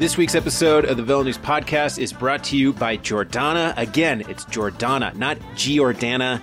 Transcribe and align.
This 0.00 0.16
week's 0.16 0.34
episode 0.34 0.86
of 0.86 0.96
the 0.96 1.02
News 1.22 1.36
Podcast 1.36 1.98
is 1.98 2.10
brought 2.10 2.42
to 2.44 2.56
you 2.56 2.72
by 2.72 2.96
Jordana. 2.96 3.76
Again, 3.76 4.22
it's 4.30 4.46
Jordana, 4.46 5.14
not 5.14 5.38
Giordana. 5.56 6.40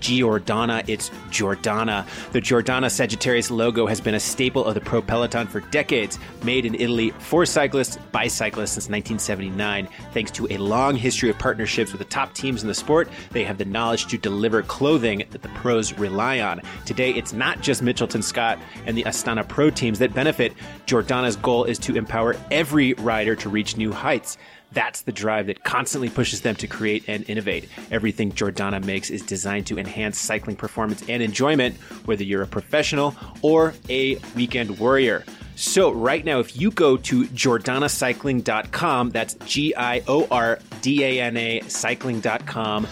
Giordana, 0.00 0.88
it's 0.88 1.10
Giordana. 1.30 2.06
The 2.32 2.40
Giordana 2.40 2.90
Sagittarius 2.90 3.50
logo 3.50 3.86
has 3.86 4.00
been 4.00 4.14
a 4.14 4.20
staple 4.20 4.64
of 4.64 4.74
the 4.74 4.80
Pro 4.80 5.02
Peloton 5.02 5.46
for 5.46 5.60
decades. 5.60 6.18
Made 6.44 6.64
in 6.64 6.74
Italy 6.74 7.10
for 7.18 7.46
cyclists 7.46 7.98
by 8.12 8.26
cyclists 8.26 8.72
since 8.72 8.88
1979. 8.88 9.88
Thanks 10.12 10.30
to 10.32 10.46
a 10.50 10.56
long 10.58 10.96
history 10.96 11.30
of 11.30 11.38
partnerships 11.38 11.92
with 11.92 11.98
the 11.98 12.06
top 12.06 12.34
teams 12.34 12.62
in 12.62 12.68
the 12.68 12.74
sport, 12.74 13.08
they 13.30 13.44
have 13.44 13.58
the 13.58 13.64
knowledge 13.64 14.06
to 14.06 14.18
deliver 14.18 14.62
clothing 14.62 15.24
that 15.30 15.42
the 15.42 15.48
pros 15.50 15.92
rely 15.98 16.40
on. 16.40 16.60
Today, 16.84 17.10
it's 17.12 17.32
not 17.32 17.60
just 17.60 17.82
Mitchelton 17.82 18.22
Scott 18.22 18.58
and 18.84 18.96
the 18.96 19.04
Astana 19.04 19.46
Pro 19.48 19.70
teams 19.70 19.98
that 19.98 20.14
benefit. 20.14 20.52
Giordana's 20.86 21.36
goal 21.36 21.64
is 21.64 21.78
to 21.80 21.96
empower 21.96 22.36
every 22.50 22.94
rider 22.94 23.36
to 23.36 23.48
reach 23.48 23.76
new 23.76 23.92
heights. 23.92 24.38
That's 24.72 25.02
the 25.02 25.12
drive 25.12 25.46
that 25.46 25.64
constantly 25.64 26.10
pushes 26.10 26.42
them 26.42 26.54
to 26.56 26.66
create 26.66 27.04
and 27.08 27.28
innovate. 27.30 27.68
Everything 27.90 28.32
Jordana 28.32 28.84
makes 28.84 29.10
is 29.10 29.22
designed 29.22 29.66
to 29.68 29.78
enhance 29.78 30.18
cycling 30.18 30.56
performance 30.56 31.02
and 31.08 31.22
enjoyment, 31.22 31.76
whether 32.04 32.24
you're 32.24 32.42
a 32.42 32.46
professional 32.46 33.14
or 33.42 33.74
a 33.88 34.16
weekend 34.34 34.78
warrior. 34.78 35.24
So, 35.54 35.90
right 35.90 36.22
now, 36.22 36.38
if 36.40 36.60
you 36.60 36.70
go 36.70 36.98
to 36.98 37.24
giordanacycling.com, 37.24 39.10
that's 39.10 39.34
G 39.46 39.74
I 39.74 40.02
O 40.06 40.28
R 40.30 40.58
D 40.82 41.02
A 41.02 41.20
N 41.22 41.36
A 41.38 41.60
cycling.com, 41.62 42.86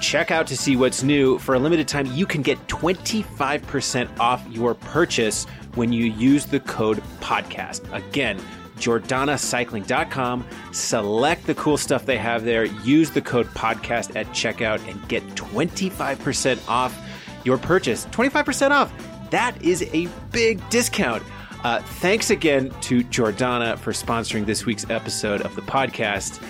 check 0.00 0.30
out 0.30 0.46
to 0.46 0.56
see 0.56 0.76
what's 0.76 1.02
new. 1.02 1.38
For 1.38 1.56
a 1.56 1.58
limited 1.58 1.86
time, 1.88 2.06
you 2.06 2.24
can 2.24 2.40
get 2.40 2.58
25% 2.68 4.18
off 4.18 4.46
your 4.50 4.74
purchase 4.74 5.44
when 5.74 5.92
you 5.92 6.06
use 6.06 6.46
the 6.46 6.60
code 6.60 7.02
podcast. 7.20 7.82
Again, 7.92 8.40
giordanacycling.com. 8.76 10.46
Select 10.72 11.46
the 11.46 11.54
cool 11.54 11.76
stuff 11.76 12.06
they 12.06 12.18
have 12.18 12.44
there. 12.44 12.64
Use 12.64 13.10
the 13.10 13.22
code 13.22 13.46
podcast 13.48 14.16
at 14.16 14.26
checkout 14.28 14.86
and 14.88 15.06
get 15.08 15.22
25% 15.34 16.68
off 16.68 16.96
your 17.44 17.58
purchase. 17.58 18.06
25% 18.06 18.70
off. 18.70 18.92
That 19.30 19.60
is 19.62 19.82
a 19.92 20.08
big 20.30 20.68
discount. 20.70 21.22
Uh, 21.64 21.80
thanks 21.80 22.30
again 22.30 22.70
to 22.82 23.02
Jordana 23.04 23.76
for 23.78 23.92
sponsoring 23.92 24.46
this 24.46 24.66
week's 24.66 24.88
episode 24.90 25.40
of 25.40 25.56
the 25.56 25.62
podcast. 25.62 26.40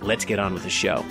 Let's 0.00 0.24
get 0.24 0.38
on 0.38 0.54
with 0.54 0.62
the 0.62 0.70
show. 0.70 1.04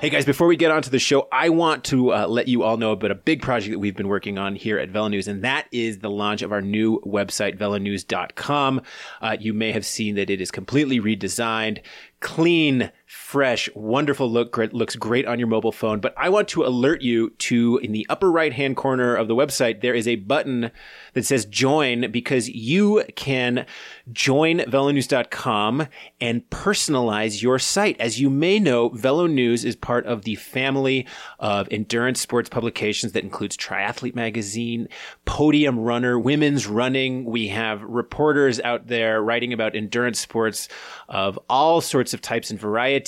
Hey 0.00 0.08
guys, 0.08 0.24
before 0.24 0.46
we 0.46 0.56
get 0.56 0.70
on 0.70 0.80
to 0.80 0.88
the 0.88 0.98
show, 0.98 1.28
I 1.30 1.50
want 1.50 1.84
to 1.84 2.14
uh, 2.14 2.26
let 2.26 2.48
you 2.48 2.62
all 2.62 2.78
know 2.78 2.92
about 2.92 3.10
a 3.10 3.14
big 3.14 3.42
project 3.42 3.72
that 3.72 3.80
we've 3.80 3.94
been 3.94 4.08
working 4.08 4.38
on 4.38 4.56
here 4.56 4.78
at 4.78 4.88
Velo 4.88 5.08
News, 5.08 5.28
and 5.28 5.44
that 5.44 5.66
is 5.72 5.98
the 5.98 6.08
launch 6.08 6.40
of 6.40 6.52
our 6.52 6.62
new 6.62 7.00
website, 7.00 7.58
velonews.com. 7.58 8.80
Uh, 9.20 9.36
you 9.38 9.52
may 9.52 9.72
have 9.72 9.84
seen 9.84 10.14
that 10.14 10.30
it 10.30 10.40
is 10.40 10.50
completely 10.50 11.00
redesigned, 11.00 11.82
clean, 12.20 12.90
fresh, 13.10 13.68
wonderful 13.74 14.30
look, 14.30 14.56
looks 14.56 14.94
great 14.94 15.26
on 15.26 15.40
your 15.40 15.48
mobile 15.48 15.72
phone. 15.72 15.98
But 15.98 16.14
I 16.16 16.28
want 16.28 16.46
to 16.50 16.64
alert 16.64 17.02
you 17.02 17.30
to 17.30 17.78
in 17.78 17.90
the 17.90 18.06
upper 18.08 18.30
right 18.30 18.52
hand 18.52 18.76
corner 18.76 19.16
of 19.16 19.26
the 19.26 19.34
website, 19.34 19.80
there 19.80 19.94
is 19.94 20.06
a 20.06 20.14
button 20.14 20.70
that 21.14 21.24
says 21.24 21.44
join 21.44 22.12
because 22.12 22.48
you 22.48 23.02
can 23.16 23.66
join 24.12 24.58
velonews.com 24.58 25.88
and 26.20 26.48
personalize 26.50 27.42
your 27.42 27.58
site. 27.58 28.00
As 28.00 28.20
you 28.20 28.30
may 28.30 28.60
know, 28.60 28.90
Velo 28.90 29.26
News 29.26 29.64
is 29.64 29.74
part 29.74 30.06
of 30.06 30.22
the 30.22 30.36
family 30.36 31.04
of 31.40 31.66
endurance 31.72 32.20
sports 32.20 32.48
publications 32.48 33.10
that 33.12 33.24
includes 33.24 33.56
Triathlete 33.56 34.14
Magazine, 34.14 34.88
Podium 35.24 35.80
Runner, 35.80 36.16
Women's 36.16 36.68
Running. 36.68 37.24
We 37.24 37.48
have 37.48 37.82
reporters 37.82 38.60
out 38.60 38.86
there 38.86 39.20
writing 39.20 39.52
about 39.52 39.74
endurance 39.74 40.20
sports 40.20 40.68
of 41.08 41.40
all 41.48 41.80
sorts 41.80 42.14
of 42.14 42.20
types 42.20 42.50
and 42.50 42.60
varieties. 42.60 42.99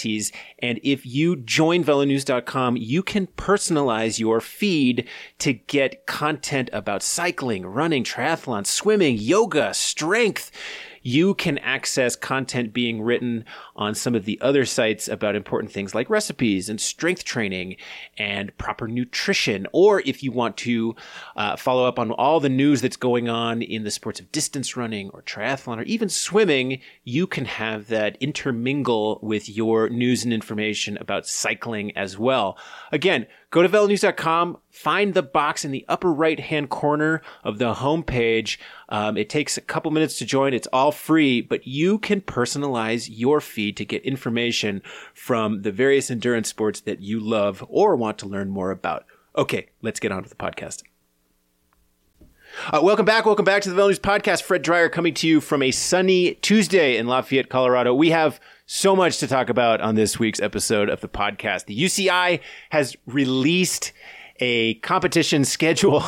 And 0.59 0.81
if 0.83 1.05
you 1.05 1.37
join 1.37 1.85
velonews.com, 1.85 2.77
you 2.77 3.03
can 3.03 3.27
personalize 3.27 4.19
your 4.19 4.41
feed 4.41 5.09
to 5.39 5.53
get 5.53 6.07
content 6.07 6.71
about 6.73 7.03
cycling, 7.03 7.67
running, 7.67 8.05
triathlon, 8.05 8.67
swimming, 8.67 9.17
yoga, 9.19 9.75
strength 9.75 10.51
you 11.03 11.35
can 11.35 11.59
access 11.59 12.17
content 12.17 12.73
being 12.73 13.03
written 13.03 13.45
on 13.77 13.95
some 13.95 14.15
of 14.15 14.25
the 14.25 14.41
other 14.41 14.65
sites 14.65 15.09
about 15.09 15.35
important 15.35 15.73
things 15.73 15.95
like 15.95 16.09
recipes 16.11 16.69
and 16.69 16.81
strength 16.81 17.25
training 17.25 17.77
and 18.19 18.57
proper 18.59 18.89
nutrition. 18.89 19.67
Or 19.73 20.01
if 20.05 20.23
you 20.23 20.33
want 20.33 20.57
to 20.59 20.95
uh, 21.37 21.57
follow 21.57 21.87
up 21.87 21.99
on 21.99 22.11
all 22.13 22.41
the 22.41 22.49
news 22.49 22.81
that's 22.81 22.97
going 22.97 23.29
on 23.29 23.63
in 23.63 23.85
the 23.85 23.91
sports 23.91 24.21
of 24.21 24.31
distance 24.33 24.77
running 24.77 25.11
or 25.11 25.23
triathlon 25.23 25.79
or 25.79 25.83
even 25.83 26.09
swimming, 26.09 26.81
you 27.05 27.27
can 27.27 27.45
have 27.45 27.89
that 27.89 28.17
intermingle 28.21 29.19
with 29.23 29.49
your 29.49 29.89
news 29.89 30.25
and 30.25 30.33
information 30.33 30.97
about 30.99 31.27
cycling 31.27 31.97
as 31.97 32.19
well. 32.19 32.57
Again, 32.91 33.27
Go 33.53 33.61
to 33.61 33.69
velonews.com, 33.69 34.57
find 34.71 35.13
the 35.13 35.23
box 35.23 35.63
in 35.63 35.73
the 35.73 35.85
upper 35.87 36.11
right 36.11 36.41
hand 36.41 36.71
corner 36.71 37.21
of 37.45 37.59
the 37.59 37.75
homepage. 37.75 38.57
Um, 38.89 39.19
it 39.19 39.29
takes 39.29 39.59
a 39.59 39.61
couple 39.61 39.91
minutes 39.91 40.17
to 40.19 40.25
join. 40.25 40.55
It's 40.55 40.67
all 40.73 40.91
free, 40.91 41.43
but 41.43 41.67
you 41.67 41.99
can 41.99 42.23
personalize 42.23 43.11
your 43.13 43.43
feed 43.43 43.77
to 43.77 43.85
get 43.85 44.03
information 44.05 44.81
from 45.13 45.61
the 45.63 45.71
various 45.71 46.11
endurance 46.11 46.49
sports 46.49 46.81
that 46.81 47.03
you 47.03 47.21
love 47.21 47.63
or 47.69 47.95
want 47.95 48.17
to 48.21 48.27
learn 48.27 48.49
more 48.49 48.71
about. 48.71 49.05
Okay, 49.37 49.69
let's 49.83 50.01
get 50.01 50.13
on 50.13 50.23
with 50.23 50.31
the 50.31 50.37
podcast. 50.37 50.83
Uh, 52.71 52.81
welcome 52.83 53.07
back. 53.07 53.25
Welcome 53.25 53.47
back 53.47 53.63
to 53.63 53.71
the 53.71 53.75
Velo 53.75 53.89
News 53.89 53.99
Podcast. 53.99 54.43
Fred 54.43 54.63
Dreier 54.63 54.93
coming 54.93 55.15
to 55.15 55.27
you 55.27 55.41
from 55.41 55.63
a 55.63 55.71
sunny 55.71 56.35
Tuesday 56.37 56.97
in 56.99 57.07
Lafayette, 57.07 57.49
Colorado. 57.49 57.95
We 57.95 58.11
have 58.11 58.39
so 58.67 58.95
much 58.95 59.19
to 59.19 59.27
talk 59.27 59.49
about 59.49 59.81
on 59.81 59.95
this 59.95 60.19
week's 60.19 60.41
episode 60.41 60.91
of 60.91 61.01
the 61.01 61.09
podcast. 61.09 61.65
The 61.65 61.79
UCI 61.79 62.41
has 62.71 62.95
released 63.07 63.93
a 64.39 64.75
competition 64.75 65.45
schedule 65.47 66.05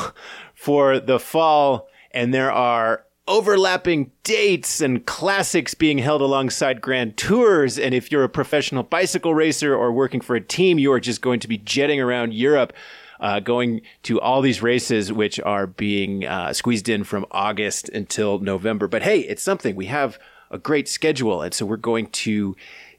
for 0.54 1.00
the 1.00 1.18
fall, 1.18 1.88
and 2.10 2.34
there 2.34 2.52
are 2.52 3.06
overlapping 3.26 4.10
dates 4.22 4.82
and 4.82 5.06
classics 5.06 5.72
being 5.72 5.96
held 5.96 6.20
alongside 6.20 6.82
grand 6.82 7.16
tours. 7.16 7.78
And 7.78 7.94
if 7.94 8.12
you're 8.12 8.22
a 8.22 8.28
professional 8.28 8.82
bicycle 8.82 9.34
racer 9.34 9.74
or 9.74 9.92
working 9.92 10.20
for 10.20 10.36
a 10.36 10.42
team, 10.42 10.78
you 10.78 10.92
are 10.92 11.00
just 11.00 11.22
going 11.22 11.40
to 11.40 11.48
be 11.48 11.56
jetting 11.56 12.00
around 12.00 12.34
Europe 12.34 12.74
uh, 13.20 13.40
going 13.40 13.82
to 14.04 14.20
all 14.20 14.40
these 14.40 14.62
races, 14.62 15.12
which 15.12 15.40
are 15.40 15.66
being 15.66 16.24
uh, 16.24 16.52
squeezed 16.52 16.88
in 16.88 17.04
from 17.04 17.26
August 17.30 17.88
until 17.88 18.38
November. 18.38 18.88
But 18.88 19.02
hey, 19.02 19.20
it's 19.20 19.42
something. 19.42 19.76
We 19.76 19.86
have 19.86 20.18
a 20.50 20.58
great 20.58 20.88
schedule. 20.88 21.42
And 21.42 21.52
so 21.52 21.66
we're 21.66 21.76
going 21.76 22.06
to 22.06 22.56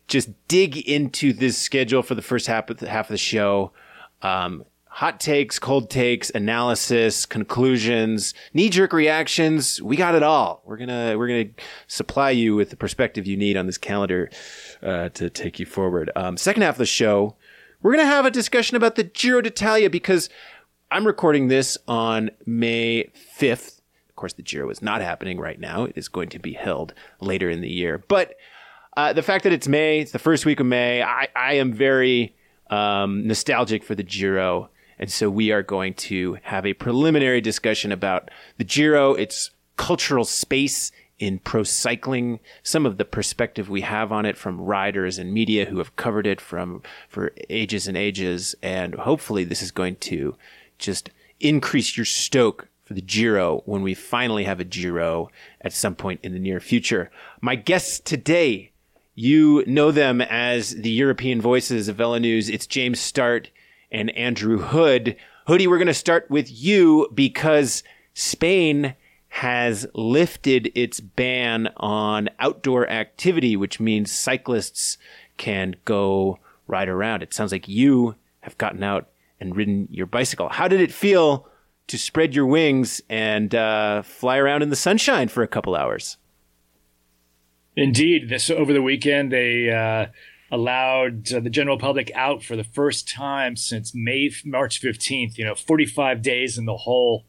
just 0.07 0.29
dig 0.47 0.77
into 0.77 1.33
this 1.33 1.57
schedule 1.57 2.03
for 2.03 2.15
the 2.15 2.21
first 2.21 2.47
half 2.47 2.69
of 2.69 2.77
the, 2.77 2.89
half 2.89 3.05
of 3.05 3.13
the 3.13 3.17
show. 3.17 3.71
Um, 4.21 4.65
hot 4.95 5.19
takes, 5.19 5.59
cold 5.59 5.89
takes, 5.89 6.29
analysis, 6.29 7.25
conclusions, 7.25 8.33
knee 8.53 8.69
jerk 8.69 8.93
reactions. 8.93 9.81
We 9.81 9.95
got 9.95 10.15
it 10.15 10.23
all. 10.23 10.61
We're 10.65 10.77
gonna 10.77 11.17
we're 11.17 11.27
gonna 11.27 11.49
supply 11.87 12.29
you 12.31 12.55
with 12.55 12.69
the 12.69 12.77
perspective 12.77 13.27
you 13.27 13.35
need 13.35 13.57
on 13.57 13.65
this 13.65 13.77
calendar 13.77 14.29
uh, 14.81 15.09
to 15.09 15.29
take 15.29 15.59
you 15.59 15.65
forward. 15.65 16.11
Um, 16.15 16.37
second 16.37 16.61
half 16.61 16.75
of 16.75 16.79
the 16.79 16.85
show, 16.85 17.35
we're 17.85 17.93
going 17.93 18.03
to 18.03 18.11
have 18.11 18.25
a 18.25 18.31
discussion 18.31 18.75
about 18.75 18.95
the 18.95 19.03
Giro 19.03 19.41
d'Italia 19.41 19.91
because 19.91 20.27
I'm 20.89 21.05
recording 21.05 21.49
this 21.49 21.77
on 21.87 22.31
May 22.43 23.11
5th. 23.37 23.79
Of 24.09 24.15
course, 24.15 24.33
the 24.33 24.41
Giro 24.41 24.71
is 24.71 24.81
not 24.81 25.01
happening 25.01 25.39
right 25.39 25.59
now. 25.59 25.83
It 25.83 25.95
is 25.95 26.07
going 26.07 26.29
to 26.29 26.39
be 26.39 26.53
held 26.53 26.95
later 27.21 27.47
in 27.47 27.61
the 27.61 27.69
year. 27.69 28.03
But 28.07 28.37
uh, 28.97 29.13
the 29.13 29.21
fact 29.21 29.43
that 29.43 29.53
it's 29.53 29.67
May, 29.67 29.99
it's 29.99 30.13
the 30.13 30.17
first 30.17 30.47
week 30.47 30.59
of 30.59 30.65
May, 30.65 31.03
I, 31.03 31.27
I 31.35 31.53
am 31.57 31.73
very 31.73 32.35
um, 32.71 33.27
nostalgic 33.27 33.83
for 33.83 33.93
the 33.93 34.01
Giro. 34.01 34.71
And 34.97 35.11
so 35.11 35.29
we 35.29 35.51
are 35.51 35.61
going 35.61 35.93
to 35.93 36.39
have 36.41 36.65
a 36.65 36.73
preliminary 36.73 37.39
discussion 37.39 37.91
about 37.91 38.31
the 38.57 38.63
Giro, 38.63 39.13
its 39.13 39.51
cultural 39.77 40.25
space 40.25 40.91
in 41.17 41.39
pro 41.39 41.63
cycling, 41.63 42.39
some 42.61 42.85
of 42.85 42.97
the 42.97 43.05
perspective 43.05 43.69
we 43.69 43.81
have 43.81 44.11
on 44.11 44.25
it 44.25 44.37
from 44.37 44.59
riders 44.59 45.17
and 45.17 45.33
media 45.33 45.65
who 45.65 45.77
have 45.77 45.95
covered 45.95 46.27
it 46.27 46.41
from 46.41 46.81
for 47.07 47.31
ages 47.49 47.87
and 47.87 47.97
ages, 47.97 48.55
and 48.61 48.95
hopefully 48.95 49.43
this 49.43 49.61
is 49.61 49.71
going 49.71 49.95
to 49.97 50.35
just 50.77 51.09
increase 51.39 51.95
your 51.95 52.05
stoke 52.05 52.67
for 52.83 52.93
the 52.93 53.01
Giro 53.01 53.61
when 53.65 53.81
we 53.81 53.93
finally 53.93 54.43
have 54.43 54.59
a 54.59 54.65
Giro 54.65 55.29
at 55.61 55.73
some 55.73 55.95
point 55.95 56.19
in 56.21 56.33
the 56.33 56.39
near 56.39 56.59
future. 56.59 57.09
My 57.41 57.55
guests 57.55 57.99
today, 57.99 58.71
you 59.15 59.63
know 59.65 59.91
them 59.91 60.21
as 60.21 60.75
the 60.75 60.89
European 60.89 61.41
voices 61.41 61.87
of 61.87 61.95
Velo 61.95 62.19
News. 62.19 62.49
It's 62.49 62.67
James 62.67 62.99
Startt 62.99 63.49
and 63.91 64.11
Andrew 64.11 64.57
Hood. 64.57 65.15
Hoodie, 65.47 65.67
we're 65.67 65.77
going 65.77 65.87
to 65.87 65.93
start 65.93 66.29
with 66.29 66.51
you 66.51 67.09
because 67.13 67.83
Spain 68.13 68.95
has 69.29 69.85
lifted 69.93 70.71
its 70.75 70.99
ban 70.99 71.69
on 71.77 72.29
outdoor 72.39 72.89
activity, 72.89 73.55
which 73.55 73.79
means 73.79 74.11
cyclists 74.11 74.97
can 75.37 75.75
go 75.83 76.39
ride 76.67 76.87
around. 76.87 77.21
It 77.21 77.33
sounds 77.33 77.51
like 77.51 77.67
you 77.67 78.15
have 78.41 78.57
gotten 78.57 78.83
out 78.83 79.09
and 79.39 79.55
ridden 79.55 79.87
your 79.91 80.05
bicycle. 80.05 80.49
How 80.49 80.67
did 80.67 80.79
it 80.79 80.93
feel 80.93 81.47
to 81.87 81.97
spread 81.97 82.33
your 82.33 82.45
wings 82.45 83.01
and 83.09 83.53
uh, 83.53 84.01
fly 84.01 84.37
around 84.37 84.63
in 84.63 84.69
the 84.69 84.75
sunshine 84.75 85.27
for 85.27 85.43
a 85.43 85.47
couple 85.47 85.75
hours. 85.75 86.17
Indeed, 87.75 88.29
this 88.29 88.49
over 88.49 88.73
the 88.73 88.81
weekend 88.81 89.31
they 89.31 89.69
uh, 89.69 90.07
allowed 90.49 91.31
uh, 91.31 91.41
the 91.41 91.49
general 91.49 91.77
public 91.77 92.11
out 92.15 92.41
for 92.41 92.55
the 92.55 92.63
first 92.63 93.09
time 93.09 93.55
since 93.55 93.93
May 93.93 94.31
March 94.45 94.79
fifteenth. 94.79 95.37
You 95.37 95.45
know, 95.45 95.55
forty 95.55 95.85
five 95.85 96.21
days 96.21 96.57
in 96.57 96.65
the 96.65 96.77
hole. 96.77 97.25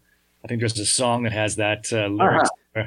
I 0.46 0.48
think 0.48 0.60
there's 0.60 0.78
a 0.78 0.86
song 0.86 1.24
that 1.24 1.32
has 1.32 1.56
that 1.56 1.92
uh, 1.92 2.06
lyrics, 2.06 2.50
uh-huh. 2.76 2.86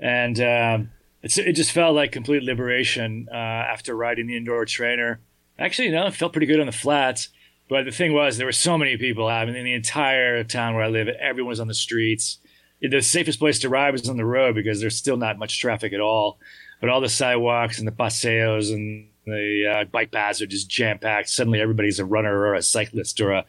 and 0.00 0.40
um, 0.40 0.90
it 1.22 1.52
just 1.52 1.70
felt 1.72 1.94
like 1.94 2.12
complete 2.12 2.42
liberation 2.42 3.28
uh, 3.30 3.36
after 3.36 3.94
riding 3.94 4.26
the 4.26 4.38
indoor 4.38 4.64
trainer. 4.64 5.20
Actually, 5.58 5.90
no, 5.90 6.06
it 6.06 6.14
felt 6.14 6.32
pretty 6.32 6.46
good 6.46 6.60
on 6.60 6.66
the 6.66 6.72
flats. 6.72 7.28
But 7.68 7.84
the 7.84 7.90
thing 7.90 8.14
was, 8.14 8.38
there 8.38 8.46
were 8.46 8.52
so 8.52 8.78
many 8.78 8.96
people 8.96 9.28
out. 9.28 9.42
I 9.42 9.44
mean, 9.44 9.56
in 9.56 9.66
the 9.66 9.74
entire 9.74 10.42
town 10.44 10.74
where 10.74 10.84
I 10.84 10.88
live, 10.88 11.08
everyone 11.08 11.50
was 11.50 11.60
on 11.60 11.68
the 11.68 11.74
streets. 11.74 12.38
The 12.80 13.02
safest 13.02 13.38
place 13.38 13.58
to 13.58 13.68
ride 13.68 13.92
was 13.92 14.08
on 14.08 14.16
the 14.16 14.24
road 14.24 14.54
because 14.54 14.80
there's 14.80 14.96
still 14.96 15.18
not 15.18 15.38
much 15.38 15.60
traffic 15.60 15.92
at 15.92 16.00
all. 16.00 16.38
But 16.80 16.88
all 16.88 17.02
the 17.02 17.10
sidewalks 17.10 17.78
and 17.78 17.86
the 17.86 17.92
paseos 17.92 18.70
and 18.70 19.08
the 19.26 19.66
uh, 19.66 19.84
bike 19.84 20.10
paths 20.10 20.40
are 20.40 20.46
just 20.46 20.70
jam 20.70 20.98
packed. 20.98 21.28
Suddenly, 21.28 21.60
everybody's 21.60 21.98
a 21.98 22.06
runner 22.06 22.34
or 22.34 22.54
a 22.54 22.62
cyclist 22.62 23.20
or 23.20 23.32
a 23.32 23.44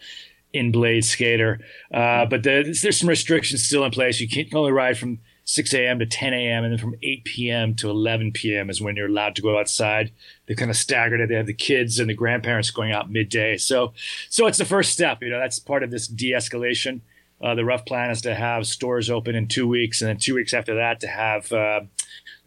in 0.55 0.71
blade 0.71 1.03
skater. 1.03 1.59
Uh, 1.93 2.25
but 2.25 2.43
the, 2.43 2.63
there's 2.81 2.99
some 2.99 3.09
restrictions 3.09 3.63
still 3.63 3.83
in 3.83 3.91
place. 3.91 4.21
You 4.21 4.29
can 4.29 4.47
only 4.57 4.71
ride 4.71 4.97
from 4.97 5.19
6 5.43 5.73
a.m. 5.73 5.99
to 5.99 6.05
10 6.05 6.33
a.m. 6.33 6.63
and 6.63 6.71
then 6.71 6.79
from 6.79 6.95
8 7.03 7.25
p.m. 7.25 7.75
to 7.75 7.89
11 7.89 8.31
p.m. 8.31 8.69
is 8.69 8.81
when 8.81 8.95
you're 8.95 9.09
allowed 9.09 9.35
to 9.35 9.41
go 9.41 9.59
outside. 9.59 10.11
They 10.47 10.55
kind 10.55 10.71
of 10.71 10.77
staggered 10.77 11.19
it. 11.19 11.29
They 11.29 11.35
have 11.35 11.45
the 11.45 11.53
kids 11.53 11.99
and 11.99 12.09
the 12.09 12.13
grandparents 12.13 12.71
going 12.71 12.93
out 12.93 13.11
midday. 13.11 13.57
So, 13.57 13.93
so 14.29 14.47
it's 14.47 14.57
the 14.57 14.65
first 14.65 14.93
step. 14.93 15.21
You 15.21 15.29
know, 15.29 15.39
that's 15.39 15.59
part 15.59 15.83
of 15.83 15.91
this 15.91 16.07
de-escalation. 16.07 17.01
Uh, 17.41 17.53
the 17.53 17.65
rough 17.65 17.85
plan 17.85 18.09
is 18.09 18.21
to 18.21 18.33
have 18.33 18.65
stores 18.65 19.09
open 19.09 19.35
in 19.35 19.47
two 19.47 19.67
weeks, 19.67 20.01
and 20.01 20.09
then 20.09 20.17
two 20.17 20.35
weeks 20.35 20.53
after 20.53 20.75
that 20.75 20.99
to 20.99 21.07
have 21.07 21.51
uh, 21.51 21.81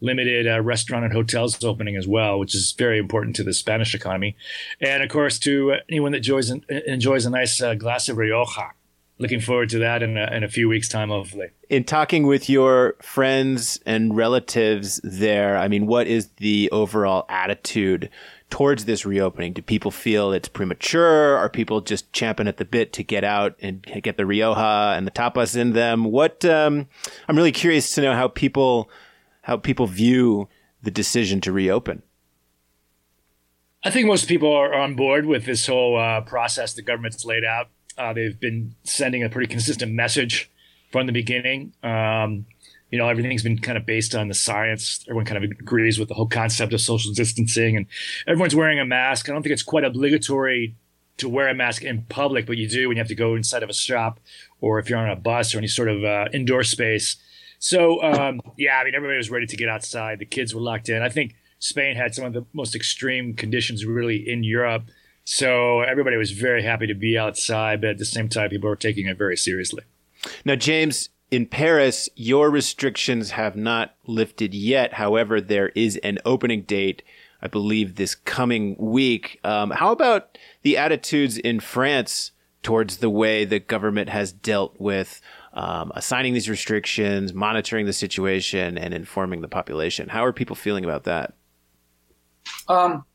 limited 0.01 0.47
uh, 0.47 0.61
restaurant 0.61 1.05
and 1.05 1.13
hotels 1.13 1.63
opening 1.63 1.95
as 1.95 2.07
well, 2.07 2.39
which 2.39 2.55
is 2.55 2.73
very 2.77 2.97
important 2.97 3.35
to 3.35 3.43
the 3.43 3.53
Spanish 3.53 3.93
economy. 3.93 4.35
And 4.81 5.03
of 5.03 5.09
course, 5.09 5.37
to 5.39 5.75
anyone 5.89 6.11
that 6.13 6.19
enjoys, 6.19 6.51
enjoys 6.87 7.25
a 7.25 7.29
nice 7.29 7.61
uh, 7.61 7.75
glass 7.75 8.09
of 8.09 8.17
Rioja 8.17 8.71
looking 9.19 9.41
forward 9.41 9.69
to 9.69 9.79
that 9.79 10.01
in 10.01 10.17
a, 10.17 10.33
in 10.33 10.43
a 10.43 10.47
few 10.47 10.67
weeks' 10.67 10.87
time, 10.87 11.09
hopefully. 11.09 11.49
In 11.69 11.83
talking 11.83 12.25
with 12.25 12.49
your 12.49 12.95
friends 13.01 13.79
and 13.85 14.15
relatives 14.15 14.99
there, 15.03 15.57
I 15.57 15.67
mean, 15.67 15.85
what 15.85 16.07
is 16.07 16.29
the 16.37 16.69
overall 16.71 17.25
attitude 17.29 18.09
towards 18.49 18.85
this 18.85 19.05
reopening? 19.05 19.53
Do 19.53 19.61
people 19.61 19.91
feel 19.91 20.31
it's 20.31 20.47
premature? 20.47 21.37
Are 21.37 21.49
people 21.49 21.81
just 21.81 22.11
champing 22.13 22.47
at 22.47 22.57
the 22.57 22.65
bit 22.65 22.93
to 22.93 23.03
get 23.03 23.23
out 23.23 23.55
and 23.61 23.85
get 24.01 24.17
the 24.17 24.25
Rioja 24.25 24.95
and 24.97 25.05
the 25.05 25.11
tapas 25.11 25.55
in 25.55 25.73
them? 25.73 26.05
What 26.05 26.43
um, 26.45 26.87
I'm 27.27 27.35
really 27.35 27.51
curious 27.51 27.93
to 27.95 28.01
know 28.01 28.13
how 28.13 28.27
people 28.27 28.89
how 29.41 29.57
people 29.57 29.87
view 29.87 30.47
the 30.81 30.91
decision 30.91 31.41
to 31.41 31.51
reopen. 31.51 32.03
I 33.83 33.89
think 33.89 34.07
most 34.07 34.27
people 34.27 34.53
are 34.53 34.73
on 34.73 34.95
board 34.95 35.25
with 35.25 35.45
this 35.45 35.65
whole 35.67 35.97
uh, 35.97 36.21
process 36.21 36.73
the 36.73 36.81
government's 36.81 37.23
laid 37.23 37.45
out. 37.45 37.69
Uh, 37.97 38.13
they've 38.13 38.39
been 38.39 38.75
sending 38.83 39.23
a 39.23 39.29
pretty 39.29 39.47
consistent 39.47 39.91
message 39.91 40.51
from 40.91 41.05
the 41.05 41.13
beginning. 41.13 41.73
Um, 41.83 42.45
you 42.91 42.97
know, 42.97 43.07
everything's 43.07 43.43
been 43.43 43.59
kind 43.59 43.77
of 43.77 43.85
based 43.85 44.15
on 44.15 44.27
the 44.27 44.33
science. 44.33 45.03
Everyone 45.07 45.25
kind 45.25 45.43
of 45.43 45.51
agrees 45.51 45.99
with 45.99 46.07
the 46.07 46.15
whole 46.15 46.27
concept 46.27 46.73
of 46.73 46.81
social 46.81 47.13
distancing, 47.13 47.77
and 47.77 47.85
everyone's 48.27 48.55
wearing 48.55 48.79
a 48.79 48.85
mask. 48.85 49.29
I 49.29 49.33
don't 49.33 49.43
think 49.43 49.53
it's 49.53 49.63
quite 49.63 49.83
obligatory 49.83 50.75
to 51.17 51.29
wear 51.29 51.49
a 51.49 51.53
mask 51.53 51.83
in 51.83 52.03
public, 52.03 52.45
but 52.45 52.57
you 52.57 52.67
do 52.67 52.87
when 52.87 52.97
you 52.97 53.01
have 53.01 53.09
to 53.09 53.15
go 53.15 53.35
inside 53.35 53.61
of 53.61 53.69
a 53.69 53.73
shop 53.73 54.19
or 54.61 54.79
if 54.79 54.89
you're 54.89 54.99
on 54.99 55.09
a 55.09 55.15
bus 55.15 55.53
or 55.53 55.57
any 55.57 55.67
sort 55.67 55.89
of 55.89 56.03
uh, 56.03 56.25
indoor 56.33 56.63
space. 56.63 57.17
So, 57.59 58.01
um, 58.01 58.41
yeah, 58.57 58.77
I 58.79 58.85
mean, 58.85 58.95
everybody 58.95 59.17
was 59.17 59.29
ready 59.29 59.45
to 59.45 59.57
get 59.57 59.67
outside. 59.67 60.19
The 60.19 60.25
kids 60.25 60.55
were 60.55 60.61
locked 60.61 60.87
in. 60.87 61.01
I 61.01 61.09
think 61.09 61.35
Spain 61.59 61.97
had 61.97 62.15
some 62.15 62.23
of 62.23 62.33
the 62.33 62.45
most 62.53 62.73
extreme 62.73 63.33
conditions 63.33 63.85
really 63.85 64.27
in 64.27 64.43
Europe. 64.43 64.83
So 65.25 65.81
everybody 65.81 66.15
was 66.15 66.31
very 66.31 66.63
happy 66.63 66.87
to 66.87 66.95
be 66.95 67.17
outside, 67.17 67.81
but 67.81 67.91
at 67.91 67.97
the 67.97 68.05
same 68.05 68.29
time, 68.29 68.49
people 68.49 68.69
were 68.69 68.75
taking 68.75 69.07
it 69.07 69.17
very 69.17 69.37
seriously. 69.37 69.83
Now, 70.45 70.55
James, 70.55 71.09
in 71.31 71.45
Paris, 71.45 72.09
your 72.15 72.49
restrictions 72.49 73.31
have 73.31 73.55
not 73.55 73.95
lifted 74.05 74.53
yet. 74.53 74.93
However, 74.93 75.39
there 75.39 75.69
is 75.69 75.97
an 75.97 76.17
opening 76.25 76.63
date, 76.63 77.03
I 77.41 77.47
believe, 77.47 77.95
this 77.95 78.15
coming 78.15 78.75
week. 78.77 79.39
Um, 79.43 79.71
how 79.71 79.91
about 79.91 80.37
the 80.63 80.77
attitudes 80.77 81.37
in 81.37 81.59
France 81.59 82.31
towards 82.63 82.97
the 82.97 83.09
way 83.09 83.45
the 83.45 83.59
government 83.59 84.09
has 84.09 84.31
dealt 84.31 84.79
with 84.79 85.21
um, 85.53 85.91
assigning 85.95 86.33
these 86.33 86.49
restrictions, 86.49 87.33
monitoring 87.33 87.85
the 87.85 87.93
situation, 87.93 88.77
and 88.77 88.93
informing 88.93 89.41
the 89.41 89.47
population? 89.47 90.09
How 90.09 90.25
are 90.25 90.33
people 90.33 90.55
feeling 90.55 90.83
about 90.83 91.03
that? 91.03 91.33
Um, 92.67 93.05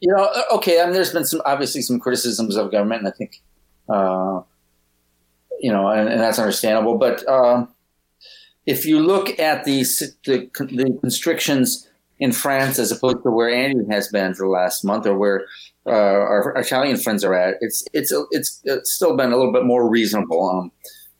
you 0.00 0.12
know, 0.14 0.28
okay. 0.52 0.80
I 0.80 0.84
mean, 0.84 0.94
there's 0.94 1.12
been 1.12 1.24
some 1.24 1.42
obviously 1.44 1.82
some 1.82 2.00
criticisms 2.00 2.56
of 2.56 2.72
government, 2.72 3.00
and 3.00 3.08
I 3.08 3.16
think, 3.16 3.40
uh, 3.88 4.40
you 5.60 5.72
know, 5.72 5.88
and, 5.88 6.08
and 6.08 6.20
that's 6.20 6.38
understandable. 6.38 6.98
But 6.98 7.26
um, 7.28 7.68
if 8.66 8.84
you 8.84 9.00
look 9.00 9.38
at 9.38 9.64
the, 9.64 9.82
the, 10.24 10.50
the 10.54 10.98
constrictions 11.00 11.88
in 12.18 12.32
France 12.32 12.78
as 12.78 12.90
opposed 12.90 13.22
to 13.22 13.30
where 13.30 13.48
Andy 13.48 13.84
has 13.90 14.08
been 14.08 14.34
for 14.34 14.46
the 14.46 14.50
last 14.50 14.84
month, 14.84 15.06
or 15.06 15.16
where 15.16 15.46
uh, 15.86 15.90
our, 15.90 16.56
our, 16.56 16.62
Italian 16.62 16.96
friends 16.96 17.24
are 17.24 17.34
at, 17.34 17.54
it's 17.60 17.84
it's 17.92 18.12
it's 18.32 18.60
it's 18.64 18.92
still 18.92 19.16
been 19.16 19.32
a 19.32 19.36
little 19.36 19.52
bit 19.52 19.64
more 19.64 19.88
reasonable. 19.88 20.48
Um, 20.48 20.72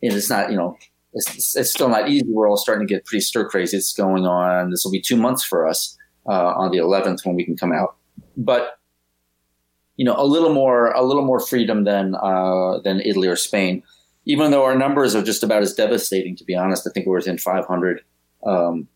and 0.02 0.12
it's 0.12 0.30
not, 0.30 0.50
you 0.50 0.56
know, 0.56 0.76
it's, 1.12 1.56
it's 1.56 1.70
still 1.70 1.88
not 1.88 2.08
easy. 2.08 2.26
We're 2.28 2.48
all 2.48 2.56
starting 2.56 2.86
to 2.86 2.92
get 2.94 3.04
pretty 3.04 3.20
stir 3.20 3.48
crazy. 3.48 3.76
It's 3.76 3.92
going 3.92 4.26
on. 4.26 4.70
This 4.70 4.84
will 4.84 4.92
be 4.92 5.00
two 5.00 5.16
months 5.16 5.44
for 5.44 5.66
us 5.66 5.96
uh, 6.28 6.52
on 6.56 6.70
the 6.70 6.78
11th 6.78 7.24
when 7.24 7.34
we 7.34 7.44
can 7.44 7.56
come 7.56 7.72
out 7.72 7.98
but 8.38 8.78
you 9.96 10.04
know 10.04 10.14
a 10.16 10.24
little 10.24 10.52
more 10.54 10.92
a 10.92 11.02
little 11.02 11.24
more 11.24 11.40
freedom 11.40 11.84
than 11.84 12.14
uh, 12.14 12.78
than 12.78 13.00
Italy 13.00 13.28
or 13.28 13.36
Spain. 13.36 13.82
Even 14.28 14.52
though 14.52 14.64
our 14.64 14.78
numbers 14.78 15.16
are 15.16 15.22
just 15.22 15.42
about 15.42 15.62
as 15.62 15.74
devastating, 15.74 16.36
to 16.36 16.44
be 16.44 16.54
honest, 16.54 16.86
I 16.86 16.90
think 16.92 17.06
we're 17.06 17.16
within 17.16 17.38
500 17.38 18.02
um, 18.46 18.86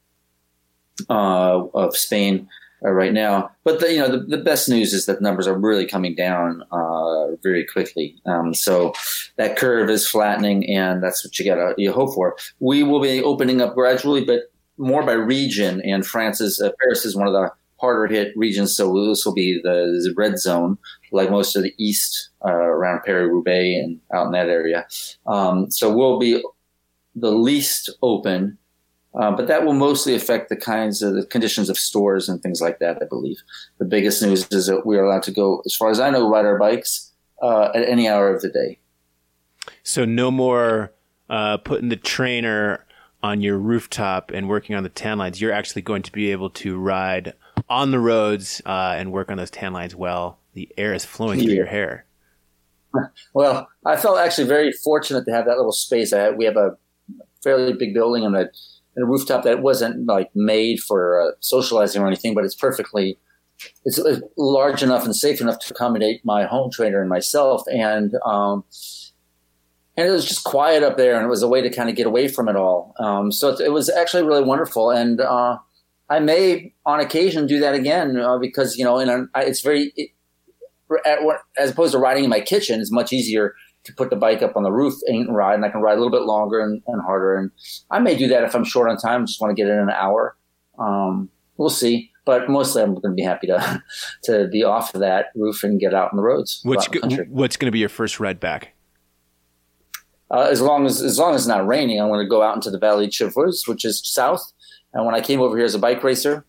uh, 1.10 1.64
of 1.74 1.96
Spain 1.96 2.48
uh, 2.84 2.90
right 2.90 3.12
now. 3.12 3.50
But 3.64 3.80
the, 3.80 3.92
you 3.92 3.98
know 3.98 4.08
the, 4.08 4.18
the, 4.18 4.38
best 4.38 4.68
news 4.68 4.92
is 4.92 5.06
that 5.06 5.20
numbers 5.20 5.46
are 5.46 5.58
really 5.58 5.86
coming 5.86 6.14
down 6.14 6.62
uh, 6.72 7.36
very 7.42 7.64
quickly. 7.64 8.16
Um, 8.26 8.54
so 8.54 8.92
that 9.36 9.56
curve 9.56 9.88
is 9.88 10.08
flattening, 10.08 10.68
and 10.68 11.02
that's 11.02 11.24
what 11.24 11.38
you 11.38 11.44
got 11.44 11.56
to 11.56 11.74
you 11.78 11.92
hope 11.92 12.14
for. 12.14 12.36
We 12.60 12.82
will 12.82 13.00
be 13.00 13.22
opening 13.22 13.60
up 13.60 13.74
gradually, 13.74 14.24
but 14.24 14.52
more 14.78 15.04
by 15.04 15.12
region. 15.12 15.80
And 15.82 16.06
France 16.06 16.40
is 16.40 16.60
uh, 16.60 16.70
Paris 16.82 17.04
is 17.04 17.16
one 17.16 17.26
of 17.26 17.32
the 17.32 17.52
harder 17.82 18.06
hit 18.06 18.32
regions. 18.36 18.76
So 18.76 19.08
this 19.08 19.26
will 19.26 19.34
be 19.34 19.60
the 19.60 20.14
red 20.16 20.38
zone, 20.38 20.78
like 21.10 21.30
most 21.30 21.56
of 21.56 21.64
the 21.64 21.74
east 21.78 22.30
uh, 22.44 22.52
around 22.52 23.02
Paris 23.04 23.28
Roubaix 23.28 23.82
and 23.82 24.00
out 24.14 24.26
in 24.26 24.32
that 24.32 24.48
area. 24.48 24.86
Um, 25.26 25.68
so 25.70 25.92
we'll 25.92 26.20
be 26.20 26.42
the 27.16 27.32
least 27.32 27.90
open, 28.00 28.56
uh, 29.14 29.32
but 29.32 29.48
that 29.48 29.64
will 29.64 29.74
mostly 29.74 30.14
affect 30.14 30.48
the 30.48 30.56
kinds 30.56 31.02
of 31.02 31.14
the 31.14 31.26
conditions 31.26 31.68
of 31.68 31.76
stores 31.76 32.28
and 32.28 32.40
things 32.40 32.60
like 32.60 32.78
that. 32.78 32.98
I 33.02 33.06
believe 33.06 33.42
the 33.78 33.84
biggest 33.84 34.22
news 34.22 34.46
is 34.52 34.66
that 34.66 34.86
we 34.86 34.96
are 34.96 35.04
allowed 35.04 35.24
to 35.24 35.32
go, 35.32 35.60
as 35.66 35.74
far 35.74 35.90
as 35.90 35.98
I 35.98 36.10
know, 36.10 36.30
ride 36.30 36.46
our 36.46 36.58
bikes 36.58 37.10
uh, 37.42 37.70
at 37.74 37.86
any 37.88 38.08
hour 38.08 38.32
of 38.32 38.42
the 38.42 38.48
day. 38.48 38.78
So 39.82 40.04
no 40.04 40.30
more 40.30 40.92
uh, 41.28 41.56
putting 41.58 41.88
the 41.88 41.96
trainer 41.96 42.86
on 43.24 43.40
your 43.40 43.58
rooftop 43.58 44.30
and 44.30 44.48
working 44.48 44.76
on 44.76 44.84
the 44.84 44.88
tan 44.88 45.18
lines. 45.18 45.40
You're 45.40 45.52
actually 45.52 45.82
going 45.82 46.02
to 46.02 46.12
be 46.12 46.30
able 46.30 46.50
to 46.50 46.78
ride 46.78 47.34
on 47.72 47.90
the 47.90 47.98
roads 47.98 48.60
uh, 48.66 48.94
and 48.96 49.10
work 49.12 49.30
on 49.30 49.38
those 49.38 49.50
tan 49.50 49.72
lines 49.72 49.96
well. 49.96 50.38
The 50.52 50.68
air 50.76 50.92
is 50.92 51.04
flowing 51.04 51.38
yeah. 51.38 51.44
through 51.46 51.54
your 51.54 51.66
hair. 51.66 52.06
Well, 53.32 53.70
I 53.86 53.96
felt 53.96 54.18
actually 54.18 54.48
very 54.48 54.70
fortunate 54.70 55.24
to 55.24 55.32
have 55.32 55.46
that 55.46 55.56
little 55.56 55.72
space. 55.72 56.12
I, 56.12 56.28
we 56.28 56.44
have 56.44 56.58
a 56.58 56.76
fairly 57.42 57.72
big 57.72 57.94
building 57.94 58.22
and 58.22 58.36
a, 58.36 58.50
and 58.94 59.02
a 59.02 59.06
rooftop 59.06 59.44
that 59.44 59.62
wasn't 59.62 60.06
like 60.06 60.28
made 60.34 60.78
for 60.78 61.18
uh, 61.22 61.30
socializing 61.40 62.02
or 62.02 62.06
anything, 62.06 62.34
but 62.34 62.44
it's 62.44 62.54
perfectly 62.54 63.18
it's, 63.86 63.96
it's, 63.96 64.20
large 64.36 64.82
enough 64.82 65.06
and 65.06 65.16
safe 65.16 65.40
enough 65.40 65.58
to 65.60 65.72
accommodate 65.72 66.22
my 66.22 66.44
home 66.44 66.70
trainer 66.70 67.00
and 67.00 67.08
myself. 67.08 67.62
And 67.72 68.14
um, 68.26 68.64
and 69.96 70.06
it 70.06 70.10
was 70.10 70.26
just 70.26 70.44
quiet 70.44 70.82
up 70.82 70.96
there, 70.96 71.16
and 71.16 71.24
it 71.24 71.28
was 71.28 71.42
a 71.42 71.48
way 71.48 71.60
to 71.62 71.70
kind 71.70 71.88
of 71.88 71.96
get 71.96 72.06
away 72.06 72.28
from 72.28 72.48
it 72.48 72.56
all. 72.56 72.94
Um, 72.98 73.30
so 73.30 73.48
it, 73.48 73.60
it, 73.60 73.72
was 73.72 73.88
actually 73.88 74.22
really 74.22 74.42
wonderful, 74.42 74.90
and 74.90 75.20
uh, 75.20 75.58
I 76.12 76.18
may 76.18 76.74
on 76.84 77.00
occasion 77.00 77.46
do 77.46 77.58
that 77.60 77.74
again 77.74 78.18
uh, 78.18 78.36
because 78.36 78.76
you 78.76 78.84
know, 78.84 78.98
and 78.98 79.28
it's 79.36 79.62
very 79.62 79.92
it, 79.96 80.10
as 81.56 81.70
opposed 81.70 81.92
to 81.92 81.98
riding 81.98 82.24
in 82.24 82.30
my 82.30 82.40
kitchen, 82.40 82.80
it's 82.82 82.92
much 82.92 83.14
easier 83.14 83.54
to 83.84 83.94
put 83.94 84.10
the 84.10 84.16
bike 84.16 84.42
up 84.42 84.54
on 84.54 84.62
the 84.62 84.70
roof 84.70 84.94
and 85.06 85.34
ride, 85.34 85.54
and 85.54 85.64
I 85.64 85.70
can 85.70 85.80
ride 85.80 85.94
a 85.94 85.96
little 85.96 86.10
bit 86.10 86.26
longer 86.26 86.60
and, 86.60 86.82
and 86.86 87.00
harder. 87.00 87.34
And 87.34 87.50
I 87.90 87.98
may 87.98 88.14
do 88.14 88.28
that 88.28 88.44
if 88.44 88.54
I'm 88.54 88.62
short 88.62 88.90
on 88.90 88.98
time, 88.98 89.24
just 89.24 89.40
want 89.40 89.56
to 89.56 89.60
get 89.60 89.70
in 89.70 89.78
an 89.78 89.88
hour. 89.88 90.36
Um, 90.78 91.30
we'll 91.56 91.70
see. 91.70 92.10
But 92.26 92.48
mostly, 92.48 92.82
I'm 92.82 92.94
going 92.94 93.12
to 93.12 93.14
be 93.16 93.22
happy 93.22 93.46
to 93.46 93.82
to 94.24 94.48
be 94.48 94.64
off 94.64 94.94
of 94.94 95.00
that 95.00 95.28
roof 95.34 95.64
and 95.64 95.80
get 95.80 95.94
out 95.94 96.10
on 96.12 96.18
the 96.18 96.22
roads. 96.22 96.60
What's 96.62 96.88
go- 96.88 97.00
what's 97.30 97.56
going 97.56 97.68
to 97.68 97.72
be 97.72 97.78
your 97.78 97.88
first 97.88 98.20
ride 98.20 98.38
back? 98.38 98.74
uh, 100.32 100.48
as 100.50 100.60
long 100.60 100.86
as 100.86 101.02
as 101.02 101.18
long 101.18 101.34
as 101.34 101.42
it's 101.42 101.48
not 101.48 101.66
raining, 101.66 102.00
I'm 102.00 102.08
going 102.08 102.24
to 102.24 102.28
go 102.28 102.42
out 102.42 102.54
into 102.54 102.70
the 102.70 102.78
Valley 102.78 103.06
de 103.06 103.12
Chevreuse, 103.12 103.68
which 103.68 103.84
is 103.84 104.00
south. 104.02 104.52
And 104.94 105.06
when 105.06 105.14
I 105.14 105.20
came 105.20 105.40
over 105.40 105.56
here 105.56 105.64
as 105.64 105.74
a 105.74 105.78
bike 105.78 106.04
racer, 106.04 106.44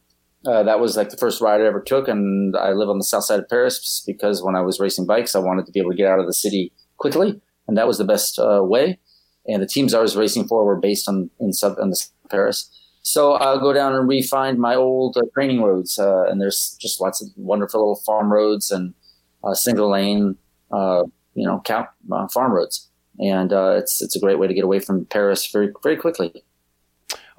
uh, 0.46 0.64
that 0.64 0.80
was 0.80 0.98
like 0.98 1.10
the 1.10 1.18
first 1.18 1.42
ride 1.42 1.62
I 1.62 1.66
ever 1.66 1.82
took. 1.82 2.08
And 2.08 2.56
I 2.58 2.72
live 2.72 2.90
on 2.90 2.98
the 2.98 3.04
south 3.04 3.24
side 3.24 3.40
of 3.40 3.50
Paris 3.50 4.04
because 4.06 4.44
when 4.44 4.56
I 4.56 4.62
was 4.62 4.80
racing 4.80 5.06
bikes, 5.06 5.36
I 5.36 5.40
wanted 5.40 5.66
to 5.66 5.72
be 5.72 5.80
able 5.80 5.92
to 5.92 5.98
get 5.98 6.12
out 6.12 6.20
of 6.20 6.26
the 6.26 6.34
city 6.34 6.72
quickly, 6.98 7.42
and 7.68 7.78
that 7.78 7.88
was 7.88 7.98
the 7.98 8.06
best 8.06 8.40
uh, 8.40 8.62
way. 8.64 9.00
And 9.48 9.62
the 9.62 9.68
teams 9.68 9.94
I 9.94 10.00
was 10.00 10.16
racing 10.16 10.48
for 10.48 10.64
were 10.64 10.80
based 10.80 11.08
on 11.08 11.30
in 11.40 11.54
sub 11.54 11.78
in 11.80 11.90
the 11.90 12.06
Paris. 12.30 12.70
So 13.02 13.34
I'll 13.34 13.60
go 13.60 13.74
down 13.74 13.94
and 13.94 14.08
re-find 14.08 14.58
my 14.58 14.76
old 14.76 15.18
uh, 15.18 15.22
training 15.34 15.62
roads, 15.62 16.00
uh, 16.00 16.24
and 16.24 16.40
there's 16.40 16.78
just 16.80 17.02
lots 17.02 17.22
of 17.22 17.28
wonderful 17.36 17.82
little 17.82 18.02
farm 18.06 18.32
roads 18.32 18.72
and 18.72 18.94
uh, 19.44 19.54
single 19.54 19.92
lane, 19.92 20.38
uh, 20.72 21.04
you 21.36 21.46
know, 21.46 21.62
cow, 21.66 21.90
farm 22.34 22.54
roads, 22.54 22.90
and 23.20 23.52
it's 23.52 24.02
it's 24.02 24.16
a 24.16 24.20
great 24.20 24.40
way 24.40 24.48
to 24.48 24.54
get 24.54 24.64
away 24.64 24.80
from 24.80 25.06
Paris 25.06 25.46
very 25.52 25.70
very 25.84 25.98
quickly. 25.98 26.44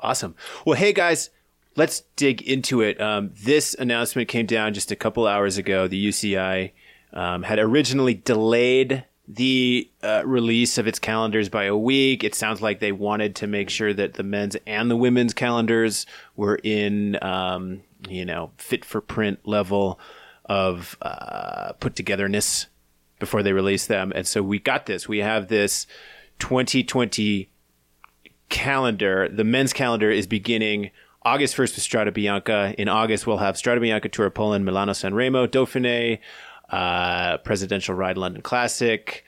Awesome. 0.04 0.34
Well, 0.66 0.76
hey 0.76 0.92
guys, 0.92 1.30
let's 1.76 2.02
dig 2.16 2.42
into 2.42 2.82
it. 2.82 3.00
Um, 3.00 3.30
this 3.42 3.73
announcement 3.73 4.28
came 4.28 4.44
down 4.44 4.75
just 4.75 4.90
a 4.90 4.96
couple 4.96 5.26
hours 5.26 5.56
ago. 5.56 5.88
The 5.88 6.08
UCI 6.08 6.73
um, 7.14 7.42
had 7.42 7.58
originally 7.58 8.12
delayed 8.12 9.06
the 9.26 9.90
uh, 10.02 10.23
release 10.26 10.76
of 10.76 10.87
its 10.87 10.99
calendars 10.99 11.49
by 11.49 11.64
a 11.64 11.75
week. 11.75 12.23
It 12.23 12.34
sounds 12.34 12.61
like 12.61 12.80
they 12.80 12.92
wanted 12.92 13.34
to 13.37 13.46
make 13.46 13.70
sure 13.70 13.94
that 13.94 14.12
the 14.12 14.23
men's 14.23 14.58
and 14.66 14.90
the 14.90 14.96
women's 14.96 15.32
calendars 15.32 16.04
were 16.37 16.61
in, 16.62 17.16
um, 17.25 17.80
you 18.06 18.26
know, 18.26 18.50
fit 18.58 18.84
for 18.84 19.00
print 19.00 19.38
level 19.44 19.99
of 20.44 20.99
uh, 21.00 21.73
put 21.80 21.96
togetherness 21.96 22.66
before 23.18 23.42
they 23.42 23.54
release 23.54 23.87
them. 23.87 24.12
And 24.14 24.26
so 24.26 24.42
we 24.42 24.58
got 24.58 24.84
this. 24.84 25.08
We 25.08 25.20
have 25.20 25.49
this 25.49 25.87
2020 26.40 27.49
calendar. 28.54 29.28
The 29.28 29.42
men's 29.42 29.73
calendar 29.73 30.12
is 30.12 30.28
beginning 30.28 30.92
August 31.23 31.56
1st 31.56 31.75
with 31.75 31.84
Strade 31.84 32.14
Bianche. 32.14 32.75
In 32.76 32.88
August, 32.88 33.26
we'll 33.26 33.38
have 33.38 33.56
Strade 33.56 33.80
Bianche 33.80 34.11
Tour 34.12 34.26
of 34.26 34.34
Poland, 34.34 34.64
Milano 34.64 34.92
San 34.92 35.12
Remo, 35.12 35.49
Dauphiné, 35.49 36.20
uh, 36.70 37.38
Prudential 37.38 37.96
RideLondon 37.96 38.44
Classic. 38.44 39.25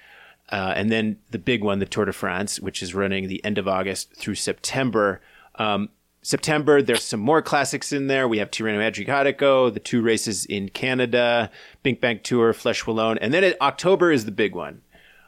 Uh, 0.49 0.75
and 0.77 0.93
then 0.93 1.19
the 1.33 1.41
big 1.41 1.65
one, 1.65 1.81
the 1.81 1.87
Tour 1.87 2.05
de 2.05 2.13
France, 2.13 2.61
which 2.61 2.85
is 2.85 2.95
running 2.95 3.27
the 3.27 3.45
end 3.45 3.59
of 3.59 3.67
August 3.67 4.15
through 4.15 4.37
September. 4.37 5.21
Um, 5.57 5.89
September, 6.23 6.81
there's 6.81 7.03
some 7.03 7.19
more 7.19 7.43
classics 7.43 7.93
in 7.93 8.07
there. 8.07 8.29
We 8.29 8.39
have 8.39 8.53
Tirreno 8.53 8.79
Adriatico, 8.79 9.75
the 9.75 9.81
two 9.81 10.03
races 10.03 10.47
in 10.47 10.69
Canada, 10.69 11.51
BinckBank 11.85 12.23
Tour, 12.23 12.53
Flèche 12.53 12.85
Wallonne. 12.85 13.19
And 13.21 13.35
then 13.35 13.55
October 13.61 14.13
is 14.13 14.25
the 14.25 14.31
big 14.31 14.55
one. 14.55 14.83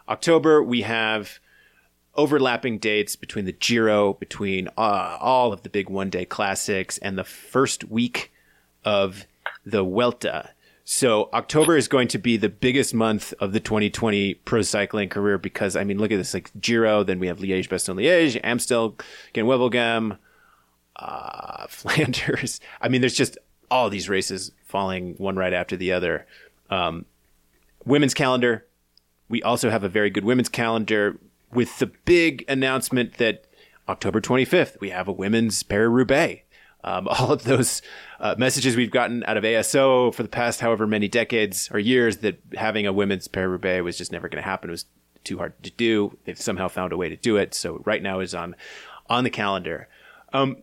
October, 0.09 0.63
we 0.63 0.83
have 0.83 1.41
overlapping 2.15 2.79
dates 2.79 3.17
between 3.17 3.45
the 3.45 3.53
Giro, 3.53 4.15
between 4.15 4.69
uh, 4.77 5.17
all 5.21 5.53
of 5.53 5.63
the 5.63 5.69
big 5.69 5.89
one 5.89 6.11
day 6.11 6.25
classics, 6.25 6.99
and 6.99 7.17
the 7.17 7.25
first 7.25 7.85
week 7.85 8.33
of 8.85 9.27
the 9.65 9.83
Vuelta. 9.83 10.51
So 10.85 11.29
October 11.35 11.77
is 11.77 11.87
going 11.87 12.09
to 12.09 12.19
be 12.19 12.39
the 12.39 12.49
biggest 12.49 12.95
month 12.95 13.35
of 13.41 13.53
the 13.53 13.61
2020 13.61 14.35
pro 14.35 14.63
cycling 14.63 15.11
career 15.11 15.37
because 15.37 15.77
I 15.77 15.85
mean, 15.85 15.99
look 15.99 16.11
at 16.11 16.17
this 16.17 16.33
like 16.33 16.51
Giro, 16.61 17.03
then 17.03 17.19
we 17.19 17.27
have 17.27 17.41
Liège, 17.41 17.69
Bastogne 17.69 17.97
Liège, 17.97 18.41
Amstel, 18.43 18.97
Gent 19.35 20.19
uh, 20.97 21.67
Flanders. 21.69 22.61
I 22.81 22.89
mean, 22.89 23.03
there's 23.03 23.15
just 23.15 23.37
all 23.71 23.91
these 23.91 24.09
races 24.09 24.53
falling 24.65 25.15
one 25.19 25.37
right 25.37 25.53
after 25.53 25.77
the 25.77 25.93
other. 25.93 26.27
Um, 26.71 27.05
women's 27.85 28.15
calendar. 28.15 28.67
We 29.29 29.43
also 29.43 29.69
have 29.69 29.85
a 29.85 29.91
very 29.91 30.09
good 30.09 30.25
women's 30.25 30.49
calendar 30.49 31.19
with 31.53 31.79
the 31.79 31.87
big 31.87 32.45
announcement 32.49 33.15
that 33.15 33.45
October 33.89 34.21
25th, 34.21 34.81
we 34.81 34.91
have 34.91 35.09
a 35.09 35.13
women's 35.13 35.63
Paris 35.63 35.91
Roubaix. 35.91 36.43
Um, 36.85 37.09
all 37.11 37.33
of 37.33 37.45
those 37.45 37.83
uh, 38.21 38.35
messages 38.39 38.77
we've 38.77 38.91
gotten 38.91 39.25
out 39.25 39.37
of 39.37 39.45
ASO 39.45 40.15
for 40.15 40.23
the 40.23 40.29
past 40.29 40.61
however 40.61 40.87
many 40.87 41.09
decades 41.09 41.69
or 41.73 41.79
years 41.79 42.19
that 42.19 42.41
having 42.55 42.87
a 42.87 42.93
women's 42.93 43.29
Paris 43.29 43.51
Roubaix 43.51 43.83
was 43.83 43.99
just 43.99 44.13
never 44.13 44.29
going 44.29 44.43
to 44.43 44.49
happen. 44.49 44.71
It 44.71 44.73
was 44.73 44.87
too 45.25 45.39
hard 45.39 45.61
to 45.63 45.71
do. 45.71 46.17
They've 46.25 46.41
somehow 46.41 46.69
found 46.69 46.93
a 46.93 46.97
way 46.97 47.09
to 47.09 47.17
do 47.17 47.37
it. 47.37 47.55
So 47.55 47.83
right 47.85 48.03
now 48.03 48.21
is 48.21 48.35
on 48.35 48.55
on 49.09 49.25
the 49.25 49.31
calendar. 49.31 49.89
Um, 50.33 50.63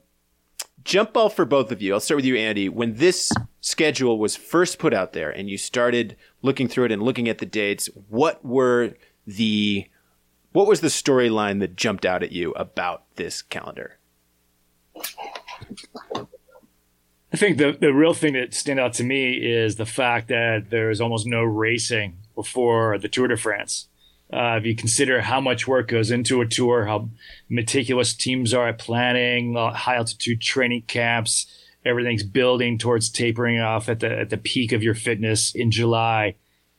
jump 0.84 1.14
ball 1.14 1.30
for 1.30 1.46
both 1.46 1.72
of 1.72 1.82
you. 1.82 1.94
I'll 1.94 2.00
start 2.00 2.18
with 2.18 2.26
you, 2.26 2.36
Andy. 2.36 2.70
When 2.70 2.96
this 2.96 3.32
schedule 3.60 4.20
was 4.20 4.36
first 4.36 4.78
put 4.78 4.94
out 4.94 5.14
there 5.14 5.32
and 5.32 5.50
you 5.50 5.58
started 5.58 6.16
looking 6.42 6.68
through 6.68 6.86
it 6.86 6.92
and 6.92 7.02
looking 7.02 7.28
at 7.28 7.40
the 7.40 7.46
dates, 7.46 7.90
what 8.08 8.46
were 8.46 8.94
the 9.26 9.88
what 10.56 10.68
was 10.68 10.80
the 10.80 10.88
storyline 10.88 11.60
that 11.60 11.76
jumped 11.76 12.06
out 12.06 12.24
at 12.24 12.32
you 12.32 12.54
about 12.54 13.04
this 13.18 13.42
calendar? 13.42 13.98
I 17.34 17.36
think 17.36 17.58
the, 17.58 17.78
the 17.78 17.94
real 17.94 18.14
thing 18.14 18.36
that 18.36 18.54
stand 18.54 18.80
out 18.80 18.94
to 18.94 19.04
me 19.04 19.34
is 19.34 19.76
the 19.76 19.86
fact 19.86 20.30
that 20.30 20.70
there's 20.70 21.02
almost 21.02 21.28
no 21.28 21.44
racing 21.44 22.20
before 22.36 22.98
the 22.98 23.10
Tour 23.10 23.28
de 23.28 23.36
France. 23.36 23.90
Uh, 24.32 24.56
if 24.58 24.66
you 24.66 24.78
consider 24.78 25.20
how 25.20 25.42
much 25.42 25.68
work 25.68 25.90
goes 25.90 26.10
into 26.10 26.40
a 26.40 26.48
tour, 26.48 26.86
how 26.86 27.10
meticulous 27.50 28.14
teams 28.14 28.54
are 28.54 28.70
at 28.70 28.80
planning, 28.80 29.58
uh, 29.58 29.74
high 29.74 29.98
altitude 29.98 30.40
training 30.40 30.84
camps, 30.84 31.48
everything's 31.84 32.24
building 32.24 32.78
towards 32.78 33.10
tapering 33.10 33.60
off 33.60 33.90
at 33.90 34.00
the 34.00 34.10
at 34.10 34.30
the 34.30 34.38
peak 34.38 34.72
of 34.72 34.82
your 34.82 34.96
fitness 34.96 35.54
in 35.54 35.70
July 35.70 36.36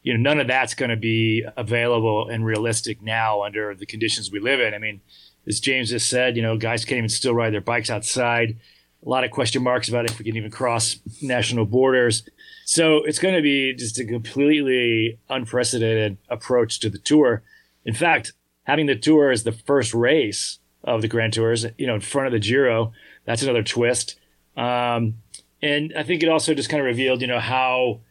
you 0.06 0.16
know, 0.16 0.20
none 0.20 0.38
of 0.38 0.46
that's 0.46 0.75
going 0.75 0.90
to 0.90 0.96
be 0.96 1.44
available 1.56 2.28
and 2.28 2.46
realistic 2.46 3.02
now 3.02 3.42
under 3.42 3.75
the 3.75 3.84
conditions 3.84 4.30
we 4.30 4.38
live 4.38 4.60
in. 4.60 4.72
I 4.72 4.78
mean, 4.78 5.00
as 5.48 5.58
James 5.58 5.90
just 5.90 6.08
said, 6.08 6.36
you 6.36 6.42
know, 6.42 6.56
guys 6.56 6.84
can't 6.84 6.98
even 6.98 7.08
still 7.08 7.34
ride 7.34 7.52
their 7.52 7.60
bikes 7.60 7.90
outside. 7.90 8.56
A 9.04 9.08
lot 9.08 9.25
of 9.25 9.32
question 9.32 9.64
marks 9.64 9.88
about 9.88 10.08
if 10.08 10.16
we 10.16 10.25
can 10.25 10.36
even 10.36 10.52
cross 10.52 11.00
national 11.20 11.66
borders. 11.66 12.22
So 12.66 13.02
it's 13.02 13.18
going 13.18 13.34
to 13.34 13.42
be 13.42 13.75
just 13.75 13.98
a 13.98 14.04
completely 14.04 15.18
unprecedented 15.28 16.18
approach 16.28 16.78
to 16.80 16.88
the 16.88 16.98
tour. 16.98 17.42
In 17.84 17.92
fact, 17.92 18.32
having 18.62 18.86
the 18.86 18.94
tour 18.94 19.32
as 19.32 19.42
the 19.42 19.50
first 19.50 19.92
race 19.92 20.60
of 20.84 21.02
the 21.02 21.08
Grand 21.08 21.32
Tours, 21.32 21.66
you 21.78 21.88
know, 21.88 21.96
in 21.96 22.00
front 22.00 22.28
of 22.28 22.32
the 22.32 22.38
Giro, 22.38 22.92
that's 23.25 23.42
another 23.42 23.64
twist. 23.64 24.20
Um, 24.56 25.14
and 25.60 25.92
I 25.96 26.04
think 26.04 26.22
it 26.22 26.28
also 26.28 26.54
just 26.54 26.68
kind 26.68 26.80
of 26.80 26.86
revealed, 26.86 27.22
you 27.22 27.26
know, 27.26 27.40
how 27.40 28.02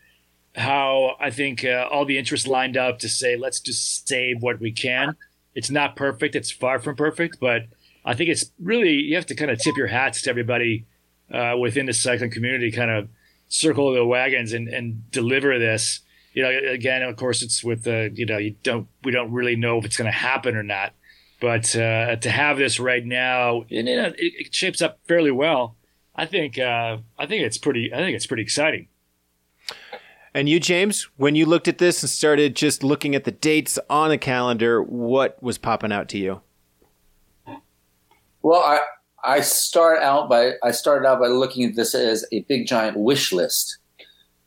how 0.55 1.15
I 1.19 1.31
think 1.31 1.63
uh, 1.65 1.88
all 1.91 2.05
the 2.05 2.17
interests 2.17 2.47
lined 2.47 2.77
up 2.77 3.00
to 3.00 3.09
say, 3.09 3.35
let's 3.35 3.59
just 3.59 4.07
save 4.07 4.41
what 4.41 4.59
we 4.59 4.71
can. 4.71 5.15
It's 5.53 5.69
not 5.69 5.95
perfect. 5.95 6.35
It's 6.35 6.51
far 6.51 6.79
from 6.79 6.95
perfect, 6.95 7.39
but 7.39 7.63
I 8.03 8.13
think 8.13 8.29
it's 8.29 8.51
really, 8.59 8.93
you 8.93 9.15
have 9.15 9.25
to 9.27 9.35
kind 9.35 9.51
of 9.51 9.59
tip 9.59 9.75
your 9.77 9.88
hats 9.88 10.21
to 10.24 10.29
everybody 10.29 10.85
uh, 11.31 11.55
within 11.59 11.85
the 11.85 11.93
cycling 11.93 12.31
community, 12.31 12.71
kind 12.71 12.91
of 12.91 13.09
circle 13.47 13.93
the 13.93 14.05
wagons 14.05 14.53
and, 14.53 14.67
and 14.67 15.09
deliver 15.12 15.57
this. 15.59 16.01
You 16.33 16.43
know, 16.43 16.71
again, 16.71 17.01
of 17.03 17.15
course, 17.15 17.41
it's 17.41 17.63
with 17.63 17.83
the, 17.83 18.12
you 18.13 18.25
know, 18.25 18.38
you 18.38 18.55
don't, 18.63 18.88
we 19.03 19.12
don't 19.12 19.31
really 19.31 19.55
know 19.55 19.77
if 19.77 19.85
it's 19.85 19.97
going 19.97 20.12
to 20.12 20.17
happen 20.17 20.55
or 20.55 20.63
not. 20.63 20.93
But 21.39 21.75
uh, 21.75 22.15
to 22.17 22.29
have 22.29 22.57
this 22.57 22.79
right 22.79 23.05
now, 23.05 23.65
and 23.69 23.88
you 23.88 23.95
know, 23.95 24.07
it, 24.07 24.15
it 24.17 24.55
shapes 24.55 24.81
up 24.81 25.00
fairly 25.07 25.31
well. 25.31 25.75
I 26.15 26.25
think, 26.25 26.57
uh, 26.57 26.97
I 27.17 27.25
think 27.25 27.43
it's 27.43 27.57
pretty, 27.57 27.93
I 27.93 27.97
think 27.97 28.15
it's 28.15 28.25
pretty 28.25 28.43
exciting. 28.43 28.88
And 30.35 30.49
you, 30.49 30.59
James, 30.59 31.07
when 31.15 31.35
you 31.35 31.45
looked 31.45 31.69
at 31.69 31.77
this 31.77 32.03
and 32.03 32.09
started 32.09 32.57
just 32.57 32.83
looking 32.83 33.15
at 33.15 33.23
the 33.23 33.31
dates 33.31 33.79
on 33.89 34.09
the 34.09 34.17
calendar, 34.17 34.83
what 34.83 35.41
was 35.41 35.57
popping 35.57 35.93
out 35.93 36.09
to 36.09 36.17
you? 36.17 36.41
Well, 38.41 38.61
I 38.61 38.81
I 39.23 39.39
start 39.39 40.03
out 40.03 40.29
by 40.29 40.55
I 40.61 40.71
started 40.71 41.07
out 41.07 41.21
by 41.21 41.27
looking 41.27 41.63
at 41.63 41.75
this 41.75 41.95
as 41.95 42.25
a 42.33 42.41
big 42.41 42.67
giant 42.67 42.97
wish 42.97 43.31
list, 43.31 43.77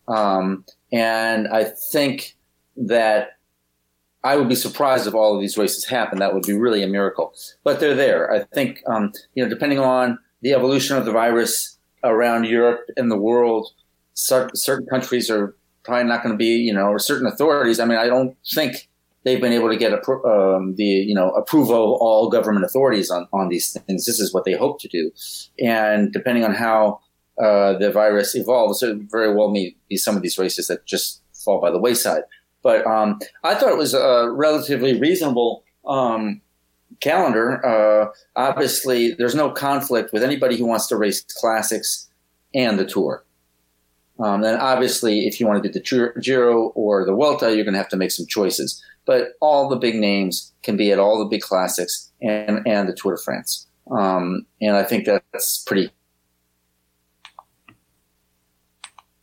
um, 0.08 0.66
and 0.92 1.48
I 1.48 1.64
think 1.64 2.36
that 2.76 3.38
I 4.22 4.36
would 4.36 4.48
be 4.48 4.56
surprised 4.56 5.06
if 5.06 5.14
all 5.14 5.34
of 5.34 5.40
these 5.40 5.56
races 5.56 5.86
happen. 5.86 6.18
That 6.18 6.34
would 6.34 6.44
be 6.44 6.52
really 6.52 6.82
a 6.82 6.86
miracle. 6.86 7.32
But 7.64 7.80
they're 7.80 7.94
there. 7.94 8.30
I 8.30 8.44
think 8.44 8.82
um, 8.86 9.10
you 9.34 9.42
know, 9.42 9.48
depending 9.48 9.78
on 9.78 10.18
the 10.42 10.52
evolution 10.52 10.98
of 10.98 11.06
the 11.06 11.12
virus 11.12 11.78
around 12.04 12.44
Europe 12.44 12.82
and 12.98 13.10
the 13.10 13.16
world, 13.16 13.72
certain 14.12 14.86
countries 14.86 15.30
are 15.30 15.56
probably 15.88 16.08
not 16.08 16.22
going 16.22 16.32
to 16.32 16.38
be, 16.38 16.56
you 16.68 16.72
know, 16.72 16.96
certain 16.98 17.26
authorities. 17.26 17.80
I 17.80 17.84
mean, 17.86 17.98
I 17.98 18.06
don't 18.06 18.36
think 18.54 18.88
they've 19.24 19.40
been 19.40 19.52
able 19.52 19.68
to 19.68 19.76
get 19.76 19.92
um, 19.92 20.74
the, 20.76 20.84
you 20.84 21.14
know, 21.14 21.30
approval 21.30 21.94
of 21.94 22.00
all 22.00 22.30
government 22.30 22.64
authorities 22.64 23.10
on, 23.10 23.26
on 23.32 23.48
these 23.48 23.72
things. 23.72 24.06
This 24.06 24.20
is 24.20 24.32
what 24.32 24.44
they 24.44 24.52
hope 24.52 24.80
to 24.80 24.88
do. 24.88 25.10
And 25.58 26.12
depending 26.12 26.44
on 26.44 26.54
how 26.54 27.00
uh, 27.42 27.78
the 27.78 27.90
virus 27.90 28.34
evolves, 28.34 28.82
it 28.82 28.96
very 29.10 29.34
well 29.34 29.48
may 29.48 29.74
be 29.88 29.96
some 29.96 30.16
of 30.16 30.22
these 30.22 30.38
races 30.38 30.68
that 30.68 30.86
just 30.86 31.22
fall 31.32 31.60
by 31.60 31.70
the 31.70 31.78
wayside. 31.78 32.22
But 32.62 32.86
um, 32.86 33.18
I 33.44 33.54
thought 33.54 33.72
it 33.72 33.78
was 33.78 33.94
a 33.94 34.30
relatively 34.30 35.00
reasonable 35.00 35.64
um, 35.86 36.40
calendar. 37.00 37.64
Uh, 37.64 38.10
obviously, 38.36 39.12
there's 39.12 39.34
no 39.34 39.50
conflict 39.50 40.12
with 40.12 40.22
anybody 40.22 40.56
who 40.56 40.66
wants 40.66 40.86
to 40.88 40.96
race 40.96 41.24
classics 41.40 42.08
and 42.54 42.78
the 42.78 42.84
tour. 42.84 43.24
Um, 44.18 44.40
then 44.42 44.58
obviously, 44.58 45.26
if 45.26 45.38
you 45.38 45.46
want 45.46 45.62
to 45.62 45.68
do 45.68 45.72
the 45.72 46.20
Giro 46.20 46.68
or 46.74 47.04
the 47.04 47.12
Vuelta, 47.12 47.54
you're 47.54 47.64
going 47.64 47.74
to 47.74 47.78
have 47.78 47.88
to 47.90 47.96
make 47.96 48.10
some 48.10 48.26
choices. 48.26 48.82
but 49.06 49.30
all 49.40 49.68
the 49.68 49.76
big 49.76 49.94
names 49.94 50.52
can 50.62 50.76
be 50.76 50.92
at 50.92 50.98
all 50.98 51.18
the 51.18 51.24
big 51.24 51.40
classics 51.40 52.12
and 52.20 52.60
and 52.66 52.88
the 52.88 52.94
Tour 52.94 53.16
de 53.16 53.22
France. 53.22 53.66
Um, 53.90 54.44
and 54.60 54.76
I 54.76 54.82
think 54.82 55.06
that's 55.06 55.64
pretty 55.66 55.90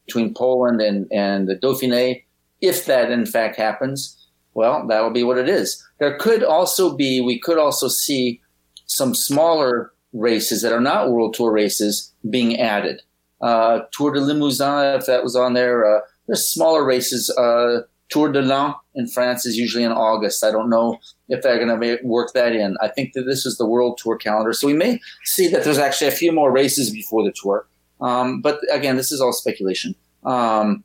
between 0.05 0.33
Poland 0.33 0.81
and 0.81 1.07
and 1.11 1.47
the 1.47 1.55
Dauphiné. 1.55 2.23
If 2.61 2.85
that 2.85 3.11
in 3.11 3.25
fact 3.25 3.57
happens, 3.57 4.17
well, 4.53 4.87
that'll 4.87 5.11
be 5.11 5.23
what 5.23 5.37
it 5.37 5.49
is. 5.49 5.83
There 5.99 6.17
could 6.17 6.43
also 6.43 6.95
be 6.95 7.21
we 7.21 7.39
could 7.39 7.59
also 7.59 7.87
see 7.87 8.41
some 8.87 9.13
smaller 9.13 9.91
races 10.13 10.61
that 10.61 10.71
are 10.71 10.81
not 10.81 11.11
World 11.11 11.33
Tour 11.33 11.51
races 11.51 12.13
being 12.29 12.59
added. 12.59 13.01
Uh, 13.41 13.81
Tour 13.91 14.13
de 14.13 14.21
Limousin, 14.21 14.97
if 14.97 15.05
that 15.05 15.23
was 15.23 15.35
on 15.35 15.53
there, 15.53 15.85
uh, 15.85 15.99
there's 16.27 16.47
smaller 16.47 16.83
races. 16.83 17.29
Uh, 17.37 17.81
Tour 18.09 18.31
de 18.31 18.41
l'Ain 18.41 18.73
in 18.93 19.07
France 19.07 19.45
is 19.45 19.57
usually 19.57 19.83
in 19.83 19.91
August. 19.91 20.43
I 20.43 20.51
don't 20.51 20.69
know 20.69 20.99
if 21.27 21.41
they're 21.41 21.63
going 21.63 21.79
to 21.79 21.99
work 22.03 22.33
that 22.33 22.53
in. 22.53 22.77
I 22.81 22.87
think 22.87 23.13
that 23.13 23.23
this 23.23 23.45
is 23.45 23.57
the 23.57 23.65
World 23.65 23.97
Tour 24.01 24.15
calendar, 24.15 24.53
so 24.53 24.67
we 24.67 24.73
may 24.73 24.99
see 25.23 25.47
that 25.47 25.63
there's 25.63 25.79
actually 25.79 26.07
a 26.07 26.11
few 26.11 26.31
more 26.31 26.51
races 26.51 26.91
before 26.91 27.23
the 27.23 27.33
tour. 27.35 27.67
Um, 28.01 28.41
but 28.41 28.59
again, 28.71 28.95
this 28.95 29.11
is 29.11 29.21
all 29.21 29.33
speculation, 29.33 29.95
um, 30.23 30.83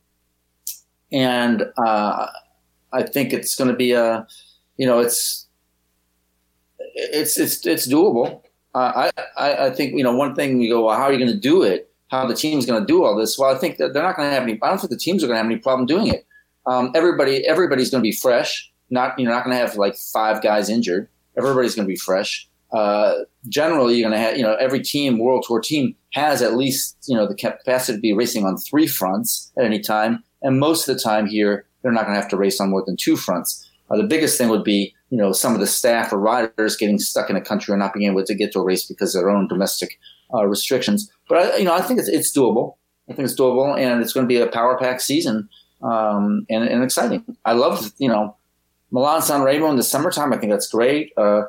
and 1.12 1.64
uh, 1.76 2.26
I 2.92 3.02
think 3.02 3.32
it's 3.32 3.54
going 3.54 3.70
to 3.70 3.76
be 3.76 3.92
a, 3.92 4.26
you 4.76 4.86
know, 4.86 5.00
it's 5.00 5.46
it's 6.78 7.38
it's 7.38 7.66
it's 7.66 7.86
doable. 7.86 8.42
Uh, 8.74 9.10
I, 9.18 9.22
I, 9.36 9.66
I 9.66 9.70
think 9.70 9.94
you 9.94 10.04
know 10.04 10.14
one 10.14 10.34
thing 10.34 10.60
you 10.60 10.70
go, 10.70 10.86
well, 10.86 10.96
how 10.96 11.04
are 11.04 11.12
you 11.12 11.18
going 11.18 11.32
to 11.32 11.38
do 11.38 11.62
it? 11.62 11.89
How 12.10 12.26
the 12.26 12.34
team's 12.34 12.66
going 12.66 12.80
to 12.80 12.86
do 12.86 13.04
all 13.04 13.16
this? 13.16 13.38
Well, 13.38 13.54
I 13.54 13.58
think 13.58 13.78
that 13.78 13.92
they're 13.92 14.02
not 14.02 14.16
going 14.16 14.28
to 14.28 14.34
have 14.34 14.42
any. 14.42 14.58
I 14.62 14.68
don't 14.68 14.78
think 14.78 14.90
the 14.90 14.96
teams 14.96 15.22
are 15.22 15.26
going 15.26 15.36
to 15.36 15.42
have 15.42 15.50
any 15.50 15.58
problem 15.58 15.86
doing 15.86 16.08
it. 16.08 16.26
Um, 16.66 16.90
everybody 16.94 17.46
everybody's 17.46 17.90
going 17.90 18.02
to 18.02 18.06
be 18.06 18.12
fresh. 18.12 18.70
Not 18.90 19.18
you're 19.18 19.30
not 19.30 19.44
going 19.44 19.56
to 19.56 19.60
have 19.60 19.76
like 19.76 19.96
five 19.96 20.42
guys 20.42 20.68
injured. 20.68 21.08
Everybody's 21.38 21.74
going 21.74 21.86
to 21.86 21.92
be 21.92 21.98
fresh. 21.98 22.48
Uh, 22.72 23.14
generally, 23.48 23.96
you're 23.96 24.08
going 24.08 24.20
to 24.20 24.24
have 24.24 24.36
you 24.36 24.42
know 24.42 24.56
every 24.56 24.80
team, 24.80 25.18
World 25.18 25.44
Tour 25.46 25.60
team, 25.60 25.94
has 26.12 26.42
at 26.42 26.56
least 26.56 26.96
you 27.06 27.16
know 27.16 27.26
the 27.26 27.34
capacity 27.34 27.96
to 27.96 28.00
be 28.00 28.12
racing 28.12 28.44
on 28.44 28.56
three 28.56 28.86
fronts 28.86 29.52
at 29.58 29.64
any 29.64 29.80
time, 29.80 30.22
and 30.42 30.58
most 30.58 30.88
of 30.88 30.96
the 30.96 31.00
time 31.00 31.26
here 31.26 31.66
they're 31.82 31.92
not 31.92 32.04
going 32.04 32.14
to 32.14 32.20
have 32.20 32.30
to 32.30 32.36
race 32.36 32.60
on 32.60 32.70
more 32.70 32.84
than 32.84 32.96
two 32.96 33.16
fronts. 33.16 33.66
Uh, 33.90 33.96
the 33.96 34.04
biggest 34.04 34.36
thing 34.36 34.48
would 34.48 34.64
be 34.64 34.94
you 35.10 35.18
know, 35.18 35.32
some 35.32 35.54
of 35.54 35.60
the 35.60 35.66
staff 35.66 36.12
or 36.12 36.18
riders 36.18 36.76
getting 36.76 36.98
stuck 36.98 37.28
in 37.28 37.36
a 37.36 37.40
country 37.40 37.74
or 37.74 37.76
not 37.76 37.92
being 37.92 38.10
able 38.10 38.24
to 38.24 38.34
get 38.34 38.52
to 38.52 38.60
a 38.60 38.64
race 38.64 38.86
because 38.86 39.14
of 39.14 39.22
their 39.22 39.30
own 39.30 39.48
domestic 39.48 39.98
uh, 40.34 40.46
restrictions. 40.46 41.10
But 41.28 41.38
I, 41.38 41.56
you 41.56 41.64
know, 41.64 41.74
I 41.74 41.80
think 41.80 41.98
it's, 41.98 42.08
it's 42.08 42.36
doable. 42.36 42.76
I 43.08 43.14
think 43.14 43.28
it's 43.28 43.38
doable, 43.38 43.78
and 43.78 44.02
it's 44.02 44.12
going 44.12 44.24
to 44.24 44.28
be 44.28 44.40
a 44.40 44.46
power 44.46 44.78
pack 44.78 45.00
season 45.00 45.48
um, 45.82 46.46
and, 46.48 46.64
and 46.64 46.84
exciting. 46.84 47.24
I 47.44 47.52
love 47.52 47.92
you 47.98 48.08
know 48.08 48.36
Milan 48.90 49.22
San 49.22 49.42
Remo 49.42 49.70
in 49.70 49.76
the 49.76 49.82
summertime. 49.82 50.32
I 50.32 50.38
think 50.38 50.52
that's 50.52 50.68
great. 50.68 51.12
Uh, 51.16 51.42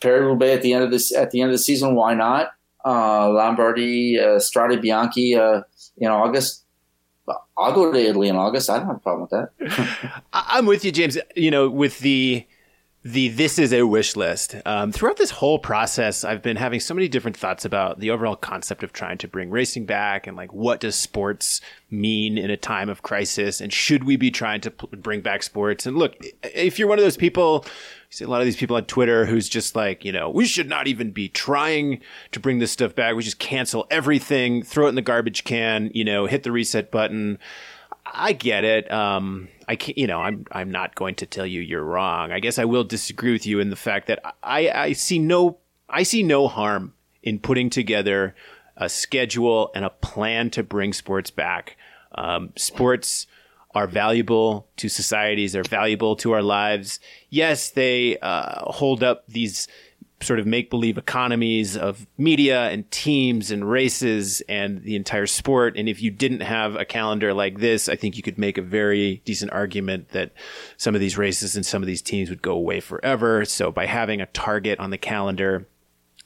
Paris-Roubaix 0.00 0.56
at 0.56 0.62
the 0.62 0.72
end 0.72 0.84
of 0.84 0.90
this 0.90 1.14
at 1.14 1.30
the 1.30 1.40
end 1.40 1.50
of 1.50 1.54
the 1.54 1.62
season. 1.62 1.94
Why 1.94 2.14
not? 2.14 2.52
Uh, 2.84 3.30
Lombardy, 3.30 4.18
uh, 4.18 4.38
Strade 4.38 4.82
Bianche 4.82 5.38
uh, 5.38 5.62
in 5.96 6.08
August. 6.08 6.62
I'll 7.56 7.72
go 7.72 7.90
to 7.90 7.98
Italy 7.98 8.28
in 8.28 8.36
August. 8.36 8.68
I 8.68 8.78
don't 8.78 8.86
have 8.88 8.96
a 8.96 8.98
problem 8.98 9.28
with 9.30 9.30
that. 9.30 10.22
I'm 10.32 10.66
with 10.66 10.84
you, 10.84 10.92
James. 10.92 11.16
You 11.36 11.50
know, 11.50 11.70
with 11.70 12.00
the 12.00 12.46
the 13.04 13.28
this 13.28 13.58
is 13.58 13.74
a 13.74 13.82
wish 13.82 14.16
list. 14.16 14.56
Um, 14.64 14.90
throughout 14.90 15.18
this 15.18 15.30
whole 15.30 15.58
process, 15.58 16.24
I've 16.24 16.40
been 16.40 16.56
having 16.56 16.80
so 16.80 16.94
many 16.94 17.06
different 17.06 17.36
thoughts 17.36 17.66
about 17.66 18.00
the 18.00 18.10
overall 18.10 18.34
concept 18.34 18.82
of 18.82 18.94
trying 18.94 19.18
to 19.18 19.28
bring 19.28 19.50
racing 19.50 19.84
back 19.84 20.26
and 20.26 20.38
like 20.38 20.54
what 20.54 20.80
does 20.80 20.96
sports 20.96 21.60
mean 21.90 22.38
in 22.38 22.50
a 22.50 22.56
time 22.56 22.88
of 22.88 23.02
crisis 23.02 23.60
and 23.60 23.72
should 23.72 24.04
we 24.04 24.16
be 24.16 24.30
trying 24.30 24.62
to 24.62 24.70
p- 24.70 24.86
bring 24.96 25.20
back 25.20 25.42
sports? 25.42 25.84
And 25.84 25.98
look, 25.98 26.16
if 26.42 26.78
you're 26.78 26.88
one 26.88 26.98
of 26.98 27.04
those 27.04 27.18
people, 27.18 27.66
see 28.08 28.24
a 28.24 28.28
lot 28.28 28.40
of 28.40 28.46
these 28.46 28.56
people 28.56 28.76
on 28.76 28.86
Twitter 28.86 29.26
who's 29.26 29.50
just 29.50 29.76
like, 29.76 30.02
you 30.02 30.12
know, 30.12 30.30
we 30.30 30.46
should 30.46 30.68
not 30.68 30.86
even 30.86 31.10
be 31.10 31.28
trying 31.28 32.00
to 32.32 32.40
bring 32.40 32.58
this 32.58 32.72
stuff 32.72 32.94
back. 32.94 33.14
We 33.14 33.22
just 33.22 33.38
cancel 33.38 33.86
everything, 33.90 34.62
throw 34.62 34.86
it 34.86 34.90
in 34.90 34.94
the 34.94 35.02
garbage 35.02 35.44
can, 35.44 35.90
you 35.92 36.04
know, 36.04 36.24
hit 36.24 36.42
the 36.42 36.52
reset 36.52 36.90
button. 36.90 37.38
I 38.06 38.32
get 38.32 38.64
it. 38.64 38.90
Um, 38.90 39.48
I 39.68 39.76
can't, 39.76 39.96
you 39.96 40.06
know, 40.06 40.20
I'm 40.20 40.44
I'm 40.52 40.70
not 40.70 40.94
going 40.94 41.14
to 41.16 41.26
tell 41.26 41.46
you 41.46 41.60
you're 41.60 41.84
wrong. 41.84 42.32
I 42.32 42.40
guess 42.40 42.58
I 42.58 42.64
will 42.64 42.84
disagree 42.84 43.32
with 43.32 43.46
you 43.46 43.60
in 43.60 43.70
the 43.70 43.76
fact 43.76 44.06
that 44.08 44.20
I 44.42 44.70
I 44.70 44.92
see 44.92 45.18
no 45.18 45.58
I 45.88 46.02
see 46.02 46.22
no 46.22 46.48
harm 46.48 46.94
in 47.22 47.38
putting 47.38 47.70
together 47.70 48.34
a 48.76 48.88
schedule 48.88 49.70
and 49.74 49.84
a 49.84 49.90
plan 49.90 50.50
to 50.50 50.62
bring 50.62 50.92
sports 50.92 51.30
back. 51.30 51.76
Um, 52.16 52.52
sports 52.56 53.26
are 53.74 53.86
valuable 53.86 54.68
to 54.76 54.88
societies. 54.88 55.52
They're 55.52 55.64
valuable 55.64 56.16
to 56.16 56.32
our 56.32 56.42
lives. 56.42 57.00
Yes, 57.28 57.70
they 57.70 58.18
uh, 58.18 58.70
hold 58.70 59.02
up 59.02 59.24
these 59.26 59.66
sort 60.20 60.38
of 60.38 60.46
make 60.46 60.70
believe 60.70 60.96
economies 60.96 61.76
of 61.76 62.06
media 62.16 62.70
and 62.70 62.90
teams 62.90 63.50
and 63.50 63.68
races 63.68 64.42
and 64.48 64.82
the 64.82 64.96
entire 64.96 65.26
sport. 65.26 65.76
And 65.76 65.88
if 65.88 66.00
you 66.00 66.10
didn't 66.10 66.40
have 66.40 66.76
a 66.76 66.84
calendar 66.84 67.34
like 67.34 67.58
this, 67.58 67.88
I 67.88 67.96
think 67.96 68.16
you 68.16 68.22
could 68.22 68.38
make 68.38 68.56
a 68.56 68.62
very 68.62 69.22
decent 69.24 69.52
argument 69.52 70.10
that 70.10 70.32
some 70.76 70.94
of 70.94 71.00
these 71.00 71.18
races 71.18 71.56
and 71.56 71.66
some 71.66 71.82
of 71.82 71.86
these 71.86 72.02
teams 72.02 72.30
would 72.30 72.42
go 72.42 72.52
away 72.52 72.80
forever. 72.80 73.44
So 73.44 73.70
by 73.70 73.86
having 73.86 74.20
a 74.20 74.26
target 74.26 74.78
on 74.78 74.90
the 74.90 74.98
calendar, 74.98 75.66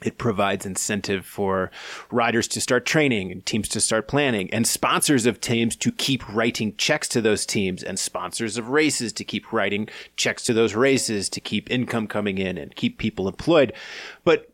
it 0.02 0.16
provides 0.16 0.64
incentive 0.64 1.26
for 1.26 1.70
riders 2.10 2.46
to 2.48 2.60
start 2.60 2.86
training 2.86 3.32
and 3.32 3.44
teams 3.44 3.68
to 3.68 3.80
start 3.80 4.06
planning 4.06 4.48
and 4.52 4.66
sponsors 4.66 5.26
of 5.26 5.40
teams 5.40 5.74
to 5.76 5.90
keep 5.90 6.28
writing 6.32 6.76
checks 6.76 7.08
to 7.08 7.20
those 7.20 7.44
teams 7.44 7.82
and 7.82 7.98
sponsors 7.98 8.56
of 8.56 8.68
races 8.68 9.12
to 9.12 9.24
keep 9.24 9.52
writing 9.52 9.88
checks 10.16 10.44
to 10.44 10.52
those 10.52 10.74
races 10.74 11.28
to 11.28 11.40
keep 11.40 11.70
income 11.70 12.06
coming 12.06 12.38
in 12.38 12.56
and 12.56 12.76
keep 12.76 12.98
people 12.98 13.26
employed. 13.26 13.72
But 14.22 14.52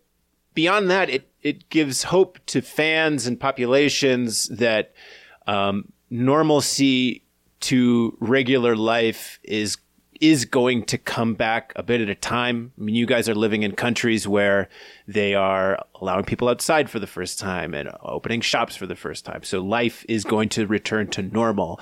beyond 0.54 0.90
that, 0.90 1.10
it, 1.10 1.28
it 1.42 1.68
gives 1.68 2.04
hope 2.04 2.38
to 2.46 2.62
fans 2.62 3.26
and 3.26 3.38
populations 3.38 4.48
that 4.48 4.94
um, 5.46 5.92
normalcy 6.08 7.22
to 7.60 8.16
regular 8.20 8.76
life 8.76 9.38
is 9.42 9.76
is 10.20 10.44
going 10.44 10.84
to 10.84 10.98
come 10.98 11.34
back 11.34 11.72
a 11.76 11.82
bit 11.82 12.00
at 12.00 12.08
a 12.08 12.14
time. 12.14 12.72
I 12.78 12.82
mean, 12.82 12.94
you 12.94 13.06
guys 13.06 13.28
are 13.28 13.34
living 13.34 13.62
in 13.62 13.72
countries 13.72 14.26
where 14.26 14.68
they 15.06 15.34
are 15.34 15.84
allowing 16.00 16.24
people 16.24 16.48
outside 16.48 16.90
for 16.90 16.98
the 16.98 17.06
first 17.06 17.38
time 17.38 17.74
and 17.74 17.90
opening 18.02 18.40
shops 18.40 18.76
for 18.76 18.86
the 18.86 18.96
first 18.96 19.24
time. 19.24 19.42
So 19.42 19.60
life 19.60 20.04
is 20.08 20.24
going 20.24 20.48
to 20.50 20.66
return 20.66 21.08
to 21.08 21.22
normal. 21.22 21.80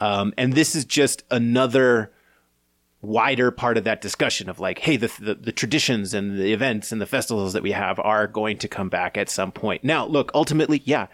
Um, 0.00 0.32
and 0.36 0.54
this 0.54 0.74
is 0.74 0.84
just 0.84 1.24
another 1.30 2.12
wider 3.02 3.50
part 3.50 3.78
of 3.78 3.84
that 3.84 4.00
discussion 4.00 4.50
of 4.50 4.60
like, 4.60 4.78
hey, 4.80 4.96
the, 4.96 5.10
the, 5.20 5.34
the 5.34 5.52
traditions 5.52 6.12
and 6.12 6.38
the 6.38 6.52
events 6.52 6.92
and 6.92 7.00
the 7.00 7.06
festivals 7.06 7.54
that 7.54 7.62
we 7.62 7.72
have 7.72 7.98
are 7.98 8.26
going 8.26 8.58
to 8.58 8.68
come 8.68 8.88
back 8.88 9.16
at 9.16 9.30
some 9.30 9.52
point. 9.52 9.82
Now, 9.82 10.06
look, 10.06 10.30
ultimately, 10.34 10.82
yeah, 10.84 11.06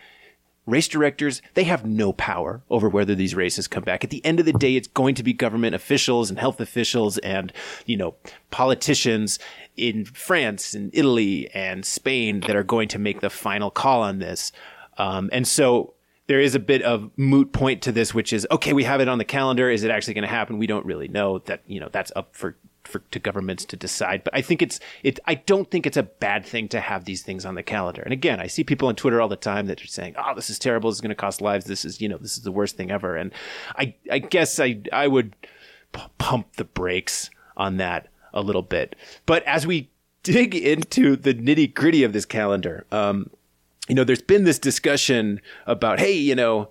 race 0.66 0.88
directors, 0.88 1.40
they 1.54 1.64
have 1.64 1.86
no 1.86 2.12
power 2.12 2.62
over 2.68 2.88
whether 2.88 3.14
these 3.14 3.34
races 3.34 3.68
come 3.68 3.84
back. 3.84 4.04
At 4.04 4.10
the 4.10 4.24
end 4.24 4.40
of 4.40 4.46
the 4.46 4.52
day, 4.52 4.76
it's 4.76 4.88
going 4.88 5.14
to 5.14 5.22
be 5.22 5.32
government 5.32 5.74
officials 5.74 6.28
and 6.28 6.38
health 6.38 6.60
officials 6.60 7.18
and, 7.18 7.52
you 7.86 7.96
know, 7.96 8.16
politicians 8.50 9.38
in 9.76 10.04
France 10.04 10.74
and 10.74 10.90
Italy 10.92 11.48
and 11.54 11.84
Spain 11.84 12.40
that 12.40 12.56
are 12.56 12.64
going 12.64 12.88
to 12.88 12.98
make 12.98 13.20
the 13.20 13.30
final 13.30 13.70
call 13.70 14.02
on 14.02 14.18
this. 14.18 14.52
Um, 14.98 15.30
and 15.32 15.46
so 15.46 15.94
there 16.26 16.40
is 16.40 16.54
a 16.54 16.60
bit 16.60 16.82
of 16.82 17.10
moot 17.16 17.52
point 17.52 17.82
to 17.82 17.92
this, 17.92 18.12
which 18.12 18.32
is, 18.32 18.46
okay, 18.50 18.72
we 18.72 18.84
have 18.84 19.00
it 19.00 19.08
on 19.08 19.18
the 19.18 19.24
calendar. 19.24 19.70
Is 19.70 19.84
it 19.84 19.90
actually 19.90 20.14
going 20.14 20.22
to 20.22 20.28
happen? 20.28 20.58
We 20.58 20.66
don't 20.66 20.84
really 20.84 21.08
know 21.08 21.38
that, 21.40 21.62
you 21.66 21.78
know, 21.78 21.88
that's 21.92 22.10
up 22.16 22.34
for 22.34 22.56
for 22.86 23.00
to 23.10 23.18
governments 23.18 23.64
to 23.66 23.76
decide. 23.76 24.24
But 24.24 24.34
I 24.34 24.40
think 24.40 24.62
it's 24.62 24.80
it. 25.02 25.18
I 25.26 25.34
don't 25.34 25.70
think 25.70 25.86
it's 25.86 25.96
a 25.96 26.02
bad 26.02 26.44
thing 26.44 26.68
to 26.68 26.80
have 26.80 27.04
these 27.04 27.22
things 27.22 27.44
on 27.44 27.54
the 27.54 27.62
calendar. 27.62 28.02
And 28.02 28.12
again, 28.12 28.40
I 28.40 28.46
see 28.46 28.64
people 28.64 28.88
on 28.88 28.96
Twitter 28.96 29.20
all 29.20 29.28
the 29.28 29.36
time 29.36 29.66
that 29.66 29.82
are 29.82 29.86
saying, 29.86 30.14
"Oh, 30.18 30.34
this 30.34 30.50
is 30.50 30.58
terrible. 30.58 30.90
This 30.90 30.98
is 30.98 31.00
going 31.00 31.10
to 31.10 31.14
cost 31.14 31.40
lives. 31.40 31.66
This 31.66 31.84
is 31.84 32.00
you 32.00 32.08
know 32.08 32.18
this 32.18 32.36
is 32.36 32.44
the 32.44 32.52
worst 32.52 32.76
thing 32.76 32.90
ever." 32.90 33.16
And 33.16 33.32
I 33.76 33.94
I 34.10 34.18
guess 34.18 34.58
I 34.60 34.80
I 34.92 35.08
would 35.08 35.34
p- 35.92 36.02
pump 36.18 36.56
the 36.56 36.64
brakes 36.64 37.30
on 37.56 37.76
that 37.78 38.08
a 38.32 38.40
little 38.42 38.62
bit. 38.62 38.96
But 39.24 39.42
as 39.44 39.66
we 39.66 39.90
dig 40.22 40.54
into 40.54 41.16
the 41.16 41.34
nitty 41.34 41.72
gritty 41.74 42.02
of 42.02 42.12
this 42.12 42.24
calendar, 42.24 42.86
um, 42.90 43.30
you 43.88 43.94
know, 43.94 44.04
there's 44.04 44.22
been 44.22 44.44
this 44.44 44.58
discussion 44.58 45.40
about, 45.66 46.00
hey, 46.00 46.12
you 46.12 46.34
know 46.34 46.70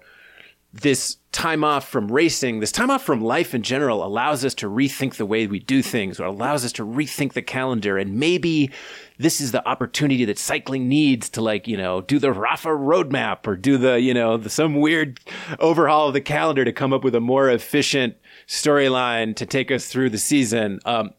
this 0.82 1.18
time 1.32 1.64
off 1.64 1.88
from 1.88 2.12
racing, 2.12 2.60
this 2.60 2.72
time 2.72 2.90
off 2.90 3.04
from 3.04 3.22
life 3.22 3.56
in 3.56 3.62
general 3.62 4.06
allows 4.06 4.44
us 4.44 4.54
to 4.54 4.70
rethink 4.70 5.16
the 5.16 5.26
way 5.26 5.48
we 5.48 5.60
do 5.60 5.82
things 5.82 6.20
or 6.20 6.26
allows 6.26 6.66
us 6.66 6.74
to 6.74 6.86
rethink 6.86 7.32
the 7.32 7.42
calendar. 7.42 7.98
And 7.98 8.16
maybe 8.16 8.72
this 9.18 9.40
is 9.40 9.54
the 9.54 9.66
opportunity 9.66 10.26
that 10.26 10.38
cycling 10.38 10.90
needs 10.90 11.30
to 11.30 11.42
like, 11.42 11.66
you 11.66 11.78
know, 11.78 12.02
do 12.02 12.20
the 12.20 12.34
Rafa 12.34 12.70
roadmap 12.70 13.48
or 13.48 13.56
do 13.56 13.78
the, 13.78 14.02
you 14.02 14.14
know, 14.14 14.36
the, 14.36 14.50
some 14.50 14.76
weird 14.76 15.22
overhaul 15.60 16.10
of 16.10 16.14
the 16.14 16.22
calendar 16.22 16.66
to 16.66 16.74
come 16.74 16.92
up 16.92 17.06
with 17.06 17.16
a 17.16 17.22
more 17.22 17.50
efficient 17.50 18.18
storyline 18.46 19.34
to 19.38 19.46
take 19.46 19.72
us 19.72 19.88
through 19.88 20.10
the 20.10 20.18
season. 20.18 20.80
Um, 20.84 21.12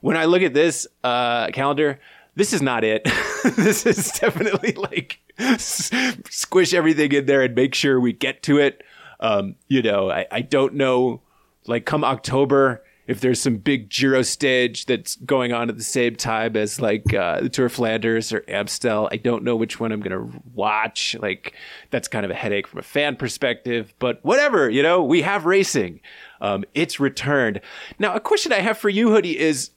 when 0.00 0.16
I 0.16 0.24
look 0.24 0.42
at 0.42 0.54
this 0.54 0.88
uh, 1.04 1.48
calendar, 1.48 2.00
this 2.34 2.52
is 2.52 2.62
not 2.62 2.82
it. 2.82 3.04
this 3.56 3.86
is 3.86 4.10
definitely 4.20 4.72
like 4.72 5.20
squish 5.58 6.74
everything 6.74 7.12
in 7.12 7.26
there 7.26 7.42
and 7.42 7.54
make 7.54 7.76
sure 7.76 8.00
we 8.00 8.12
get 8.12 8.42
to 8.42 8.58
it 8.58 8.82
um, 9.20 9.56
you 9.68 9.82
know, 9.82 10.10
I, 10.10 10.26
I 10.30 10.40
don't 10.42 10.74
know, 10.74 11.22
like 11.66 11.84
come 11.86 12.04
October, 12.04 12.82
if 13.06 13.20
there's 13.20 13.40
some 13.40 13.56
big 13.56 13.90
Giro 13.90 14.22
stage 14.22 14.86
that's 14.86 15.16
going 15.16 15.52
on 15.52 15.68
at 15.68 15.76
the 15.76 15.84
same 15.84 16.16
time 16.16 16.56
as 16.56 16.80
like 16.80 17.12
uh, 17.12 17.40
the 17.40 17.48
Tour 17.48 17.66
of 17.66 17.72
Flanders 17.72 18.32
or 18.32 18.44
Amstel. 18.48 19.08
I 19.12 19.16
don't 19.16 19.44
know 19.44 19.56
which 19.56 19.78
one 19.78 19.92
I'm 19.92 20.00
going 20.00 20.30
to 20.32 20.42
watch. 20.54 21.14
Like 21.20 21.54
that's 21.90 22.08
kind 22.08 22.24
of 22.24 22.30
a 22.30 22.34
headache 22.34 22.66
from 22.66 22.78
a 22.78 22.82
fan 22.82 23.16
perspective, 23.16 23.92
but 23.98 24.24
whatever, 24.24 24.70
you 24.70 24.82
know, 24.82 25.02
we 25.02 25.22
have 25.22 25.44
racing. 25.44 26.00
Um, 26.40 26.64
it's 26.74 26.98
returned. 26.98 27.60
Now, 27.98 28.14
a 28.14 28.20
question 28.20 28.52
I 28.52 28.60
have 28.60 28.78
for 28.78 28.88
you, 28.88 29.10
Hoodie, 29.10 29.38
is 29.38 29.70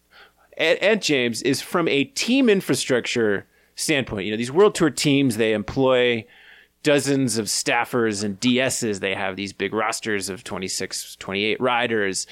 and, 0.58 0.80
and 0.82 1.02
James 1.02 1.42
is 1.42 1.62
from 1.62 1.88
a 1.88 2.06
team 2.06 2.50
infrastructure 2.50 3.46
standpoint. 3.76 4.26
You 4.26 4.32
know, 4.32 4.38
these 4.38 4.52
World 4.52 4.76
Tour 4.76 4.90
teams 4.90 5.38
they 5.38 5.54
employ 5.54 6.26
dozens 6.84 7.38
of 7.38 7.48
staffers 7.48 8.24
and 8.24 8.40
DSs. 8.40 9.00
They 9.00 9.16
have 9.16 9.36
these 9.36 9.54
big 9.54 9.74
rosters 9.74 10.30
of 10.30 10.44
26, 10.44 11.16
28 11.18 11.60
riders 11.60 12.28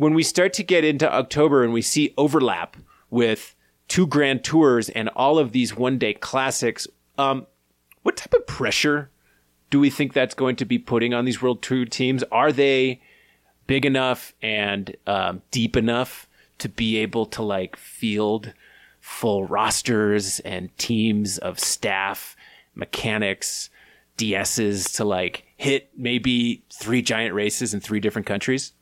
when 0.00 0.14
we 0.14 0.22
start 0.22 0.54
to 0.54 0.62
get 0.62 0.82
into 0.82 1.12
October 1.12 1.62
and 1.62 1.74
we 1.74 1.82
see 1.82 2.14
overlap 2.16 2.74
with 3.10 3.54
two 3.86 4.06
grand 4.06 4.42
tours 4.42 4.88
and 4.88 5.10
all 5.10 5.38
of 5.38 5.52
these 5.52 5.76
one 5.76 5.98
day 5.98 6.14
classics, 6.14 6.88
um, 7.18 7.46
what 8.02 8.16
type 8.16 8.32
of 8.32 8.46
pressure 8.46 9.10
do 9.68 9.78
we 9.78 9.90
think 9.90 10.14
that's 10.14 10.34
going 10.34 10.56
to 10.56 10.64
be 10.64 10.78
putting 10.78 11.12
on 11.12 11.26
these 11.26 11.42
World 11.42 11.60
Tour 11.60 11.84
teams? 11.84 12.24
Are 12.32 12.50
they 12.50 13.02
big 13.66 13.84
enough 13.84 14.32
and 14.40 14.96
um, 15.06 15.42
deep 15.50 15.76
enough 15.76 16.26
to 16.60 16.70
be 16.70 16.96
able 16.96 17.26
to 17.26 17.42
like 17.42 17.76
field 17.76 18.54
full 19.00 19.44
rosters 19.44 20.40
and 20.40 20.74
teams 20.78 21.36
of 21.36 21.58
staff, 21.58 22.36
mechanics, 22.74 23.68
DSs 24.16 24.96
to 24.96 25.04
like 25.04 25.44
hit 25.56 25.90
maybe 25.96 26.64
three 26.72 27.02
giant 27.02 27.34
races 27.34 27.74
in 27.74 27.80
three 27.80 28.00
different 28.00 28.26
countries? 28.26 28.72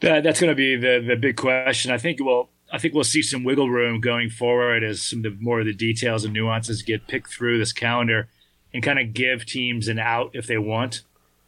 That, 0.00 0.22
that's 0.22 0.40
going 0.40 0.50
to 0.50 0.54
be 0.54 0.76
the 0.76 1.04
the 1.06 1.16
big 1.16 1.36
question. 1.36 1.90
I 1.90 1.98
think 1.98 2.18
well, 2.24 2.50
I 2.72 2.78
think 2.78 2.94
we'll 2.94 3.04
see 3.04 3.22
some 3.22 3.44
wiggle 3.44 3.70
room 3.70 4.00
going 4.00 4.30
forward 4.30 4.84
as 4.84 5.02
some 5.02 5.20
of 5.20 5.22
the 5.24 5.36
more 5.40 5.60
of 5.60 5.66
the 5.66 5.74
details 5.74 6.24
and 6.24 6.32
nuances 6.32 6.82
get 6.82 7.08
picked 7.08 7.30
through 7.30 7.58
this 7.58 7.72
calendar, 7.72 8.28
and 8.72 8.82
kind 8.82 8.98
of 8.98 9.14
give 9.14 9.46
teams 9.46 9.88
an 9.88 9.98
out 9.98 10.30
if 10.34 10.46
they 10.46 10.58
want. 10.58 11.02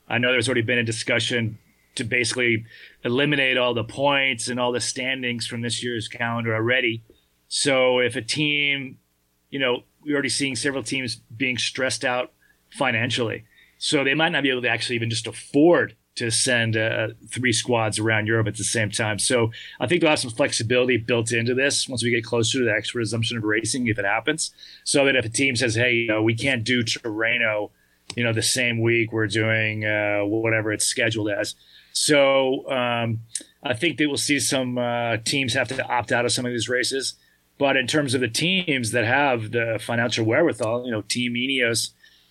I 0.09 0.19
know 0.19 0.33
there's 0.33 0.49
already 0.49 0.63
been 0.63 0.79
a 0.79 0.85
discussion 0.85 1.59
to 1.95 2.05
basically 2.05 2.65
eliminate 3.05 3.57
all 3.57 3.75
the 3.75 3.85
points 3.85 4.49
and 4.49 4.59
all 4.59 4.73
the 4.73 4.81
standings 4.81 5.47
from 5.47 5.61
this 5.61 5.83
year's 5.83 6.09
calendar 6.09 6.55
already. 6.55 7.03
So 7.49 7.99
if 7.99 8.17
a 8.17 8.23
team, 8.23 8.99
you 9.51 9.59
know, 9.59 9.83
we're 10.05 10.15
already 10.15 10.29
seeing 10.29 10.57
several 10.57 10.83
teams 10.83 11.17
being 11.37 11.59
stressed 11.59 12.05
out 12.05 12.33
financially. 12.71 13.45
So 13.79 14.05
they 14.05 14.15
might 14.15 14.31
not 14.31 14.43
be 14.43 14.51
able 14.51 14.63
to 14.63 14.69
actually 14.69 14.97
even 14.97 15.11
just 15.11 15.27
afford 15.27 15.97
to 16.17 16.31
send 16.31 16.77
uh, 16.77 17.09
three 17.31 17.53
squads 17.53 17.99
around 17.99 18.27
Europe 18.27 18.47
at 18.47 18.57
the 18.57 18.65
same 18.65 18.91
time. 18.91 19.19
So 19.19 19.53
I 19.81 19.87
think 19.87 20.01
they'll 20.01 20.11
have 20.11 20.19
some 20.19 20.31
flexibility 20.31 20.99
built 20.99 21.33
into 21.33 21.55
this 21.55 21.89
once 21.89 22.03
we 22.03 22.11
get 22.11 22.25
closer 22.25 22.59
to 22.59 22.65
the 22.65 22.73
actual 22.73 22.99
resumption 22.99 23.39
of 23.39 23.45
racing, 23.45 23.87
if 23.87 23.99
it 23.99 24.05
happens. 24.05 24.51
So 24.85 25.07
that 25.07 25.17
if 25.17 25.25
a 25.25 25.31
team 25.31 25.57
says, 25.57 25.77
"Hey, 25.77 25.95
you 25.95 26.09
know, 26.09 26.23
we 26.23 26.35
can't 26.35 26.65
do 26.65 26.85
Tirreno," 26.85 27.71
you 28.17 28.25
know, 28.25 28.33
the 28.33 28.43
same 28.43 28.81
week 28.81 29.13
we're 29.13 29.29
doing 29.29 29.85
uh, 29.85 30.21
whatever 30.25 30.73
it's 30.73 30.85
scheduled 30.85 31.31
as. 31.31 31.55
So 31.93 32.71
um, 32.71 33.21
I 33.63 33.75
think 33.75 33.97
they 33.97 34.07
will 34.07 34.17
see 34.17 34.41
some 34.41 34.79
uh, 34.79 35.19
teams 35.19 35.55
have 35.55 35.69
to 35.69 35.87
opt 35.87 36.13
out 36.13 36.25
of 36.25 36.33
some 36.33 36.45
of 36.45 36.53
these 36.53 36.69
races. 36.69 37.15
But 37.61 37.77
in 37.77 37.87
terms 37.87 38.15
of 38.15 38.21
the 38.21 38.29
teams 38.29 38.91
that 38.91 39.05
have 39.05 39.53
the 39.53 39.79
financial 39.81 40.25
wherewithal, 40.25 40.85
you 40.85 40.91
know, 40.91 41.03
Team 41.03 41.35
Ineos, 41.35 41.91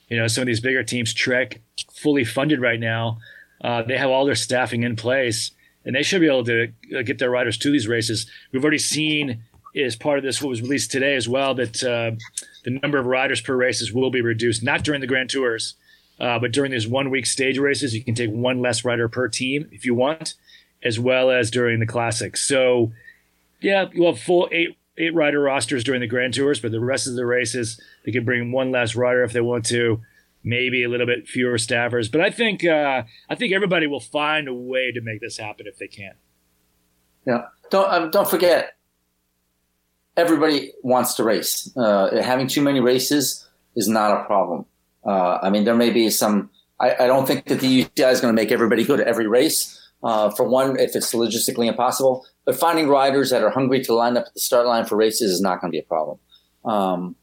you 0.10 0.18
know, 0.18 0.28
some 0.28 0.42
of 0.42 0.48
these 0.48 0.60
bigger 0.60 0.84
teams, 0.84 1.14
Trek, 1.14 1.62
fully 1.94 2.26
funded 2.26 2.60
right 2.60 2.80
now 2.80 3.20
uh, 3.62 3.84
they 3.84 3.98
have 3.98 4.10
all 4.10 4.26
their 4.26 4.36
staffing 4.36 4.84
in 4.84 4.96
place, 4.96 5.52
and 5.86 5.96
they 5.96 6.04
should 6.04 6.22
be 6.22 6.28
able 6.28 6.46
to 6.46 6.72
uh, 6.98 7.02
get 7.02 7.20
their 7.20 7.30
riders 7.30 7.58
to 7.58 7.72
these 7.72 7.88
races. 7.88 8.30
We've 8.52 8.64
already 8.64 8.78
seen 8.78 9.44
as 9.76 9.96
part 9.96 10.18
of 10.18 10.24
this 10.24 10.42
what 10.42 10.50
was 10.50 10.62
released 10.62 10.92
today 10.92 11.16
as 11.16 11.28
well 11.28 11.54
that 11.56 11.84
uh, 11.84 12.12
the 12.64 12.80
number 12.82 12.98
of 12.98 13.06
riders 13.06 13.42
per 13.42 13.56
races 13.56 13.94
will 13.94 14.10
be 14.10 14.22
reduced, 14.22 14.64
not 14.64 14.84
during 14.84 15.02
the 15.02 15.08
Grand 15.08 15.30
Tours, 15.30 15.76
uh, 16.20 16.40
but 16.40 16.52
during 16.52 16.72
these 16.72 16.88
one 16.88 17.10
week 17.10 17.26
stage 17.26 17.58
races. 17.58 17.94
You 17.94 18.04
can 18.04 18.16
take 18.16 18.32
one 18.32 18.62
less 18.62 18.84
rider 18.84 19.08
per 19.08 19.28
team 19.28 19.70
if 19.72 19.86
you 19.86 19.94
want, 19.94 20.36
as 20.84 21.00
well 21.00 21.30
as 21.30 21.52
during 21.52 21.80
the 21.80 21.86
Classics. 21.86 22.46
So, 22.46 22.92
yeah, 23.62 23.86
you'll 23.94 24.14
have 24.14 24.22
full 24.22 24.50
eight 24.52 24.78
eight 25.00 25.16
rider 25.16 25.40
rosters 25.40 25.84
during 25.84 26.02
the 26.02 26.08
Grand 26.08 26.34
Tours, 26.34 26.60
but 26.60 26.72
the 26.72 26.80
rest 26.80 27.08
of 27.08 27.16
the 27.16 27.26
races 27.26 27.82
they 28.06 28.12
can 28.12 28.26
bring 28.26 28.52
one 28.52 28.72
less 28.72 28.96
rider 28.96 29.24
if 29.24 29.34
they 29.34 29.42
want 29.42 29.66
to 29.68 30.02
maybe 30.44 30.84
a 30.84 30.90
little 30.90 31.08
bit 31.08 31.28
fewer 31.28 31.58
staffers. 31.58 32.12
But 32.12 32.22
I 32.22 32.30
think 32.30 32.66
uh, 32.66 33.04
I 33.30 33.36
think 33.36 33.54
everybody 33.54 33.88
will 33.88 34.00
find 34.00 34.48
a 34.48 34.54
way 34.54 34.92
to 34.92 35.02
make 35.02 35.22
this 35.22 35.38
happen 35.38 35.68
if 35.68 35.78
they 35.78 35.88
can. 35.88 36.14
Yeah, 37.26 37.46
don't 37.70 37.92
um, 37.92 38.12
don't 38.12 38.30
forget. 38.30 38.76
Everybody 40.18 40.74
wants 40.84 41.14
to 41.16 41.24
race. 41.24 41.72
Uh, 41.78 42.22
having 42.22 42.48
too 42.48 42.62
many 42.62 42.82
races 42.82 43.48
is 43.76 43.88
not 43.88 44.20
a 44.20 44.26
problem. 44.26 44.66
Uh, 45.06 45.40
I 45.42 45.50
mean, 45.50 45.64
there 45.64 45.76
may 45.76 45.92
be 45.92 46.10
some. 46.10 46.50
I, 46.80 46.96
I, 47.04 47.08
don't 47.08 47.26
think 47.26 47.46
that 47.46 47.60
the 47.60 47.86
UCI 47.86 48.12
is 48.12 48.22
going 48.22 48.34
to 48.34 48.42
make 48.42 48.52
everybody 48.52 48.84
go 48.86 48.96
to 48.98 49.06
every 49.06 49.28
race. 49.28 49.76
Uh, 50.02 50.30
for 50.30 50.48
one, 50.48 50.80
if 50.80 50.96
it's 50.96 51.14
logistically 51.14 51.68
impossible, 51.68 52.26
but 52.50 52.60
finding 52.60 52.88
riders 52.88 53.30
that 53.30 53.44
are 53.44 53.52
hungry 53.52 53.80
to 53.80 53.94
line 53.94 54.18
up 54.18 54.26
at 54.26 54.34
the 54.34 54.40
start 54.40 54.66
line 54.66 54.84
for 54.84 54.96
races 54.96 55.30
is 55.30 55.40
not 55.40 55.62
going 55.62 55.72
to 55.72 55.76
be 55.76 55.78
a 55.78 55.84
problem. 55.84 56.18
Um, 56.66 57.16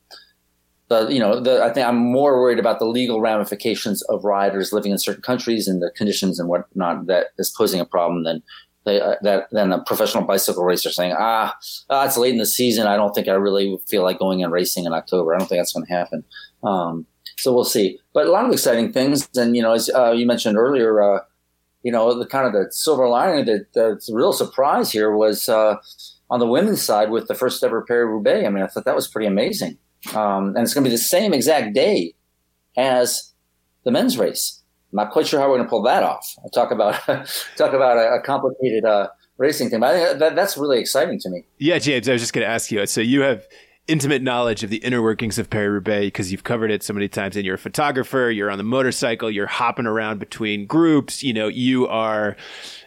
the 0.86 1.08
you 1.08 1.18
know 1.18 1.40
the 1.40 1.64
I 1.64 1.72
think 1.72 1.84
I'm 1.84 1.96
more 1.96 2.40
worried 2.40 2.60
about 2.60 2.78
the 2.78 2.84
legal 2.84 3.20
ramifications 3.20 4.02
of 4.02 4.22
riders 4.22 4.72
living 4.72 4.92
in 4.92 4.98
certain 4.98 5.22
countries 5.22 5.66
and 5.66 5.82
the 5.82 5.90
conditions 5.96 6.38
and 6.38 6.48
whatnot 6.48 7.08
that 7.08 7.30
is 7.38 7.50
posing 7.50 7.80
a 7.80 7.84
problem 7.84 8.22
than 8.22 8.40
they, 8.84 9.00
uh, 9.00 9.16
that 9.22 9.48
than 9.50 9.72
a 9.72 9.82
professional 9.82 10.22
bicycle 10.22 10.62
racer 10.62 10.92
saying 10.92 11.12
ah, 11.18 11.56
ah 11.90 12.04
it's 12.04 12.16
late 12.16 12.30
in 12.30 12.38
the 12.38 12.46
season. 12.46 12.86
I 12.86 12.94
don't 12.94 13.12
think 13.12 13.26
I 13.26 13.32
really 13.32 13.76
feel 13.88 14.04
like 14.04 14.20
going 14.20 14.44
and 14.44 14.52
racing 14.52 14.84
in 14.84 14.92
October. 14.92 15.34
I 15.34 15.38
don't 15.38 15.48
think 15.48 15.58
that's 15.58 15.72
going 15.72 15.86
to 15.86 15.92
happen. 15.92 16.22
Um, 16.62 17.04
so 17.36 17.52
we'll 17.52 17.64
see. 17.64 17.98
But 18.14 18.26
a 18.26 18.30
lot 18.30 18.44
of 18.44 18.52
exciting 18.52 18.92
things 18.92 19.28
and 19.34 19.56
you 19.56 19.62
know 19.62 19.72
as 19.72 19.90
uh, 19.92 20.12
you 20.12 20.24
mentioned 20.24 20.56
earlier 20.56 21.02
uh, 21.02 21.18
you 21.86 21.92
know 21.92 22.18
the 22.18 22.26
kind 22.26 22.46
of 22.46 22.52
the 22.52 22.66
silver 22.72 23.08
lining 23.08 23.44
that 23.44 23.72
the 23.74 24.00
real 24.12 24.32
surprise 24.32 24.90
here 24.90 25.14
was 25.14 25.48
uh, 25.48 25.76
on 26.30 26.40
the 26.40 26.46
women's 26.46 26.82
side 26.82 27.10
with 27.10 27.28
the 27.28 27.34
first 27.34 27.62
ever 27.62 27.82
Paris 27.82 28.08
Roubaix 28.08 28.44
I 28.44 28.50
mean 28.50 28.64
I 28.64 28.66
thought 28.66 28.84
that 28.86 28.96
was 28.96 29.06
pretty 29.06 29.28
amazing 29.28 29.78
um, 30.14 30.48
and 30.48 30.58
it's 30.58 30.74
going 30.74 30.84
to 30.84 30.90
be 30.90 30.94
the 30.94 31.02
same 31.16 31.32
exact 31.32 31.74
day 31.74 32.14
as 32.76 33.32
the 33.84 33.90
men's 33.90 34.18
race. 34.18 34.60
I'm 34.92 34.96
not 34.96 35.12
quite 35.12 35.26
sure 35.26 35.40
how 35.40 35.48
we're 35.48 35.56
going 35.56 35.66
to 35.66 35.70
pull 35.70 35.82
that 35.82 36.02
off. 36.02 36.34
I 36.44 36.48
talk 36.52 36.70
about 36.70 36.94
talk 37.56 37.72
about 37.72 37.98
a, 37.98 38.14
a 38.14 38.20
complicated 38.20 38.84
uh, 38.84 39.08
racing 39.38 39.70
thing, 39.70 39.80
but 39.80 39.94
I 39.94 40.06
think 40.06 40.18
that, 40.18 40.36
that's 40.36 40.56
really 40.56 40.80
exciting 40.80 41.18
to 41.20 41.30
me. 41.30 41.44
Yeah, 41.58 41.78
James, 41.78 42.08
I 42.08 42.12
was 42.12 42.22
just 42.22 42.32
going 42.32 42.46
to 42.46 42.50
ask 42.50 42.70
you. 42.70 42.84
So 42.86 43.00
you 43.00 43.22
have 43.22 43.46
intimate 43.88 44.20
knowledge 44.20 44.64
of 44.64 44.70
the 44.70 44.78
inner 44.78 45.00
workings 45.00 45.38
of 45.38 45.48
Paris 45.48 45.70
Roubaix 45.70 46.06
because 46.06 46.32
you've 46.32 46.42
covered 46.42 46.70
it 46.70 46.82
so 46.82 46.92
many 46.92 47.08
times 47.08 47.36
and 47.36 47.44
you're 47.44 47.54
a 47.54 47.58
photographer, 47.58 48.30
you're 48.30 48.50
on 48.50 48.58
the 48.58 48.64
motorcycle, 48.64 49.30
you're 49.30 49.46
hopping 49.46 49.86
around 49.86 50.18
between 50.18 50.66
groups, 50.66 51.22
you 51.22 51.32
know, 51.32 51.46
you 51.46 51.86
are 51.86 52.36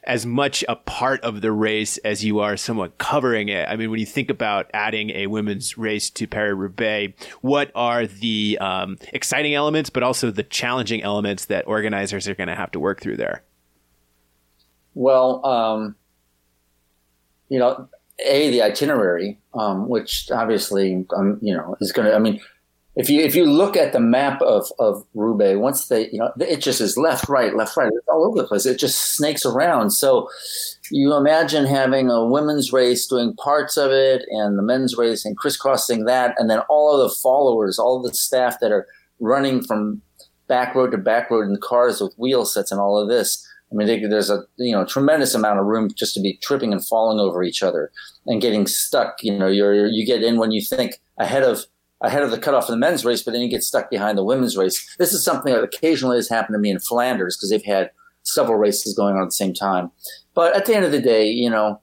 as 0.04 0.26
much 0.26 0.66
a 0.68 0.76
part 0.76 1.22
of 1.22 1.40
the 1.42 1.52
race 1.52 1.98
as 2.00 2.26
you 2.26 2.40
are 2.40 2.58
somewhat 2.58 2.98
covering 2.98 3.48
it. 3.48 3.70
I 3.70 3.78
mean, 3.78 3.92
when 3.92 4.00
you 4.00 4.06
think 4.06 4.30
about 4.30 4.70
adding 4.74 5.12
a 5.12 5.28
women's 5.28 5.78
race 5.78 6.10
to 6.12 6.28
Paris 6.28 6.56
Roubaix, 6.58 7.26
what 7.42 7.72
are 7.76 8.06
the 8.06 8.58
um, 8.60 8.98
exciting 9.14 9.54
elements, 9.54 9.90
but 9.90 10.04
also 10.04 10.32
the 10.32 10.44
challenging 10.44 11.02
elements 11.02 11.46
that 11.46 11.66
organizers 11.68 12.28
are 12.28 12.36
going 12.36 12.50
to 12.50 12.56
have 12.56 12.72
to 12.72 12.80
work 12.80 13.00
through 13.00 13.18
there? 13.18 13.44
Well, 14.96 15.46
um, 15.46 15.96
you 17.48 17.60
know, 17.60 17.88
a 18.25 18.49
the 18.49 18.62
itinerary, 18.62 19.39
um, 19.53 19.88
which 19.88 20.29
obviously, 20.32 21.05
um, 21.15 21.39
you 21.41 21.55
know, 21.55 21.75
is 21.82 21.91
going 21.91 22.08
to. 22.08 22.15
I 22.15 22.19
mean, 22.19 22.39
if 22.95 23.10
you 23.10 23.21
if 23.21 23.36
you 23.36 23.45
look 23.45 23.77
at 23.77 23.93
the 23.93 23.99
map 23.99 24.41
of 24.41 24.71
of 24.79 25.05
Roubaix, 25.13 25.58
once 25.58 25.88
they 25.88 26.10
you 26.10 26.19
know 26.19 26.32
it 26.39 26.58
just 26.58 26.82
is 26.82 26.97
left, 26.97 27.29
right, 27.29 27.55
left, 27.55 27.77
right, 27.77 27.91
it's 27.93 28.08
all 28.08 28.25
over 28.25 28.41
the 28.41 28.47
place. 28.47 28.65
It 28.65 28.79
just 28.79 29.15
snakes 29.15 29.45
around. 29.45 29.91
So 29.91 30.27
you 30.91 31.13
imagine 31.13 31.65
having 31.65 32.10
a 32.10 32.25
women's 32.25 32.73
race 32.73 33.08
doing 33.08 33.36
parts 33.36 33.77
of 33.77 33.91
it, 33.91 34.25
and 34.29 34.58
the 34.58 34.63
men's 34.63 34.97
race 34.97 35.23
and 35.23 35.38
crisscrossing 35.38 36.05
that, 36.05 36.36
and 36.38 36.49
then 36.49 36.60
all 36.69 36.93
of 36.93 37.10
the 37.10 37.15
followers, 37.15 37.79
all 37.79 38.01
the 38.01 38.13
staff 38.13 38.60
that 38.60 38.71
are 38.71 38.88
running 39.19 39.63
from 39.63 40.01
back 40.47 40.75
road 40.75 40.91
to 40.91 40.97
back 40.97 41.29
road 41.29 41.47
in 41.47 41.55
cars 41.62 42.01
with 42.01 42.13
wheel 42.17 42.43
sets 42.43 42.71
and 42.71 42.82
all 42.82 42.97
of 42.97 43.08
this. 43.08 43.45
I 43.71 43.75
mean, 43.75 43.88
they, 43.88 43.99
there's 43.99 44.29
a 44.29 44.43
you 44.58 44.71
know 44.71 44.86
tremendous 44.86 45.36
amount 45.36 45.60
of 45.60 45.65
room 45.65 45.89
just 45.93 46.13
to 46.15 46.21
be 46.21 46.38
tripping 46.41 46.71
and 46.71 46.86
falling 46.86 47.19
over 47.19 47.43
each 47.43 47.62
other 47.62 47.91
and 48.25 48.41
getting 48.41 48.67
stuck. 48.67 49.23
You 49.23 49.38
know, 49.38 49.47
you're 49.47 49.88
you 49.88 50.05
get 50.05 50.23
in 50.23 50.38
when 50.38 50.51
you 50.51 50.62
think 50.62 51.01
ahead 51.17 51.43
of 51.43 51.65
ahead 52.01 52.23
of 52.23 52.32
the 52.32 52.39
cutoff 52.39 52.63
of 52.63 52.71
the 52.71 52.77
men's 52.77 53.05
race, 53.05 53.21
but 53.21 53.32
then 53.32 53.41
you 53.41 53.49
get 53.49 53.63
stuck 53.63 53.89
behind 53.89 54.17
the 54.17 54.23
women's 54.23 54.58
race. 54.58 54.95
This 54.97 55.13
is 55.13 55.23
something 55.23 55.53
that 55.53 55.63
occasionally 55.63 56.17
has 56.17 56.29
happened 56.29 56.55
to 56.55 56.60
me 56.60 56.71
in 56.71 56.79
Flanders 56.79 57.36
because 57.36 57.49
they've 57.49 57.63
had 57.63 57.91
several 58.23 58.58
races 58.58 58.95
going 58.95 59.15
on 59.15 59.23
at 59.23 59.27
the 59.27 59.32
same 59.32 59.53
time. 59.53 59.91
But 60.34 60.55
at 60.55 60.65
the 60.65 60.75
end 60.75 60.86
of 60.86 60.91
the 60.91 61.01
day, 61.01 61.25
you 61.25 61.49
know, 61.49 61.82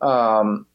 um, 0.00 0.66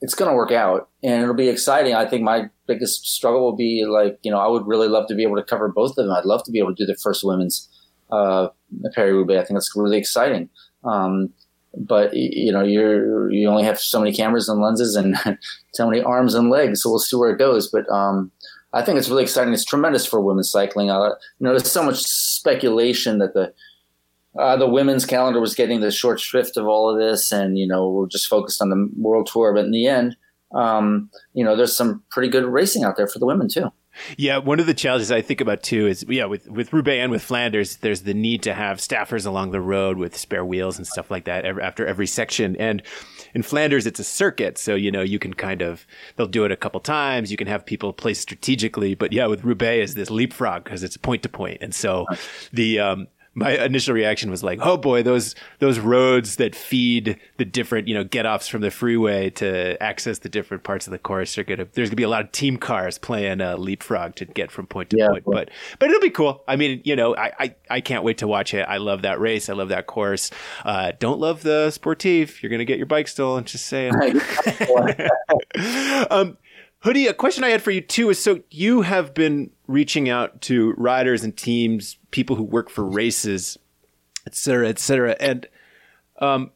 it's 0.00 0.14
going 0.14 0.30
to 0.30 0.36
work 0.36 0.52
out 0.52 0.88
and 1.02 1.22
it'll 1.22 1.34
be 1.34 1.48
exciting. 1.48 1.94
I 1.94 2.06
think 2.06 2.22
my 2.22 2.50
biggest 2.66 3.06
struggle 3.06 3.42
will 3.42 3.56
be 3.56 3.84
like, 3.86 4.18
you 4.22 4.30
know, 4.30 4.38
I 4.38 4.48
would 4.48 4.66
really 4.66 4.88
love 4.88 5.08
to 5.08 5.14
be 5.14 5.22
able 5.22 5.36
to 5.36 5.42
cover 5.42 5.68
both 5.68 5.92
of 5.92 6.06
them. 6.06 6.12
I'd 6.12 6.24
love 6.24 6.44
to 6.44 6.50
be 6.50 6.58
able 6.58 6.74
to 6.74 6.86
do 6.86 6.86
the 6.86 6.98
first 7.02 7.24
women's 7.24 7.68
uh, 8.10 8.48
Paris 8.94 9.12
Roubaix. 9.12 9.40
I 9.40 9.44
think 9.44 9.56
that's 9.56 9.76
really 9.76 9.98
exciting. 9.98 10.48
Um, 10.84 11.30
but 11.76 12.14
you 12.14 12.50
know 12.50 12.62
you're 12.62 13.30
you 13.30 13.48
only 13.48 13.62
have 13.62 13.78
so 13.78 13.98
many 13.98 14.12
cameras 14.12 14.48
and 14.48 14.60
lenses 14.60 14.96
and 14.96 15.16
so 15.74 15.88
many 15.88 16.02
arms 16.02 16.34
and 16.34 16.50
legs, 16.50 16.82
so 16.82 16.90
we'll 16.90 16.98
see 16.98 17.16
where 17.16 17.30
it 17.30 17.38
goes. 17.38 17.70
But 17.70 17.88
um, 17.90 18.30
I 18.72 18.82
think 18.82 18.98
it's 18.98 19.08
really 19.08 19.22
exciting. 19.22 19.52
It's 19.52 19.64
tremendous 19.64 20.06
for 20.06 20.20
women's 20.20 20.50
cycling. 20.50 20.90
Uh, 20.90 21.08
you 21.08 21.14
know, 21.40 21.50
there's 21.50 21.70
so 21.70 21.82
much 21.82 22.02
speculation 22.02 23.18
that 23.18 23.34
the 23.34 23.52
uh, 24.38 24.56
the 24.56 24.68
women's 24.68 25.06
calendar 25.06 25.40
was 25.40 25.54
getting 25.54 25.80
the 25.80 25.90
short 25.90 26.20
shrift 26.20 26.56
of 26.56 26.66
all 26.66 26.90
of 26.90 26.98
this, 26.98 27.32
and 27.32 27.58
you 27.58 27.66
know 27.66 27.88
we're 27.88 28.06
just 28.06 28.28
focused 28.28 28.62
on 28.62 28.70
the 28.70 28.90
world 28.96 29.28
tour. 29.30 29.52
But 29.54 29.64
in 29.64 29.70
the 29.70 29.86
end, 29.86 30.16
um, 30.54 31.10
you 31.34 31.44
know, 31.44 31.56
there's 31.56 31.76
some 31.76 32.02
pretty 32.10 32.28
good 32.28 32.44
racing 32.44 32.84
out 32.84 32.96
there 32.96 33.06
for 33.06 33.18
the 33.18 33.26
women 33.26 33.48
too. 33.48 33.70
Yeah, 34.16 34.38
one 34.38 34.60
of 34.60 34.66
the 34.66 34.74
challenges 34.74 35.10
I 35.10 35.22
think 35.22 35.40
about 35.40 35.62
too 35.62 35.86
is 35.86 36.04
yeah, 36.08 36.24
with 36.24 36.48
with 36.48 36.72
Roubaix 36.72 37.02
and 37.02 37.12
with 37.12 37.22
Flanders, 37.22 37.76
there's 37.76 38.02
the 38.02 38.14
need 38.14 38.42
to 38.44 38.54
have 38.54 38.78
staffers 38.78 39.26
along 39.26 39.50
the 39.50 39.60
road 39.60 39.98
with 39.98 40.16
spare 40.16 40.44
wheels 40.44 40.78
and 40.78 40.86
stuff 40.86 41.10
like 41.10 41.24
that 41.24 41.44
every, 41.44 41.62
after 41.62 41.86
every 41.86 42.06
section. 42.06 42.56
And 42.56 42.82
in 43.34 43.42
Flanders, 43.42 43.86
it's 43.86 44.00
a 44.00 44.04
circuit, 44.04 44.58
so 44.58 44.74
you 44.74 44.90
know 44.90 45.02
you 45.02 45.18
can 45.18 45.34
kind 45.34 45.62
of 45.62 45.86
they'll 46.16 46.26
do 46.26 46.44
it 46.44 46.52
a 46.52 46.56
couple 46.56 46.80
times. 46.80 47.30
You 47.30 47.36
can 47.36 47.46
have 47.46 47.66
people 47.66 47.92
place 47.92 48.20
strategically, 48.20 48.94
but 48.94 49.12
yeah, 49.12 49.26
with 49.26 49.44
Roubaix 49.44 49.90
is 49.90 49.94
this 49.94 50.10
leapfrog 50.10 50.64
because 50.64 50.82
it's 50.82 50.96
point 50.96 51.22
to 51.22 51.28
point, 51.28 51.58
and 51.60 51.74
so 51.74 52.06
the 52.52 52.80
um, 52.80 53.08
my 53.38 53.64
initial 53.64 53.94
reaction 53.94 54.30
was 54.30 54.42
like, 54.42 54.58
"Oh 54.62 54.76
boy, 54.76 55.02
those 55.02 55.34
those 55.60 55.78
roads 55.78 56.36
that 56.36 56.54
feed 56.54 57.18
the 57.36 57.44
different 57.44 57.88
you 57.88 57.94
know 57.94 58.04
get 58.04 58.26
offs 58.26 58.48
from 58.48 58.60
the 58.60 58.70
freeway 58.70 59.30
to 59.30 59.80
access 59.82 60.18
the 60.18 60.28
different 60.28 60.64
parts 60.64 60.86
of 60.86 60.90
the 60.90 60.98
course 60.98 61.38
are 61.38 61.44
gonna. 61.44 61.66
There's 61.72 61.88
gonna 61.88 61.96
be 61.96 62.02
a 62.02 62.08
lot 62.08 62.24
of 62.24 62.32
team 62.32 62.56
cars 62.56 62.98
playing 62.98 63.40
uh, 63.40 63.56
leapfrog 63.56 64.16
to 64.16 64.24
get 64.24 64.50
from 64.50 64.66
point 64.66 64.90
to 64.90 64.98
yeah, 64.98 65.08
point. 65.08 65.24
But 65.24 65.50
but 65.78 65.88
it'll 65.88 66.02
be 66.02 66.10
cool. 66.10 66.42
I 66.48 66.56
mean, 66.56 66.82
you 66.84 66.96
know, 66.96 67.16
I, 67.16 67.32
I 67.38 67.54
I 67.70 67.80
can't 67.80 68.04
wait 68.04 68.18
to 68.18 68.28
watch 68.28 68.54
it. 68.54 68.62
I 68.62 68.78
love 68.78 69.02
that 69.02 69.20
race. 69.20 69.48
I 69.48 69.54
love 69.54 69.68
that 69.68 69.86
course. 69.86 70.30
Uh, 70.64 70.92
don't 70.98 71.20
love 71.20 71.42
the 71.42 71.68
sportif. 71.68 72.42
You're 72.42 72.50
gonna 72.50 72.64
get 72.64 72.78
your 72.78 72.86
bike 72.86 73.08
stolen. 73.08 73.44
Just 73.44 73.66
saying. 73.66 73.94
um, 76.10 76.36
Hoodie, 76.80 77.08
a 77.08 77.14
question 77.14 77.42
I 77.42 77.48
had 77.48 77.62
for 77.62 77.72
you 77.72 77.80
too 77.80 78.10
is 78.10 78.22
so 78.22 78.40
you 78.50 78.82
have 78.82 79.12
been 79.12 79.50
reaching 79.66 80.08
out 80.08 80.40
to 80.42 80.74
riders 80.76 81.24
and 81.24 81.36
teams, 81.36 81.97
people 82.10 82.36
who 82.36 82.42
work 82.42 82.70
for 82.70 82.84
races, 82.84 83.58
et 84.26 84.34
cetera, 84.34 84.68
et 84.68 84.78
cetera. 84.78 85.16
And 85.20 85.46
um, 86.20 86.50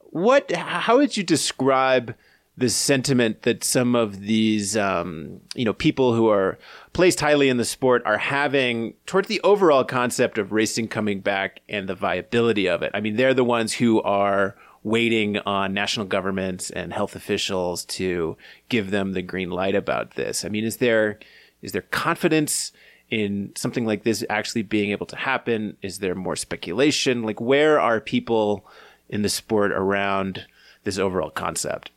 what, 0.00 0.50
how 0.52 0.98
would 0.98 1.16
you 1.16 1.22
describe 1.22 2.14
the 2.56 2.68
sentiment 2.68 3.42
that 3.42 3.64
some 3.64 3.94
of 3.94 4.20
these, 4.20 4.76
um, 4.76 5.40
you 5.54 5.64
know, 5.64 5.72
people 5.72 6.14
who 6.14 6.28
are 6.28 6.58
placed 6.92 7.20
highly 7.20 7.48
in 7.48 7.56
the 7.56 7.64
sport 7.64 8.02
are 8.04 8.18
having 8.18 8.94
towards 9.06 9.28
the 9.28 9.40
overall 9.40 9.84
concept 9.84 10.36
of 10.36 10.52
racing 10.52 10.88
coming 10.88 11.20
back 11.20 11.60
and 11.68 11.88
the 11.88 11.94
viability 11.94 12.68
of 12.68 12.82
it? 12.82 12.90
I 12.92 13.00
mean, 13.00 13.16
they're 13.16 13.32
the 13.32 13.42
ones 13.42 13.72
who 13.72 14.02
are 14.02 14.54
waiting 14.82 15.38
on 15.38 15.72
national 15.72 16.04
governments 16.06 16.68
and 16.70 16.92
health 16.92 17.16
officials 17.16 17.84
to 17.86 18.36
give 18.68 18.90
them 18.90 19.12
the 19.12 19.22
green 19.22 19.48
light 19.48 19.74
about 19.74 20.16
this. 20.16 20.44
I 20.44 20.48
mean, 20.48 20.64
is 20.64 20.76
there 20.76 21.18
is 21.62 21.72
there 21.72 21.82
confidence 21.82 22.72
in 23.12 23.52
something 23.54 23.84
like 23.84 24.04
this 24.04 24.24
actually 24.30 24.62
being 24.62 24.90
able 24.90 25.04
to 25.04 25.16
happen? 25.16 25.76
Is 25.82 25.98
there 25.98 26.14
more 26.14 26.34
speculation? 26.34 27.22
Like, 27.22 27.42
where 27.42 27.78
are 27.78 28.00
people 28.00 28.64
in 29.10 29.20
the 29.20 29.28
sport 29.28 29.70
around 29.70 30.46
this 30.84 30.96
overall 30.96 31.28
concept? 31.28 31.90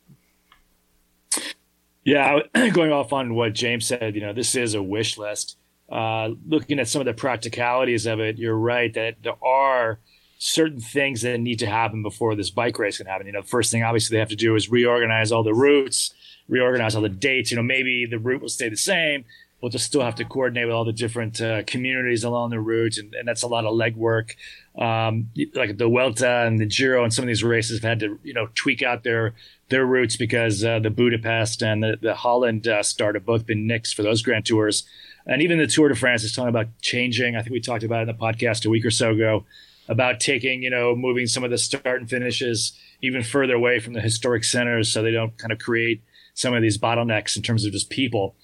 Yeah, 2.04 2.40
going 2.74 2.92
off 2.92 3.14
on 3.14 3.34
what 3.34 3.54
James 3.54 3.88
said, 3.88 4.14
you 4.14 4.22
know, 4.22 4.34
this 4.34 4.56
is 4.56 4.74
a 4.74 4.84
wish 4.84 5.18
list. 5.18 5.58
Uh, 5.90 6.32
looking 6.48 6.80
at 6.80 6.90
some 6.90 7.00
of 7.00 7.06
the 7.06 7.14
practicalities 7.14 8.06
of 8.06 8.20
it, 8.20 8.38
you're 8.38 8.58
right 8.58 8.94
that 8.94 9.16
there 9.24 9.42
are 9.42 10.00
certain 10.38 10.82
things 10.82 11.22
that 11.22 11.40
need 11.40 11.60
to 11.60 11.66
happen 11.66 12.04
before 12.04 12.36
this 12.36 12.50
bike 12.50 12.78
race 12.78 12.98
can 12.98 13.08
happen. 13.08 13.26
You 13.26 13.32
know, 13.32 13.42
the 13.42 13.48
first 13.48 13.72
thing 13.72 13.84
obviously 13.84 14.16
they 14.16 14.20
have 14.20 14.30
to 14.30 14.36
do 14.36 14.54
is 14.56 14.70
reorganize 14.70 15.32
all 15.32 15.44
the 15.44 15.54
routes, 15.54 16.14
reorganize 16.50 16.94
all 16.94 17.02
the 17.02 17.08
dates. 17.08 17.52
You 17.52 17.58
know, 17.58 17.64
maybe 17.64 18.06
the 18.06 18.20
route 18.20 18.42
will 18.42 18.50
stay 18.50 18.68
the 18.68 18.76
same. 18.76 19.24
We'll 19.66 19.72
just 19.72 19.88
still 19.88 20.04
have 20.04 20.14
to 20.18 20.26
coordinate 20.26 20.68
with 20.68 20.76
all 20.76 20.86
the 20.86 20.94
different 20.94 21.42
uh, 21.42 21.64
communities 21.64 22.24
along 22.24 22.52
the 22.52 22.60
route, 22.60 23.00
and, 23.00 23.16
and, 23.16 23.28
that's 23.28 23.42
a 23.42 23.48
lot 23.48 23.66
of 23.66 23.74
legwork. 23.74 24.36
Um, 24.78 25.32
like 25.56 25.80
the 25.80 25.88
Vuelta 25.88 26.46
and 26.46 26.60
the 26.60 26.68
Giro, 26.68 27.04
and 27.04 27.12
some 27.12 27.24
of 27.24 27.28
these 27.28 27.44
races 27.44 27.80
have 27.80 27.90
had 27.90 28.00
to, 28.02 28.20
you 28.22 28.36
know, 28.36 28.48
tweak 28.54 28.84
out 28.84 29.04
their 29.04 29.34
their 29.70 29.84
routes 29.84 30.18
because 30.18 30.64
uh, 30.64 30.78
the 30.78 30.92
Budapest 30.92 31.64
and 31.64 31.82
the, 31.82 31.98
the 32.00 32.14
Holland 32.14 32.68
uh, 32.68 32.84
start 32.84 33.16
have 33.16 33.26
both 33.26 33.48
been 33.48 33.68
nixed 33.68 33.96
for 33.96 34.04
those 34.04 34.22
Grand 34.22 34.46
Tours, 34.46 34.84
and 35.26 35.42
even 35.42 35.58
the 35.58 35.66
Tour 35.66 35.90
de 35.90 35.96
France 35.96 36.24
is 36.24 36.32
talking 36.32 36.50
about 36.50 36.68
changing. 36.84 37.36
I 37.36 37.42
think 37.42 37.52
we 37.52 37.60
talked 37.60 37.84
about 37.84 38.02
it 38.02 38.10
in 38.10 38.16
the 38.16 38.24
podcast 38.24 38.68
a 38.68 38.70
week 38.70 38.86
or 38.86 38.92
so 38.92 39.14
ago 39.14 39.46
about 39.90 40.20
taking, 40.20 40.62
you 40.62 40.70
know, 40.70 40.96
moving 40.96 41.26
some 41.26 41.44
of 41.44 41.50
the 41.50 41.58
start 41.58 42.02
and 42.02 42.08
finishes 42.08 42.80
even 43.02 43.24
further 43.24 43.56
away 43.56 43.80
from 43.80 43.94
the 43.94 44.02
historic 44.02 44.44
centers 44.44 44.94
so 44.94 45.02
they 45.02 45.10
don't 45.10 45.36
kind 45.40 45.52
of 45.52 45.58
create 45.58 46.04
some 46.36 46.54
of 46.54 46.62
these 46.62 46.78
bottlenecks 46.78 47.36
in 47.36 47.42
terms 47.42 47.66
of 47.66 47.72
just 47.72 47.90
people. 47.90 48.36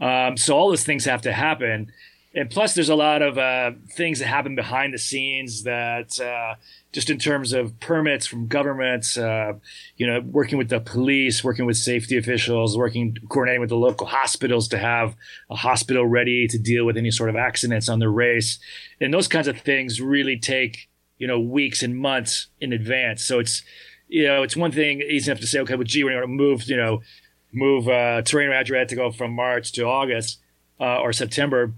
Um, 0.00 0.36
so 0.36 0.56
all 0.56 0.70
those 0.70 0.84
things 0.84 1.04
have 1.04 1.22
to 1.22 1.32
happen. 1.32 1.92
And 2.32 2.48
plus, 2.48 2.74
there's 2.74 2.88
a 2.88 2.94
lot 2.94 3.22
of 3.22 3.38
uh, 3.38 3.72
things 3.90 4.20
that 4.20 4.26
happen 4.26 4.54
behind 4.54 4.94
the 4.94 4.98
scenes 4.98 5.64
that, 5.64 6.20
uh, 6.20 6.54
just 6.92 7.10
in 7.10 7.18
terms 7.18 7.52
of 7.52 7.78
permits 7.80 8.24
from 8.24 8.46
governments, 8.46 9.18
uh, 9.18 9.54
you 9.96 10.06
know, 10.06 10.20
working 10.20 10.56
with 10.56 10.68
the 10.68 10.78
police, 10.78 11.42
working 11.42 11.66
with 11.66 11.76
safety 11.76 12.16
officials, 12.16 12.78
working, 12.78 13.16
coordinating 13.28 13.60
with 13.60 13.70
the 13.70 13.76
local 13.76 14.06
hospitals 14.06 14.68
to 14.68 14.78
have 14.78 15.16
a 15.50 15.56
hospital 15.56 16.06
ready 16.06 16.46
to 16.46 16.56
deal 16.56 16.84
with 16.84 16.96
any 16.96 17.10
sort 17.10 17.30
of 17.30 17.34
accidents 17.34 17.88
on 17.88 17.98
the 17.98 18.08
race. 18.08 18.60
And 19.00 19.12
those 19.12 19.26
kinds 19.26 19.48
of 19.48 19.58
things 19.58 20.00
really 20.00 20.38
take 20.38 20.88
you 21.20 21.26
know, 21.26 21.38
weeks 21.38 21.82
and 21.84 21.96
months 21.96 22.48
in 22.60 22.72
advance. 22.72 23.22
So 23.22 23.38
it's, 23.38 23.62
you 24.08 24.26
know, 24.26 24.42
it's 24.42 24.56
one 24.56 24.72
thing 24.72 25.02
easy 25.02 25.30
enough 25.30 25.40
to 25.42 25.46
say, 25.46 25.60
okay, 25.60 25.74
well, 25.74 25.84
gee, 25.84 26.02
we're 26.02 26.10
going 26.10 26.22
to 26.22 26.26
move, 26.26 26.64
you 26.64 26.76
know, 26.76 27.02
move 27.52 27.88
uh, 27.88 28.22
Tirreno 28.22 28.58
Adriatic 28.58 28.88
to 28.88 28.96
go 28.96 29.10
from 29.10 29.32
March 29.32 29.72
to 29.72 29.82
August 29.84 30.38
uh, 30.80 31.00
or 31.00 31.12
September. 31.12 31.72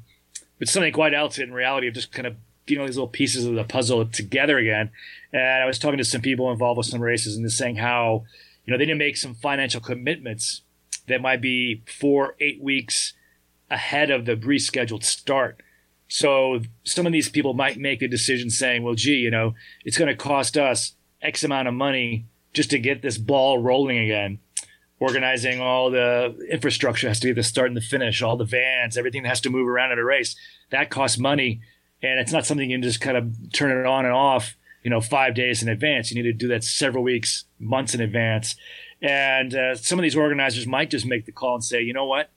But 0.58 0.68
something 0.68 0.92
quite 0.92 1.14
else 1.14 1.38
in 1.38 1.52
reality 1.52 1.88
of 1.88 1.94
just 1.94 2.12
kind 2.12 2.26
of 2.26 2.36
getting 2.66 2.80
all 2.80 2.86
these 2.86 2.96
little 2.96 3.08
pieces 3.08 3.44
of 3.44 3.54
the 3.54 3.64
puzzle 3.64 4.04
together 4.06 4.58
again. 4.58 4.90
And 5.32 5.62
I 5.62 5.66
was 5.66 5.78
talking 5.78 5.98
to 5.98 6.04
some 6.04 6.20
people 6.20 6.50
involved 6.52 6.78
with 6.78 6.86
some 6.86 7.00
races 7.00 7.34
and 7.34 7.44
they're 7.44 7.50
saying 7.50 7.76
how, 7.76 8.24
you 8.64 8.72
know, 8.72 8.78
they 8.78 8.86
didn't 8.86 8.98
make 8.98 9.16
some 9.16 9.34
financial 9.34 9.80
commitments 9.80 10.62
that 11.08 11.20
might 11.20 11.40
be 11.40 11.82
four, 11.86 12.36
eight 12.38 12.62
weeks 12.62 13.14
ahead 13.70 14.10
of 14.10 14.24
the 14.24 14.36
rescheduled 14.36 15.02
start. 15.02 15.60
So 16.08 16.60
some 16.84 17.06
of 17.06 17.12
these 17.12 17.30
people 17.30 17.54
might 17.54 17.78
make 17.78 18.02
a 18.02 18.08
decision 18.08 18.50
saying, 18.50 18.82
well, 18.82 18.94
gee, 18.94 19.16
you 19.16 19.30
know, 19.30 19.54
it's 19.84 19.98
going 19.98 20.10
to 20.10 20.16
cost 20.16 20.56
us 20.56 20.94
X 21.22 21.42
amount 21.42 21.68
of 21.68 21.74
money 21.74 22.26
just 22.52 22.70
to 22.70 22.78
get 22.78 23.02
this 23.02 23.18
ball 23.18 23.58
rolling 23.58 23.98
again. 23.98 24.38
Organizing 25.02 25.60
all 25.60 25.90
the 25.90 26.36
infrastructure 26.50 27.08
has 27.08 27.20
to 27.20 27.28
be 27.28 27.32
the 27.32 27.42
start 27.42 27.68
and 27.68 27.76
the 27.76 27.80
finish, 27.80 28.22
all 28.22 28.36
the 28.36 28.44
vans, 28.44 28.96
everything 28.96 29.22
that 29.24 29.30
has 29.30 29.40
to 29.42 29.50
move 29.50 29.68
around 29.68 29.92
at 29.92 29.98
a 29.98 30.04
race. 30.04 30.36
That 30.70 30.90
costs 30.90 31.18
money. 31.18 31.60
And 32.02 32.20
it's 32.20 32.32
not 32.32 32.46
something 32.46 32.70
you 32.70 32.76
can 32.76 32.82
just 32.82 33.00
kind 33.00 33.16
of 33.16 33.52
turn 33.52 33.78
it 33.78 33.86
on 33.86 34.04
and 34.04 34.14
off, 34.14 34.56
you 34.82 34.90
know, 34.90 35.00
five 35.00 35.34
days 35.34 35.62
in 35.62 35.68
advance. 35.68 36.10
You 36.10 36.22
need 36.22 36.30
to 36.30 36.32
do 36.32 36.48
that 36.48 36.64
several 36.64 37.04
weeks, 37.04 37.44
months 37.58 37.94
in 37.94 38.00
advance. 38.00 38.56
And 39.00 39.54
uh, 39.54 39.74
some 39.76 39.98
of 39.98 40.02
these 40.02 40.16
organizers 40.16 40.66
might 40.66 40.90
just 40.90 41.06
make 41.06 41.26
the 41.26 41.32
call 41.32 41.54
and 41.54 41.64
say, 41.64 41.82
you 41.82 41.92
know 41.92 42.06
what? 42.06 42.30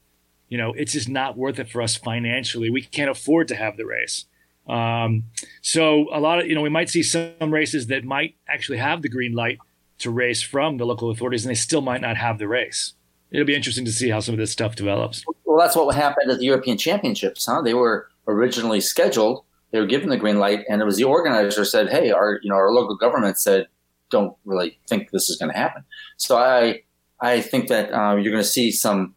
you 0.49 0.57
know, 0.57 0.73
it's 0.73 0.93
just 0.93 1.09
not 1.09 1.37
worth 1.37 1.59
it 1.59 1.69
for 1.69 1.81
us 1.81 1.95
financially. 1.95 2.69
We 2.69 2.81
can't 2.81 3.09
afford 3.09 3.47
to 3.49 3.55
have 3.55 3.77
the 3.77 3.85
race. 3.85 4.25
Um, 4.67 5.25
so 5.61 6.07
a 6.13 6.19
lot 6.19 6.39
of, 6.39 6.47
you 6.47 6.55
know, 6.55 6.61
we 6.61 6.69
might 6.69 6.89
see 6.89 7.03
some 7.03 7.51
races 7.53 7.87
that 7.87 8.03
might 8.03 8.35
actually 8.47 8.79
have 8.79 9.01
the 9.01 9.09
green 9.09 9.33
light 9.33 9.59
to 9.99 10.11
race 10.11 10.41
from 10.41 10.77
the 10.77 10.85
local 10.85 11.09
authorities 11.09 11.45
and 11.45 11.51
they 11.51 11.55
still 11.55 11.81
might 11.81 12.01
not 12.01 12.17
have 12.17 12.37
the 12.37 12.47
race. 12.47 12.93
It'll 13.31 13.45
be 13.45 13.55
interesting 13.55 13.85
to 13.85 13.91
see 13.91 14.09
how 14.09 14.19
some 14.19 14.33
of 14.33 14.39
this 14.39 14.51
stuff 14.51 14.75
develops. 14.75 15.23
Well, 15.45 15.57
that's 15.57 15.75
what 15.75 15.93
happened 15.95 16.31
at 16.31 16.39
the 16.39 16.45
European 16.45 16.77
Championships, 16.77 17.45
huh? 17.45 17.61
They 17.61 17.73
were 17.73 18.07
originally 18.27 18.81
scheduled. 18.81 19.43
They 19.71 19.79
were 19.79 19.85
given 19.85 20.09
the 20.09 20.17
green 20.17 20.39
light 20.39 20.63
and 20.69 20.81
it 20.81 20.85
was 20.85 20.97
the 20.97 21.03
organizer 21.03 21.65
said, 21.65 21.89
Hey, 21.89 22.11
our, 22.11 22.39
you 22.43 22.49
know, 22.49 22.55
our 22.55 22.71
local 22.71 22.95
government 22.95 23.37
said, 23.37 23.67
don't 24.09 24.35
really 24.45 24.79
think 24.87 25.11
this 25.11 25.29
is 25.29 25.37
going 25.37 25.51
to 25.51 25.57
happen. 25.57 25.83
So 26.17 26.37
I, 26.37 26.83
I 27.19 27.41
think 27.41 27.69
that 27.69 27.91
uh, 27.91 28.15
you're 28.15 28.31
going 28.31 28.43
to 28.43 28.49
see 28.49 28.71
some 28.71 29.15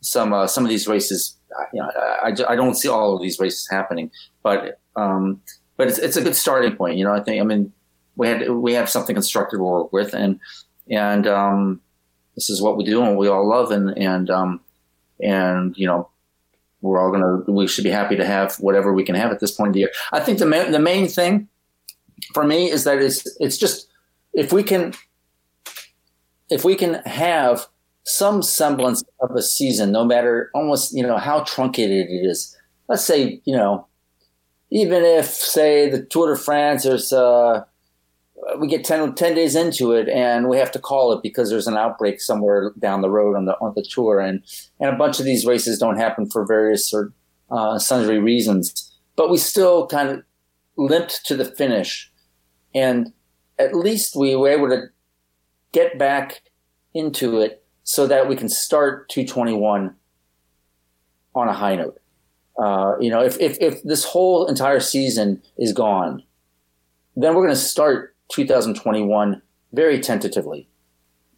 some 0.00 0.32
uh, 0.32 0.46
some 0.46 0.64
of 0.64 0.70
these 0.70 0.86
races. 0.86 1.36
You 1.72 1.82
know, 1.82 1.90
I, 1.96 2.32
I, 2.48 2.56
don't 2.56 2.74
see 2.74 2.88
all 2.88 3.16
of 3.16 3.22
these 3.22 3.40
races 3.40 3.66
happening, 3.68 4.10
but 4.42 4.80
um, 4.96 5.42
but 5.76 5.88
it's, 5.88 5.98
it's 5.98 6.16
a 6.16 6.22
good 6.22 6.36
starting 6.36 6.76
point. 6.76 6.98
You 6.98 7.04
know, 7.04 7.12
I 7.12 7.20
think 7.20 7.40
I 7.40 7.44
mean 7.44 7.72
we 8.18 8.28
had 8.28 8.50
we 8.50 8.74
have 8.74 8.90
something 8.90 9.14
constructive 9.14 9.60
to 9.60 9.64
work 9.64 9.92
with, 9.92 10.12
and 10.12 10.38
and 10.90 11.26
um, 11.26 11.80
this 12.34 12.50
is 12.50 12.60
what 12.60 12.76
we 12.76 12.84
do 12.84 13.02
and 13.02 13.16
we 13.16 13.28
all 13.28 13.48
love, 13.48 13.70
and 13.70 13.96
and 13.96 14.28
um, 14.28 14.60
and 15.22 15.74
you 15.78 15.86
know 15.86 16.10
we're 16.82 17.00
all 17.00 17.10
gonna 17.10 17.50
we 17.50 17.66
should 17.66 17.84
be 17.84 17.90
happy 17.90 18.16
to 18.16 18.26
have 18.26 18.56
whatever 18.56 18.92
we 18.92 19.04
can 19.04 19.14
have 19.14 19.32
at 19.32 19.40
this 19.40 19.52
point 19.52 19.68
of 19.68 19.74
the 19.74 19.80
year. 19.80 19.92
I 20.12 20.20
think 20.20 20.38
the 20.38 20.46
ma- 20.46 20.70
the 20.70 20.78
main 20.78 21.08
thing 21.08 21.48
for 22.34 22.44
me 22.44 22.70
is 22.70 22.84
that 22.84 22.98
it's 22.98 23.26
it's 23.40 23.56
just 23.56 23.88
if 24.34 24.52
we 24.52 24.62
can 24.62 24.92
if 26.50 26.64
we 26.64 26.74
can 26.74 26.94
have 27.06 27.66
some 28.04 28.42
semblance 28.42 29.04
of 29.20 29.30
a 29.36 29.42
season, 29.42 29.92
no 29.92 30.04
matter 30.04 30.50
almost, 30.54 30.94
you 30.96 31.02
know, 31.02 31.18
how 31.18 31.40
truncated 31.40 32.08
it 32.08 32.26
is. 32.26 32.56
Let's 32.88 33.04
say, 33.04 33.40
you 33.44 33.54
know, 33.54 33.86
even 34.70 35.04
if, 35.04 35.26
say, 35.26 35.90
the 35.90 36.02
Tour 36.02 36.34
de 36.34 36.40
France, 36.40 36.84
there's, 36.84 37.12
uh, 37.12 37.64
we 38.58 38.66
get 38.66 38.84
10, 38.84 39.14
10, 39.14 39.34
days 39.34 39.54
into 39.54 39.92
it 39.92 40.08
and 40.08 40.48
we 40.48 40.56
have 40.56 40.72
to 40.72 40.78
call 40.78 41.12
it 41.12 41.22
because 41.22 41.50
there's 41.50 41.66
an 41.66 41.76
outbreak 41.76 42.20
somewhere 42.20 42.72
down 42.78 43.02
the 43.02 43.10
road 43.10 43.36
on 43.36 43.44
the 43.44 43.52
on 43.60 43.72
the 43.74 43.82
tour. 43.82 44.20
And 44.20 44.42
and 44.80 44.90
a 44.90 44.96
bunch 44.96 45.18
of 45.18 45.26
these 45.26 45.44
races 45.44 45.78
don't 45.78 45.98
happen 45.98 46.28
for 46.30 46.46
various 46.46 46.92
or 46.92 47.12
uh, 47.50 47.78
sundry 47.78 48.18
reasons 48.18 48.88
but 49.18 49.30
we 49.30 49.36
still 49.36 49.88
kind 49.88 50.08
of 50.08 50.22
limped 50.76 51.26
to 51.26 51.34
the 51.34 51.44
finish. 51.44 52.10
And 52.72 53.12
at 53.58 53.74
least 53.74 54.14
we 54.14 54.36
were 54.36 54.48
able 54.48 54.68
to 54.68 54.84
get 55.72 55.98
back 55.98 56.42
into 56.94 57.40
it 57.40 57.64
so 57.82 58.06
that 58.06 58.28
we 58.28 58.36
can 58.36 58.48
start 58.48 59.08
221 59.08 59.94
on 61.34 61.48
a 61.48 61.52
high 61.52 61.74
note. 61.74 61.98
Uh, 62.56 62.96
you 62.98 63.08
know 63.08 63.22
if, 63.22 63.38
if 63.38 63.56
if 63.60 63.80
this 63.84 64.04
whole 64.04 64.46
entire 64.46 64.80
season 64.80 65.40
is 65.58 65.72
gone 65.72 66.20
then 67.14 67.32
we're 67.32 67.44
going 67.44 67.54
to 67.54 67.60
start 67.60 68.16
2021 68.30 69.42
very 69.72 70.00
tentatively. 70.00 70.68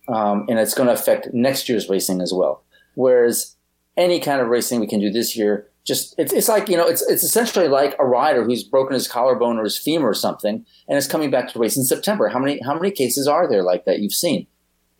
Um, 0.08 0.46
and 0.48 0.58
it's 0.58 0.74
going 0.74 0.88
to 0.88 0.92
affect 0.92 1.32
next 1.32 1.68
year's 1.68 1.88
racing 1.88 2.20
as 2.20 2.32
well. 2.32 2.64
Whereas 2.94 3.56
any 3.96 4.20
kind 4.20 4.40
of 4.40 4.48
racing 4.48 4.80
we 4.80 4.86
can 4.86 5.00
do 5.00 5.10
this 5.10 5.36
year, 5.36 5.68
just 5.84 6.14
it's, 6.18 6.32
it's 6.32 6.48
like 6.48 6.68
you 6.68 6.76
know 6.76 6.86
it's 6.86 7.02
it's 7.02 7.22
essentially 7.22 7.68
like 7.68 7.96
a 7.98 8.04
rider 8.04 8.44
who's 8.44 8.62
broken 8.62 8.94
his 8.94 9.08
collarbone 9.08 9.58
or 9.58 9.64
his 9.64 9.78
femur 9.78 10.08
or 10.08 10.14
something, 10.14 10.64
and 10.88 10.98
is 10.98 11.06
coming 11.06 11.30
back 11.30 11.48
to 11.48 11.58
race 11.58 11.76
in 11.76 11.84
September. 11.84 12.28
How 12.28 12.38
many 12.38 12.60
how 12.62 12.74
many 12.74 12.90
cases 12.90 13.26
are 13.26 13.48
there 13.48 13.62
like 13.62 13.84
that 13.86 14.00
you've 14.00 14.12
seen? 14.12 14.46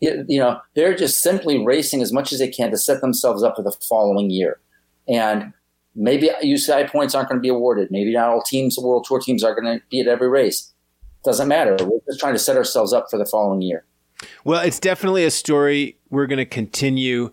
You, 0.00 0.24
you 0.26 0.40
know 0.40 0.60
they're 0.74 0.96
just 0.96 1.18
simply 1.18 1.62
racing 1.64 2.02
as 2.02 2.12
much 2.12 2.32
as 2.32 2.38
they 2.38 2.48
can 2.48 2.70
to 2.70 2.78
set 2.78 3.00
themselves 3.02 3.42
up 3.42 3.56
for 3.56 3.62
the 3.62 3.76
following 3.88 4.30
year, 4.30 4.58
and 5.06 5.52
maybe 5.94 6.30
UCI 6.42 6.90
points 6.90 7.14
aren't 7.14 7.28
going 7.28 7.38
to 7.38 7.42
be 7.42 7.48
awarded. 7.48 7.88
Maybe 7.90 8.14
not 8.14 8.30
all 8.30 8.42
teams, 8.42 8.78
World 8.78 9.04
Tour 9.06 9.20
teams, 9.20 9.44
are 9.44 9.54
going 9.54 9.78
to 9.78 9.84
be 9.90 10.00
at 10.00 10.06
every 10.06 10.28
race 10.28 10.72
doesn't 11.24 11.48
matter. 11.48 11.76
We're 11.80 12.00
just 12.06 12.20
trying 12.20 12.34
to 12.34 12.38
set 12.38 12.56
ourselves 12.56 12.92
up 12.92 13.10
for 13.10 13.18
the 13.18 13.26
following 13.26 13.62
year. 13.62 13.84
Well, 14.44 14.62
it's 14.62 14.80
definitely 14.80 15.24
a 15.24 15.30
story 15.30 15.98
we're 16.10 16.26
going 16.26 16.38
to 16.38 16.46
continue 16.46 17.30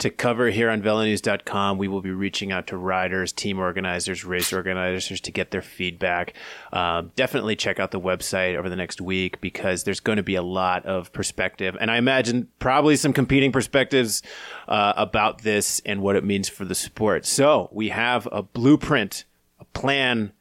to 0.00 0.08
cover 0.08 0.48
here 0.48 0.70
on 0.70 0.80
VeloNews.com. 0.80 1.76
We 1.76 1.86
will 1.86 2.00
be 2.00 2.10
reaching 2.10 2.52
out 2.52 2.66
to 2.68 2.78
riders, 2.78 3.32
team 3.32 3.58
organizers, 3.58 4.24
race 4.24 4.50
organizers 4.50 5.20
to 5.20 5.30
get 5.30 5.50
their 5.50 5.60
feedback. 5.60 6.34
Um, 6.72 7.12
definitely 7.16 7.54
check 7.54 7.78
out 7.78 7.90
the 7.90 8.00
website 8.00 8.56
over 8.56 8.70
the 8.70 8.76
next 8.76 9.02
week 9.02 9.42
because 9.42 9.84
there's 9.84 10.00
going 10.00 10.16
to 10.16 10.22
be 10.22 10.36
a 10.36 10.42
lot 10.42 10.86
of 10.86 11.12
perspective. 11.12 11.76
And 11.78 11.90
I 11.90 11.98
imagine 11.98 12.48
probably 12.58 12.96
some 12.96 13.12
competing 13.12 13.52
perspectives 13.52 14.22
uh, 14.68 14.94
about 14.96 15.42
this 15.42 15.82
and 15.84 16.00
what 16.00 16.16
it 16.16 16.24
means 16.24 16.48
for 16.48 16.64
the 16.64 16.74
sport. 16.74 17.26
So 17.26 17.68
we 17.70 17.90
have 17.90 18.26
a 18.32 18.42
blueprint, 18.42 19.24
a 19.58 19.66
plan 19.66 20.32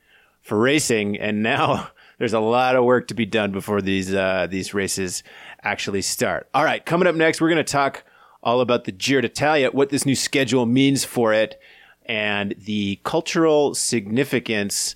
for 0.41 0.57
racing. 0.57 1.17
And 1.17 1.43
now 1.43 1.89
there's 2.19 2.33
a 2.33 2.39
lot 2.39 2.75
of 2.75 2.83
work 2.83 3.07
to 3.07 3.15
be 3.15 3.25
done 3.25 3.51
before 3.51 3.81
these 3.81 4.13
uh, 4.13 4.45
these 4.47 4.73
races 4.73 5.23
actually 5.63 6.03
start. 6.03 6.47
All 6.53 6.63
right, 6.63 6.85
coming 6.85 7.07
up 7.07 7.15
next, 7.15 7.41
we're 7.41 7.49
going 7.49 7.57
to 7.57 7.71
talk 7.71 8.03
all 8.43 8.61
about 8.61 8.83
the 8.83 8.91
Giro 8.91 9.21
d'Italia, 9.21 9.71
what 9.71 9.89
this 9.89 10.05
new 10.05 10.15
schedule 10.15 10.65
means 10.65 11.03
for 11.03 11.33
it, 11.33 11.59
and 12.05 12.53
the 12.57 12.99
cultural 13.03 13.73
significance 13.73 14.95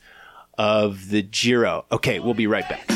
of 0.57 1.09
the 1.09 1.23
Giro. 1.23 1.85
Okay, 1.91 2.19
we'll 2.19 2.35
be 2.35 2.47
right 2.47 2.67
back. 2.69 2.87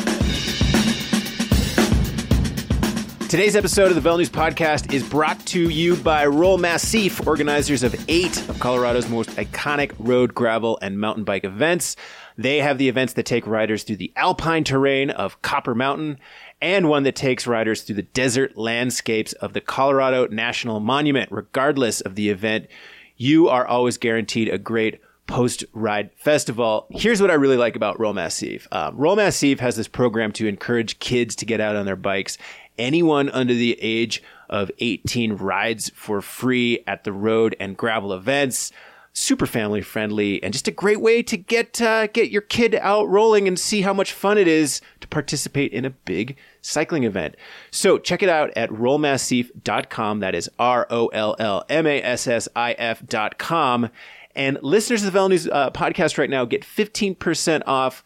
Today's 3.29 3.57
episode 3.57 3.89
of 3.89 3.95
the 3.95 3.99
Velo 3.99 4.19
News 4.19 4.29
Podcast 4.29 4.93
is 4.93 5.03
brought 5.03 5.37
to 5.47 5.67
you 5.67 5.97
by 5.97 6.25
Roll 6.25 6.57
Massif, 6.57 7.27
organizers 7.27 7.83
of 7.83 7.93
eight 8.07 8.37
of 8.47 8.57
Colorado's 8.61 9.09
most 9.09 9.31
iconic 9.31 9.91
road, 9.99 10.33
gravel, 10.33 10.79
and 10.81 10.97
mountain 10.97 11.25
bike 11.25 11.43
events. 11.43 11.97
They 12.37 12.59
have 12.59 12.77
the 12.77 12.89
events 12.89 13.13
that 13.13 13.25
take 13.25 13.47
riders 13.47 13.83
through 13.83 13.95
the 13.95 14.13
alpine 14.15 14.63
terrain 14.63 15.09
of 15.09 15.41
Copper 15.41 15.73
Mountain 15.73 16.19
and 16.61 16.87
one 16.87 17.03
that 17.03 17.15
takes 17.15 17.47
riders 17.47 17.81
through 17.81 17.95
the 17.95 18.03
desert 18.03 18.57
landscapes 18.57 19.33
of 19.33 19.53
the 19.53 19.61
Colorado 19.61 20.27
National 20.27 20.79
Monument. 20.79 21.31
Regardless 21.31 22.01
of 22.01 22.15
the 22.15 22.29
event, 22.29 22.67
you 23.15 23.49
are 23.49 23.65
always 23.65 23.97
guaranteed 23.97 24.49
a 24.49 24.57
great 24.57 25.01
post 25.25 25.65
ride 25.73 26.09
festival. 26.15 26.87
Here's 26.91 27.21
what 27.21 27.31
I 27.31 27.35
really 27.35 27.57
like 27.57 27.75
about 27.75 27.99
Roll 27.99 28.13
Massif. 28.13 28.67
Um, 28.71 28.95
Roll 28.95 29.17
has 29.17 29.41
this 29.41 29.87
program 29.87 30.31
to 30.33 30.47
encourage 30.47 30.99
kids 30.99 31.35
to 31.37 31.45
get 31.45 31.59
out 31.59 31.75
on 31.75 31.85
their 31.85 31.95
bikes. 31.95 32.37
Anyone 32.77 33.29
under 33.29 33.53
the 33.53 33.77
age 33.81 34.23
of 34.49 34.71
18 34.79 35.33
rides 35.33 35.89
for 35.95 36.21
free 36.21 36.83
at 36.87 37.03
the 37.03 37.11
road 37.11 37.55
and 37.59 37.75
gravel 37.75 38.13
events 38.13 38.71
super 39.17 39.47
family 39.47 39.81
friendly 39.81 40.41
and 40.43 40.53
just 40.53 40.67
a 40.67 40.71
great 40.71 41.01
way 41.01 41.23
to 41.23 41.35
get 41.35 41.81
uh, 41.81 42.05
get 42.07 42.29
your 42.29 42.43
kid 42.43 42.75
out 42.75 43.09
rolling 43.09 43.47
and 43.47 43.57
see 43.57 43.81
how 43.81 43.91
much 43.91 44.13
fun 44.13 44.37
it 44.37 44.47
is 44.47 44.79
to 45.01 45.07
participate 45.07 45.73
in 45.73 45.85
a 45.85 45.89
big 45.89 46.37
cycling 46.61 47.03
event. 47.03 47.35
So 47.71 47.97
check 47.97 48.21
it 48.21 48.29
out 48.29 48.51
at 48.55 48.69
rollmassif.com. 48.69 50.19
That 50.19 50.35
is 50.35 50.51
R 50.59 50.85
O 50.91 51.07
L 51.07 51.35
L 51.39 51.65
M 51.67 51.87
A 51.87 52.01
S 52.03 52.27
S 52.27 52.47
I 52.55 52.73
F.com. 52.73 53.89
And 54.35 54.59
listeners 54.61 55.01
of 55.01 55.07
the 55.07 55.11
Velo 55.11 55.29
News 55.29 55.47
uh, 55.47 55.71
podcast 55.71 56.19
right 56.19 56.29
now 56.29 56.45
get 56.45 56.61
15% 56.61 57.63
off 57.65 58.03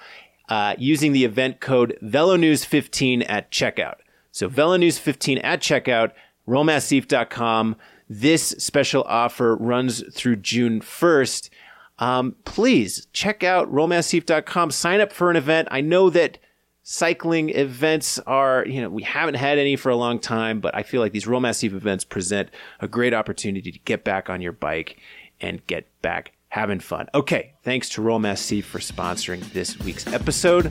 uh, 0.48 0.76
using 0.78 1.12
the 1.12 1.26
event 1.26 1.60
code 1.60 1.98
VeloNews15 2.02 3.26
at 3.28 3.52
checkout. 3.52 3.96
So 4.32 4.50
VeloNews15 4.50 5.42
at 5.44 5.60
checkout, 5.62 6.12
rollmassif.com. 6.48 7.76
This 8.14 8.50
special 8.58 9.04
offer 9.04 9.56
runs 9.56 10.04
through 10.14 10.36
June 10.36 10.82
1st. 10.82 11.50
Um, 11.98 12.36
please 12.44 13.08
check 13.14 13.42
out 13.42 13.72
rollmassif.com. 13.72 14.72
Sign 14.72 15.00
up 15.00 15.14
for 15.14 15.32
an 15.32 15.38
event. 15.38 15.70
I 15.72 15.80
know 15.80 16.10
that 16.10 16.38
cycling 16.84 17.52
events 17.52 18.20
are, 18.20 18.66
you 18.68 18.82
know, 18.82 18.90
we 18.90 19.04
haven't 19.04 19.36
had 19.36 19.58
any 19.58 19.78
for 19.78 19.88
a 19.88 19.96
long 19.96 20.20
time, 20.20 20.60
but 20.60 20.76
I 20.76 20.84
feel 20.84 21.00
like 21.00 21.14
these 21.14 21.26
Roll 21.26 21.40
Massif 21.40 21.72
events 21.72 22.04
present 22.04 22.50
a 22.82 22.88
great 22.90 23.14
opportunity 23.14 23.72
to 23.72 23.80
get 23.80 24.04
back 24.04 24.30
on 24.30 24.42
your 24.42 24.52
bike 24.52 25.00
and 25.40 25.66
get 25.68 25.88
back 26.02 26.34
having 26.50 26.82
fun. 26.82 27.08
Okay, 27.16 27.54
thanks 27.64 27.88
to 27.92 28.02
Roll 28.02 28.20
Massif 28.20 28.66
for 28.66 28.80
sponsoring 28.80 29.40
this 29.54 29.80
week's 29.80 30.06
episode. 30.08 30.70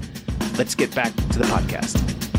Let's 0.59 0.75
get 0.75 0.95
back 0.95 1.17
to 1.17 1.39
the 1.39 1.47
podcast. 1.47 2.30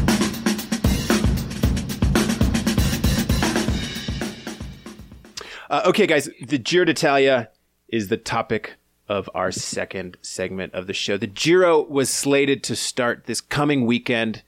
Uh, 5.72 5.84
okay, 5.86 6.06
guys, 6.06 6.30
the 6.42 6.58
Giro 6.58 6.84
d'Italia 6.84 7.50
is 7.88 8.10
the 8.10 8.18
topic 8.18 8.76
of 9.08 9.30
our 9.34 9.54
second 9.54 10.18
segment 10.22 10.74
of 10.74 10.86
the 10.86 10.94
show. 10.94 11.16
The 11.16 11.28
Giro 11.28 11.82
was 11.82 12.10
slated 12.10 12.62
to 12.64 12.76
start 12.76 13.24
this 13.24 13.40
coming 13.40 13.86
weekend, 13.86 14.44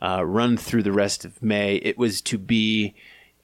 uh, 0.00 0.24
run 0.24 0.56
through 0.56 0.84
the 0.84 0.90
rest 0.90 1.26
of 1.26 1.42
May. 1.42 1.74
It 1.76 1.98
was 1.98 2.22
to 2.22 2.38
be 2.38 2.94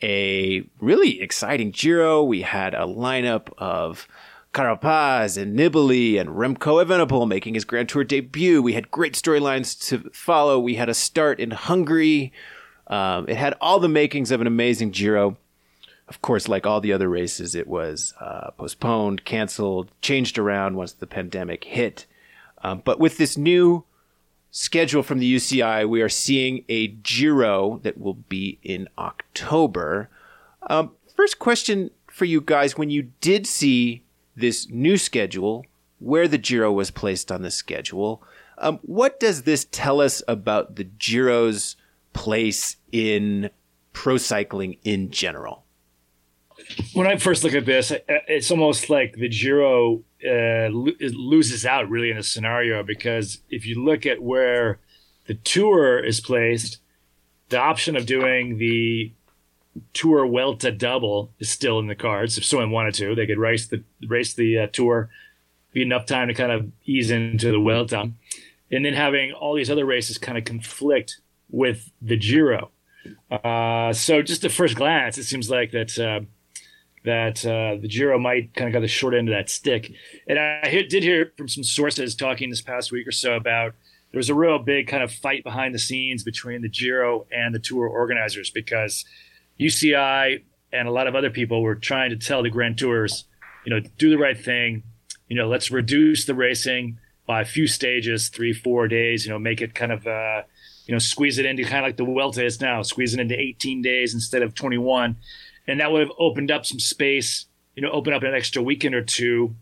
a 0.02 0.66
really 0.80 1.20
exciting 1.20 1.72
Giro. 1.72 2.24
We 2.24 2.40
had 2.40 2.72
a 2.72 2.87
lineup 2.87 3.52
of 3.59 4.09
Carapaz 4.54 5.37
and 5.37 5.59
Nibali 5.59 6.18
and 6.18 6.30
Remco 6.30 6.83
Evenepoel 6.83 7.28
making 7.28 7.52
his 7.52 7.66
Grand 7.66 7.90
Tour 7.90 8.02
debut. 8.02 8.62
We 8.62 8.72
had 8.72 8.90
great 8.90 9.12
storylines 9.12 9.78
to 9.88 10.09
follow. 10.14 10.59
We 10.59 10.76
had 10.76 10.88
a 10.88 10.94
start 10.94 11.38
in 11.38 11.50
Hungary. 11.50 12.33
Um, 12.87 13.28
it 13.28 13.37
had 13.37 13.59
all 13.61 13.78
the 13.78 13.90
makings 13.90 14.30
of 14.30 14.40
an 14.40 14.46
amazing 14.46 14.92
Giro 14.92 15.37
of 16.10 16.20
course, 16.22 16.48
like 16.48 16.66
all 16.66 16.80
the 16.80 16.92
other 16.92 17.08
races, 17.08 17.54
it 17.54 17.68
was 17.68 18.14
uh, 18.20 18.50
postponed, 18.58 19.24
canceled, 19.24 19.92
changed 20.02 20.38
around 20.38 20.74
once 20.74 20.92
the 20.92 21.06
pandemic 21.06 21.62
hit. 21.62 22.04
Um, 22.62 22.82
but 22.84 22.98
with 22.98 23.16
this 23.16 23.38
new 23.38 23.84
schedule 24.50 25.04
from 25.04 25.20
the 25.20 25.36
UCI, 25.36 25.88
we 25.88 26.02
are 26.02 26.08
seeing 26.08 26.64
a 26.68 26.88
Giro 26.88 27.78
that 27.84 27.96
will 27.96 28.14
be 28.14 28.58
in 28.64 28.88
October. 28.98 30.10
Um, 30.68 30.90
first 31.14 31.38
question 31.38 31.92
for 32.08 32.24
you 32.24 32.40
guys 32.40 32.76
when 32.76 32.90
you 32.90 33.12
did 33.20 33.46
see 33.46 34.02
this 34.34 34.68
new 34.68 34.96
schedule, 34.96 35.64
where 36.00 36.26
the 36.26 36.38
Giro 36.38 36.72
was 36.72 36.90
placed 36.90 37.30
on 37.30 37.42
the 37.42 37.52
schedule, 37.52 38.20
um, 38.58 38.80
what 38.82 39.20
does 39.20 39.42
this 39.42 39.68
tell 39.70 40.00
us 40.00 40.24
about 40.26 40.74
the 40.74 40.88
Giro's 40.98 41.76
place 42.12 42.76
in 42.90 43.50
pro 43.92 44.16
cycling 44.16 44.76
in 44.82 45.12
general? 45.12 45.64
When 46.92 47.06
I 47.06 47.16
first 47.16 47.44
look 47.44 47.54
at 47.54 47.64
this, 47.64 47.92
it's 48.08 48.50
almost 48.50 48.90
like 48.90 49.14
the 49.14 49.28
Giro 49.28 50.02
uh, 50.24 50.68
loses 50.68 51.64
out 51.64 51.88
really 51.88 52.10
in 52.10 52.18
a 52.18 52.22
scenario 52.22 52.82
because 52.82 53.38
if 53.50 53.66
you 53.66 53.82
look 53.82 54.06
at 54.06 54.22
where 54.22 54.78
the 55.26 55.34
tour 55.34 55.98
is 55.98 56.20
placed, 56.20 56.78
the 57.48 57.58
option 57.58 57.96
of 57.96 58.06
doing 58.06 58.58
the 58.58 59.12
tour 59.92 60.26
Vuelta 60.26 60.70
double 60.70 61.32
is 61.38 61.50
still 61.50 61.78
in 61.78 61.86
the 61.86 61.94
cards. 61.94 62.38
If 62.38 62.44
someone 62.44 62.70
wanted 62.70 62.94
to, 62.94 63.14
they 63.14 63.26
could 63.26 63.38
race 63.38 63.66
the 63.66 63.82
race 64.06 64.34
the 64.34 64.58
uh, 64.58 64.66
tour, 64.68 65.08
be 65.72 65.82
enough 65.82 66.06
time 66.06 66.28
to 66.28 66.34
kind 66.34 66.52
of 66.52 66.70
ease 66.84 67.10
into 67.10 67.52
the 67.52 67.58
Vuelta, 67.58 68.10
and 68.70 68.84
then 68.84 68.94
having 68.94 69.32
all 69.32 69.54
these 69.54 69.70
other 69.70 69.84
races 69.84 70.18
kind 70.18 70.38
of 70.38 70.44
conflict 70.44 71.20
with 71.50 71.90
the 72.00 72.16
Giro. 72.16 72.70
Uh, 73.30 73.92
so 73.92 74.22
just 74.22 74.44
at 74.44 74.52
first 74.52 74.76
glance, 74.76 75.18
it 75.18 75.24
seems 75.24 75.48
like 75.48 75.70
that 75.72 75.98
uh, 75.98 76.20
that 77.05 77.44
uh, 77.46 77.80
the 77.80 77.88
Giro 77.88 78.18
might 78.18 78.55
kind 78.55 78.68
of 78.68 78.72
got 78.74 78.80
the 78.80 78.88
short 78.88 79.14
end 79.14 79.28
of 79.28 79.34
that 79.34 79.48
stick. 79.48 79.92
And 80.28 80.38
I 80.38 80.68
did 80.88 81.03
hear 81.03 81.32
from 81.36 81.48
some 81.48 81.64
sources 81.64 82.14
talking 82.14 82.51
this 82.51 82.61
past 82.61 82.92
week 82.92 83.07
or 83.07 83.12
so 83.12 83.34
about 83.36 83.74
there 84.12 84.18
was 84.18 84.28
a 84.28 84.34
real 84.34 84.59
big 84.59 84.88
kind 84.88 85.03
of 85.03 85.12
fight 85.12 85.44
behind 85.44 85.74
the 85.74 85.78
scenes 85.78 86.24
between 86.24 86.62
the 86.62 86.68
Giro 86.68 87.26
and 87.32 87.55
the 87.55 87.59
tour 87.59 87.86
organizers 87.86 88.51
because 88.51 89.05
UCI 89.59 90.42
and 90.72 90.88
a 90.88 90.90
lot 90.90 91.07
of 91.07 91.14
other 91.14 91.30
people 91.30 91.62
were 91.62 91.74
trying 91.74 92.11
to 92.11 92.16
tell 92.16 92.42
the 92.42 92.51
Grand 92.51 92.78
Tours, 92.78 93.24
you 93.64 93.70
know, 93.70 93.80
do 93.98 94.11
the 94.11 94.18
right 94.18 94.38
thing. 94.38 94.82
You 95.28 95.36
know, 95.36 95.48
let's 95.48 95.70
reduce 95.70 96.24
the 96.24 96.34
racing 96.34 96.98
by 97.26 97.42
a 97.42 97.44
few 97.44 97.66
stages, 97.66 98.28
three, 98.28 98.53
four 98.53 98.88
days. 98.88 99.24
You 99.24 99.32
know, 99.32 99.38
make 99.38 99.61
it 99.61 99.74
kind 99.74 99.92
of, 99.92 100.07
uh, 100.07 100.42
you 100.86 100.92
know, 100.92 100.98
squeeze 100.98 101.38
it 101.38 101.46
into 101.46 101.62
kind 101.62 101.78
of 101.78 101.84
like 101.84 101.96
the 101.96 102.05
Vuelta 102.05 102.44
is 102.44 102.61
now, 102.61 102.82
squeeze 102.82 103.14
it 103.14 103.20
into 103.20 103.38
18 103.38 103.80
days 103.80 104.12
instead 104.12 104.42
of 104.42 104.55
21, 104.55 105.16
and 105.70 105.80
that 105.80 105.92
would 105.92 106.00
have 106.00 106.12
opened 106.18 106.50
up 106.50 106.66
some 106.66 106.78
space. 106.78 107.46
You 107.76 107.82
know, 107.82 107.90
open 107.90 108.12
up 108.12 108.22
an 108.22 108.34
extra 108.34 108.62
weekend 108.62 108.94
or 108.94 109.02
two 109.02 109.54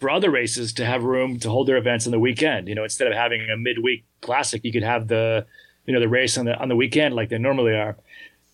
for 0.00 0.08
other 0.08 0.30
races 0.30 0.72
to 0.74 0.86
have 0.86 1.02
room 1.02 1.38
to 1.40 1.50
hold 1.50 1.66
their 1.66 1.76
events 1.76 2.06
on 2.06 2.12
the 2.12 2.20
weekend. 2.20 2.68
You 2.68 2.74
know, 2.74 2.84
instead 2.84 3.08
of 3.08 3.14
having 3.14 3.46
a 3.50 3.56
midweek 3.56 4.04
classic, 4.20 4.64
you 4.64 4.72
could 4.72 4.84
have 4.84 5.08
the, 5.08 5.44
you 5.84 5.92
know, 5.92 6.00
the 6.00 6.08
race 6.08 6.38
on 6.38 6.44
the 6.44 6.56
on 6.56 6.68
the 6.68 6.76
weekend 6.76 7.14
like 7.14 7.28
they 7.28 7.38
normally 7.38 7.74
are 7.74 7.96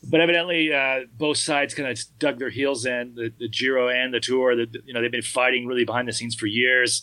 but 0.09 0.20
evidently 0.20 0.72
uh, 0.72 1.00
both 1.16 1.38
sides 1.38 1.74
kind 1.74 1.88
of 1.88 1.98
dug 2.18 2.38
their 2.38 2.50
heels 2.50 2.86
in 2.86 3.14
the, 3.14 3.32
the 3.38 3.48
Giro 3.48 3.88
and 3.88 4.12
the 4.12 4.20
Tour. 4.20 4.57
The, 4.57 4.66
you 4.84 4.92
know 4.92 5.00
they've 5.00 5.11
been 5.11 5.22
fighting 5.22 5.66
really 5.66 5.84
behind 5.84 6.09
the 6.09 6.12
scenes 6.12 6.34
for 6.34 6.46
years. 6.46 7.02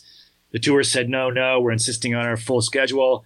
The 0.52 0.58
Tour 0.58 0.82
said 0.82 1.08
no, 1.08 1.30
no, 1.30 1.60
we're 1.60 1.72
insisting 1.72 2.14
on 2.14 2.26
our 2.26 2.36
full 2.36 2.60
schedule, 2.60 3.24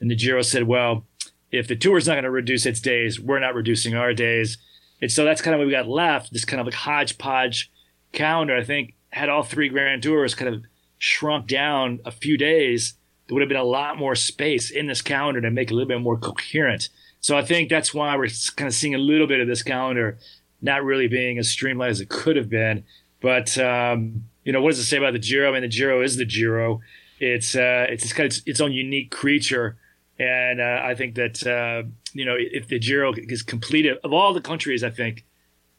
and 0.00 0.10
the 0.10 0.16
Giro 0.16 0.42
said, 0.42 0.64
well, 0.64 1.04
if 1.50 1.68
the 1.68 1.76
Tour 1.76 1.98
is 1.98 2.06
not 2.06 2.14
going 2.14 2.24
to 2.24 2.30
reduce 2.30 2.64
its 2.64 2.80
days, 2.80 3.20
we're 3.20 3.38
not 3.38 3.54
reducing 3.54 3.94
our 3.94 4.14
days. 4.14 4.58
And 5.02 5.12
so 5.12 5.24
that's 5.24 5.42
kind 5.42 5.54
of 5.54 5.58
what 5.58 5.66
we 5.66 5.72
got 5.72 5.88
left. 5.88 6.32
This 6.32 6.46
kind 6.46 6.60
of 6.60 6.66
like 6.66 6.74
hodgepodge 6.74 7.70
calendar. 8.12 8.56
I 8.56 8.64
think 8.64 8.94
had 9.10 9.28
all 9.28 9.42
three 9.42 9.68
Grand 9.68 10.02
Tours 10.02 10.34
kind 10.34 10.54
of 10.54 10.64
shrunk 10.98 11.48
down 11.48 12.00
a 12.04 12.10
few 12.10 12.38
days, 12.38 12.94
there 13.26 13.34
would 13.34 13.42
have 13.42 13.48
been 13.48 13.58
a 13.58 13.64
lot 13.64 13.98
more 13.98 14.14
space 14.14 14.70
in 14.70 14.86
this 14.86 15.02
calendar 15.02 15.40
to 15.40 15.50
make 15.50 15.70
it 15.70 15.74
a 15.74 15.76
little 15.76 15.88
bit 15.88 16.00
more 16.00 16.16
coherent. 16.16 16.88
So 17.20 17.36
I 17.36 17.42
think 17.44 17.68
that's 17.68 17.92
why 17.92 18.16
we're 18.16 18.28
kind 18.56 18.68
of 18.68 18.74
seeing 18.74 18.94
a 18.94 18.98
little 18.98 19.26
bit 19.26 19.40
of 19.40 19.48
this 19.48 19.62
calendar 19.62 20.18
not 20.60 20.84
really 20.84 21.08
being 21.08 21.38
as 21.38 21.48
streamlined 21.48 21.90
as 21.90 22.00
it 22.00 22.08
could 22.08 22.36
have 22.36 22.48
been. 22.48 22.84
But 23.20 23.58
um, 23.58 24.24
you 24.44 24.52
know, 24.52 24.62
what 24.62 24.70
does 24.70 24.78
it 24.78 24.84
say 24.84 24.96
about 24.96 25.12
the 25.12 25.18
Giro? 25.18 25.50
I 25.50 25.52
mean, 25.52 25.62
the 25.62 25.68
Giro 25.68 26.02
is 26.02 26.16
the 26.16 26.24
Giro. 26.24 26.80
It's 27.18 27.54
uh, 27.54 27.86
it's 27.88 28.12
kind 28.12 28.32
of 28.32 28.38
its 28.46 28.60
own 28.60 28.72
unique 28.72 29.10
creature, 29.10 29.76
and 30.22 30.60
uh, 30.60 30.80
I 30.84 30.94
think 30.94 31.14
that 31.16 31.46
uh, 31.46 31.88
you 32.12 32.24
know 32.24 32.36
if 32.38 32.68
the 32.68 32.78
Giro 32.78 33.12
is 33.16 33.42
completed 33.42 33.98
of 34.04 34.12
all 34.12 34.32
the 34.32 34.40
countries, 34.40 34.84
I 34.84 34.90
think 34.90 35.24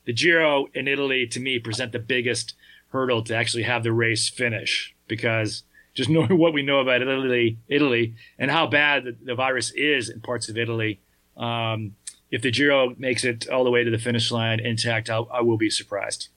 the 0.05 0.13
Giro 0.13 0.67
in 0.73 0.87
Italy 0.87 1.27
to 1.27 1.39
me 1.39 1.59
present 1.59 1.91
the 1.91 1.99
biggest 1.99 2.55
hurdle 2.89 3.23
to 3.23 3.35
actually 3.35 3.63
have 3.63 3.83
the 3.83 3.91
race 3.91 4.29
finish 4.29 4.93
because 5.07 5.63
just 5.93 6.09
knowing 6.15 6.37
what 6.37 6.53
we 6.53 6.63
know 6.63 6.79
about 6.79 7.01
Italy, 7.01 7.57
Italy, 7.67 8.15
and 8.37 8.51
how 8.51 8.67
bad 8.67 9.05
the, 9.05 9.15
the 9.23 9.35
virus 9.35 9.71
is 9.71 10.09
in 10.09 10.21
parts 10.21 10.49
of 10.49 10.57
Italy 10.57 10.99
um, 11.37 11.95
if 12.31 12.41
the 12.41 12.51
Giro 12.51 12.95
makes 12.97 13.23
it 13.23 13.47
all 13.49 13.63
the 13.63 13.69
way 13.69 13.83
to 13.83 13.91
the 13.91 13.97
finish 13.97 14.31
line 14.31 14.59
intact, 14.59 15.09
I'll, 15.09 15.29
I 15.31 15.41
will 15.41 15.57
be 15.57 15.69
surprised. 15.69 16.29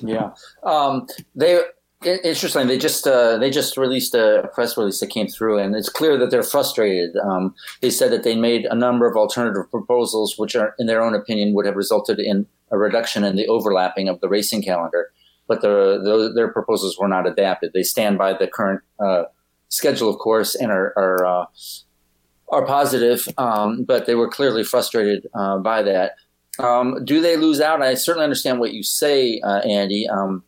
Yeah, 0.00 0.30
um, 0.62 1.06
they 1.34 1.58
interesting. 2.04 2.66
They 2.66 2.78
just 2.78 3.06
uh, 3.06 3.38
they 3.38 3.50
just 3.50 3.76
released 3.76 4.14
a 4.14 4.50
press 4.54 4.76
release 4.76 5.00
that 5.00 5.08
came 5.10 5.28
through, 5.28 5.58
and 5.58 5.74
it's 5.74 5.88
clear 5.88 6.18
that 6.18 6.30
they're 6.30 6.42
frustrated. 6.42 7.16
Um, 7.16 7.54
they 7.80 7.90
said 7.90 8.10
that 8.12 8.22
they 8.22 8.36
made 8.36 8.64
a 8.66 8.74
number 8.74 9.06
of 9.08 9.16
alternative 9.16 9.70
proposals, 9.70 10.38
which 10.38 10.54
are, 10.54 10.74
in 10.78 10.86
their 10.86 11.02
own 11.02 11.14
opinion, 11.14 11.54
would 11.54 11.66
have 11.66 11.76
resulted 11.76 12.18
in 12.18 12.46
a 12.70 12.78
reduction 12.78 13.24
in 13.24 13.36
the 13.36 13.46
overlapping 13.48 14.08
of 14.08 14.20
the 14.20 14.28
racing 14.28 14.62
calendar. 14.62 15.12
But 15.48 15.60
the, 15.60 16.00
the, 16.02 16.32
their 16.34 16.48
proposals 16.48 16.96
were 16.98 17.08
not 17.08 17.26
adapted. 17.26 17.72
They 17.72 17.82
stand 17.82 18.16
by 18.16 18.32
the 18.32 18.46
current 18.46 18.80
uh, 18.98 19.24
schedule, 19.68 20.08
of 20.08 20.18
course, 20.18 20.54
and 20.54 20.70
are, 20.70 20.92
are 20.96 21.26
uh, 21.26 21.46
are 22.48 22.66
positive, 22.66 23.26
um, 23.38 23.82
but 23.84 24.06
they 24.06 24.14
were 24.14 24.28
clearly 24.28 24.62
frustrated 24.62 25.26
uh, 25.34 25.58
by 25.58 25.82
that. 25.82 26.16
Um, 26.58 27.04
do 27.04 27.20
they 27.20 27.36
lose 27.36 27.60
out? 27.60 27.82
I 27.82 27.94
certainly 27.94 28.24
understand 28.24 28.60
what 28.60 28.72
you 28.72 28.82
say, 28.82 29.40
uh, 29.40 29.60
Andy. 29.60 30.06
Um, 30.06 30.44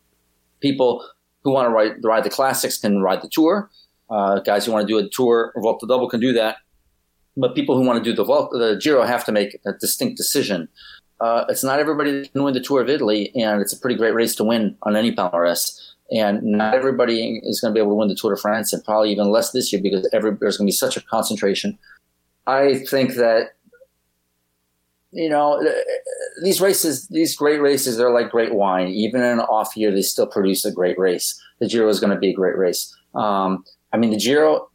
people 0.59 1.03
who 1.45 1.51
want 1.51 1.67
to 1.67 1.69
ride, 1.69 2.03
ride 2.03 2.23
the 2.25 2.29
classics 2.29 2.77
can 2.77 3.01
ride 3.01 3.21
the 3.21 3.29
tour. 3.29 3.69
Uh, 4.09 4.39
guys 4.39 4.65
who 4.65 4.71
want 4.73 4.85
to 4.85 4.93
do 4.93 4.97
a 4.99 5.09
tour 5.09 5.53
or 5.55 5.61
Vuelta 5.61 5.87
Double 5.87 6.09
can 6.09 6.19
do 6.19 6.33
that. 6.33 6.57
But 7.37 7.55
people 7.55 7.77
who 7.77 7.85
want 7.85 8.03
to 8.03 8.09
do 8.09 8.15
the 8.15 8.25
Vuelta, 8.25 8.57
the 8.57 8.75
Giro 8.75 9.03
have 9.03 9.23
to 9.25 9.31
make 9.31 9.57
a 9.65 9.73
distinct 9.73 10.17
decision. 10.17 10.67
Uh, 11.21 11.45
it's 11.47 11.63
not 11.63 11.79
everybody 11.79 12.11
that 12.11 12.33
can 12.33 12.43
win 12.43 12.53
the 12.53 12.59
Tour 12.59 12.81
of 12.81 12.89
Italy, 12.89 13.31
and 13.35 13.61
it's 13.61 13.71
a 13.71 13.79
pretty 13.79 13.95
great 13.95 14.13
race 14.13 14.35
to 14.35 14.43
win 14.43 14.77
on 14.83 14.97
any 14.97 15.13
Palmares. 15.15 15.79
And 16.11 16.43
not 16.43 16.75
everybody 16.75 17.39
is 17.43 17.61
going 17.61 17.73
to 17.73 17.77
be 17.77 17.81
able 17.81 17.91
to 17.91 17.95
win 17.95 18.09
the 18.09 18.15
Tour 18.15 18.35
de 18.35 18.39
France, 18.39 18.73
and 18.73 18.83
probably 18.83 19.11
even 19.11 19.29
less 19.29 19.51
this 19.51 19.71
year 19.71 19.81
because 19.81 20.07
every, 20.13 20.31
there's 20.39 20.57
going 20.57 20.67
to 20.67 20.71
be 20.71 20.75
such 20.75 20.97
a 20.97 21.01
concentration 21.01 21.77
I 22.47 22.79
think 22.79 23.15
that 23.15 23.55
you 25.11 25.29
know 25.29 25.63
these 26.43 26.61
races, 26.61 27.07
these 27.07 27.35
great 27.35 27.61
races, 27.61 27.97
they're 27.97 28.11
like 28.11 28.29
great 28.29 28.53
wine. 28.53 28.87
Even 28.87 29.21
in 29.21 29.33
an 29.33 29.39
off 29.41 29.75
year, 29.75 29.91
they 29.91 30.01
still 30.01 30.27
produce 30.27 30.65
a 30.65 30.71
great 30.71 30.97
race. 30.97 31.39
The 31.59 31.67
Giro 31.67 31.89
is 31.89 31.99
going 31.99 32.13
to 32.13 32.19
be 32.19 32.29
a 32.29 32.33
great 32.33 32.57
race. 32.57 32.95
Um, 33.13 33.63
I 33.93 33.97
mean, 33.97 34.11
the 34.11 34.17
Giro 34.17 34.69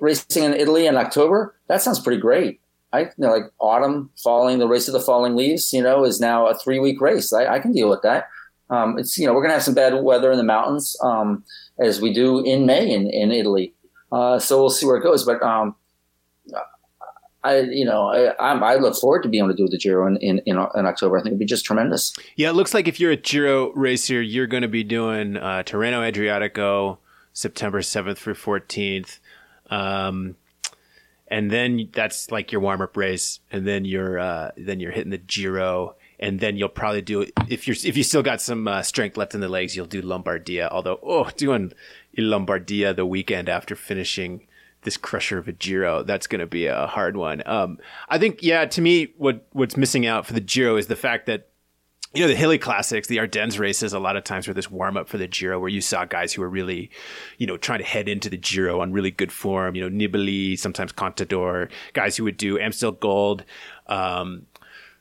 racing 0.00 0.42
in 0.42 0.54
Italy 0.54 0.86
in 0.86 0.96
October 0.96 1.54
that 1.68 1.82
sounds 1.82 2.00
pretty 2.00 2.20
great. 2.20 2.60
I 2.92 3.00
you 3.00 3.10
know, 3.18 3.32
like 3.32 3.44
autumn, 3.58 4.10
falling, 4.22 4.58
the 4.58 4.68
race 4.68 4.88
of 4.88 4.92
the 4.92 5.00
falling 5.00 5.36
leaves. 5.36 5.72
You 5.72 5.82
know, 5.82 6.04
is 6.04 6.20
now 6.20 6.46
a 6.46 6.56
three 6.56 6.78
week 6.78 7.00
race. 7.00 7.32
I, 7.32 7.46
I, 7.46 7.58
can 7.58 7.72
deal 7.72 7.90
with 7.90 8.02
that. 8.02 8.28
Um, 8.70 8.98
it's 8.98 9.18
you 9.18 9.26
know 9.26 9.34
we're 9.34 9.40
going 9.40 9.50
to 9.50 9.54
have 9.54 9.64
some 9.64 9.74
bad 9.74 10.02
weather 10.02 10.30
in 10.30 10.38
the 10.38 10.44
mountains 10.44 10.96
um, 11.02 11.44
as 11.78 12.00
we 12.00 12.12
do 12.12 12.44
in 12.44 12.66
May 12.66 12.90
in, 12.92 13.10
in 13.10 13.32
Italy. 13.32 13.74
Uh, 14.12 14.38
so 14.38 14.58
we'll 14.58 14.70
see 14.70 14.86
where 14.86 14.96
it 14.96 15.02
goes. 15.02 15.24
But 15.24 15.42
um, 15.42 15.74
I, 17.46 17.60
you 17.60 17.84
know, 17.84 18.08
I, 18.08 18.52
I, 18.52 18.76
look 18.76 18.96
forward 18.96 19.22
to 19.22 19.28
being 19.28 19.44
able 19.44 19.54
to 19.54 19.56
do 19.56 19.68
the 19.68 19.78
Giro 19.78 20.06
in, 20.06 20.16
in, 20.16 20.42
in, 20.46 20.56
October. 20.58 21.16
I 21.16 21.20
think 21.20 21.28
it'd 21.28 21.38
be 21.38 21.44
just 21.44 21.64
tremendous. 21.64 22.12
Yeah, 22.34 22.50
it 22.50 22.54
looks 22.54 22.74
like 22.74 22.88
if 22.88 22.98
you're 22.98 23.12
a 23.12 23.16
Giro 23.16 23.72
racer, 23.72 24.20
you're 24.20 24.48
going 24.48 24.62
to 24.62 24.68
be 24.68 24.82
doing 24.82 25.36
uh, 25.36 25.62
Adriatico 25.62 26.98
September 27.32 27.80
7th 27.80 28.18
through 28.18 28.34
14th. 28.34 29.20
Um, 29.70 30.36
and 31.28 31.50
then 31.50 31.88
that's 31.92 32.30
like 32.30 32.50
your 32.50 32.60
warm 32.60 32.82
up 32.82 32.96
race. 32.96 33.38
And 33.52 33.66
then 33.66 33.84
you're, 33.84 34.18
uh, 34.18 34.50
then 34.56 34.80
you're 34.80 34.92
hitting 34.92 35.10
the 35.10 35.18
Giro. 35.18 35.94
And 36.18 36.40
then 36.40 36.56
you'll 36.56 36.70
probably 36.70 37.02
do 37.02 37.26
if 37.46 37.68
you're 37.68 37.76
if 37.84 37.94
you 37.94 38.02
still 38.02 38.22
got 38.22 38.40
some 38.40 38.66
uh, 38.66 38.80
strength 38.80 39.18
left 39.18 39.34
in 39.34 39.42
the 39.42 39.50
legs, 39.50 39.76
you'll 39.76 39.84
do 39.84 40.00
Lombardia. 40.00 40.66
Although, 40.70 40.98
oh, 41.02 41.28
doing 41.36 41.74
Lombardia 42.16 42.96
the 42.96 43.04
weekend 43.04 43.50
after 43.50 43.76
finishing 43.76 44.46
this 44.86 44.96
crusher 44.96 45.36
of 45.36 45.48
a 45.48 45.52
Giro. 45.52 46.02
That's 46.02 46.26
going 46.26 46.40
to 46.40 46.46
be 46.46 46.66
a 46.66 46.86
hard 46.86 47.18
one. 47.18 47.42
Um, 47.44 47.78
I 48.08 48.16
think, 48.18 48.42
yeah, 48.42 48.64
to 48.64 48.80
me, 48.80 49.12
what 49.18 49.46
what's 49.52 49.76
missing 49.76 50.06
out 50.06 50.24
for 50.24 50.32
the 50.32 50.40
Giro 50.40 50.76
is 50.76 50.86
the 50.86 50.96
fact 50.96 51.26
that 51.26 51.48
you 52.14 52.22
know 52.22 52.28
the 52.28 52.36
hilly 52.36 52.56
classics, 52.56 53.08
the 53.08 53.18
Ardennes 53.18 53.58
races, 53.58 53.92
a 53.92 53.98
lot 53.98 54.16
of 54.16 54.24
times 54.24 54.48
were 54.48 54.54
this 54.54 54.70
warm 54.70 54.96
up 54.96 55.08
for 55.08 55.18
the 55.18 55.26
Giro, 55.26 55.60
where 55.60 55.68
you 55.68 55.82
saw 55.82 56.06
guys 56.06 56.32
who 56.32 56.40
were 56.40 56.48
really, 56.48 56.90
you 57.36 57.46
know, 57.46 57.58
trying 57.58 57.80
to 57.80 57.84
head 57.84 58.08
into 58.08 58.30
the 58.30 58.38
Giro 58.38 58.80
on 58.80 58.92
really 58.92 59.10
good 59.10 59.32
form. 59.32 59.74
You 59.74 59.90
know, 59.90 60.08
Nibali, 60.08 60.58
sometimes 60.58 60.92
Contador, 60.92 61.68
guys 61.92 62.16
who 62.16 62.24
would 62.24 62.38
do 62.38 62.58
Amstel 62.58 62.92
Gold. 62.92 63.44
Um, 63.88 64.46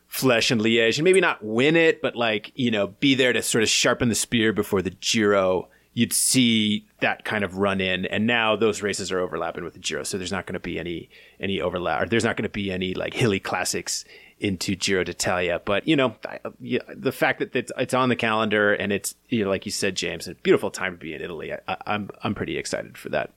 Flèche 0.08 0.52
and 0.52 0.62
Liège, 0.62 0.98
and 0.98 1.04
maybe 1.04 1.20
not 1.20 1.44
win 1.44 1.76
it, 1.76 2.02
but 2.02 2.16
like 2.16 2.52
you 2.56 2.72
know, 2.72 2.88
be 2.88 3.16
there 3.16 3.34
to 3.34 3.42
sort 3.42 3.64
of 3.64 3.70
sharpen 3.70 4.08
the 4.08 4.16
spear 4.16 4.54
before 4.54 4.82
the 4.82 4.92
Giro 4.92 5.68
you'd 5.96 6.14
see 6.14 6.86
that 7.00 7.24
kind 7.26 7.43
of 7.43 7.58
run 7.58 7.82
in. 7.82 8.06
And 8.06 8.28
now 8.28 8.56
those 8.56 8.84
races 8.84 9.12
are 9.12 9.20
overlapping 9.20 9.64
with 9.64 9.74
the 9.74 9.80
Giro, 9.80 10.04
so 10.04 10.18
there's 10.18 10.32
not 10.32 10.46
going 10.46 10.54
to 10.54 10.60
be 10.60 10.78
any 10.78 11.10
any 11.39 11.60
overlap. 11.60 12.04
Or 12.04 12.06
there's 12.06 12.24
not 12.24 12.38
going 12.38 12.43
to 12.43 12.50
be 12.50 12.72
any 12.72 12.93
like 12.93 13.16
hilly 13.16 13.39
classics 13.39 14.06
into 14.39 14.76
Giro 14.76 15.04
d'Italia. 15.04 15.62
But 15.66 15.88
you 15.88 15.96
know, 15.96 16.16
the 16.60 17.12
fact 17.12 17.39
that 17.39 17.56
it's, 17.56 17.72
it's, 17.78 17.93
on 17.93 18.10
the 18.10 18.16
calendar 18.16 18.74
and 18.74 18.91
it's 18.91 19.16
you 19.30 19.43
know, 19.43 19.50
like 19.50 19.66
you 19.66 19.72
said, 19.72 19.96
James, 19.96 20.28
a 20.28 20.36
beautiful 20.36 20.70
time 20.70 20.91
to 20.91 20.98
be 20.98 21.16
in 21.16 21.22
Italy. 21.22 21.54
I, 21.54 21.58
am 21.68 21.78
I'm, 21.88 22.10
I'm 22.24 22.36
pretty 22.36 22.58
excited 22.58 22.98
for 22.98 23.10
that. 23.10 23.32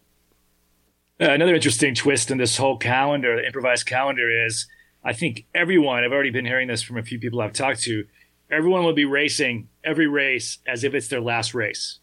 Uh, 1.21 1.31
another 1.31 1.55
interesting 1.55 1.95
twist 1.95 2.31
in 2.31 2.39
this 2.39 2.57
whole 2.57 2.77
calendar, 2.77 3.37
the 3.37 3.47
improvised 3.47 3.87
calendar, 3.87 4.47
is 4.47 4.67
I 5.05 5.13
think 5.13 5.47
everyone. 5.55 6.05
I've 6.05 6.13
already 6.13 6.31
been 6.31 6.45
hearing 6.45 6.69
this 6.69 6.83
from 6.83 6.99
a 6.99 7.03
few 7.03 7.21
people 7.21 7.41
I've 7.41 7.53
talked 7.53 7.83
to. 7.83 8.05
Everyone 8.51 8.83
will 8.83 8.95
be 8.95 9.05
racing 9.05 9.69
every 9.85 10.09
race 10.09 10.59
as 10.67 10.83
if 10.83 10.95
it's 10.95 11.09
their 11.09 11.21
last 11.21 11.55
race 11.55 11.99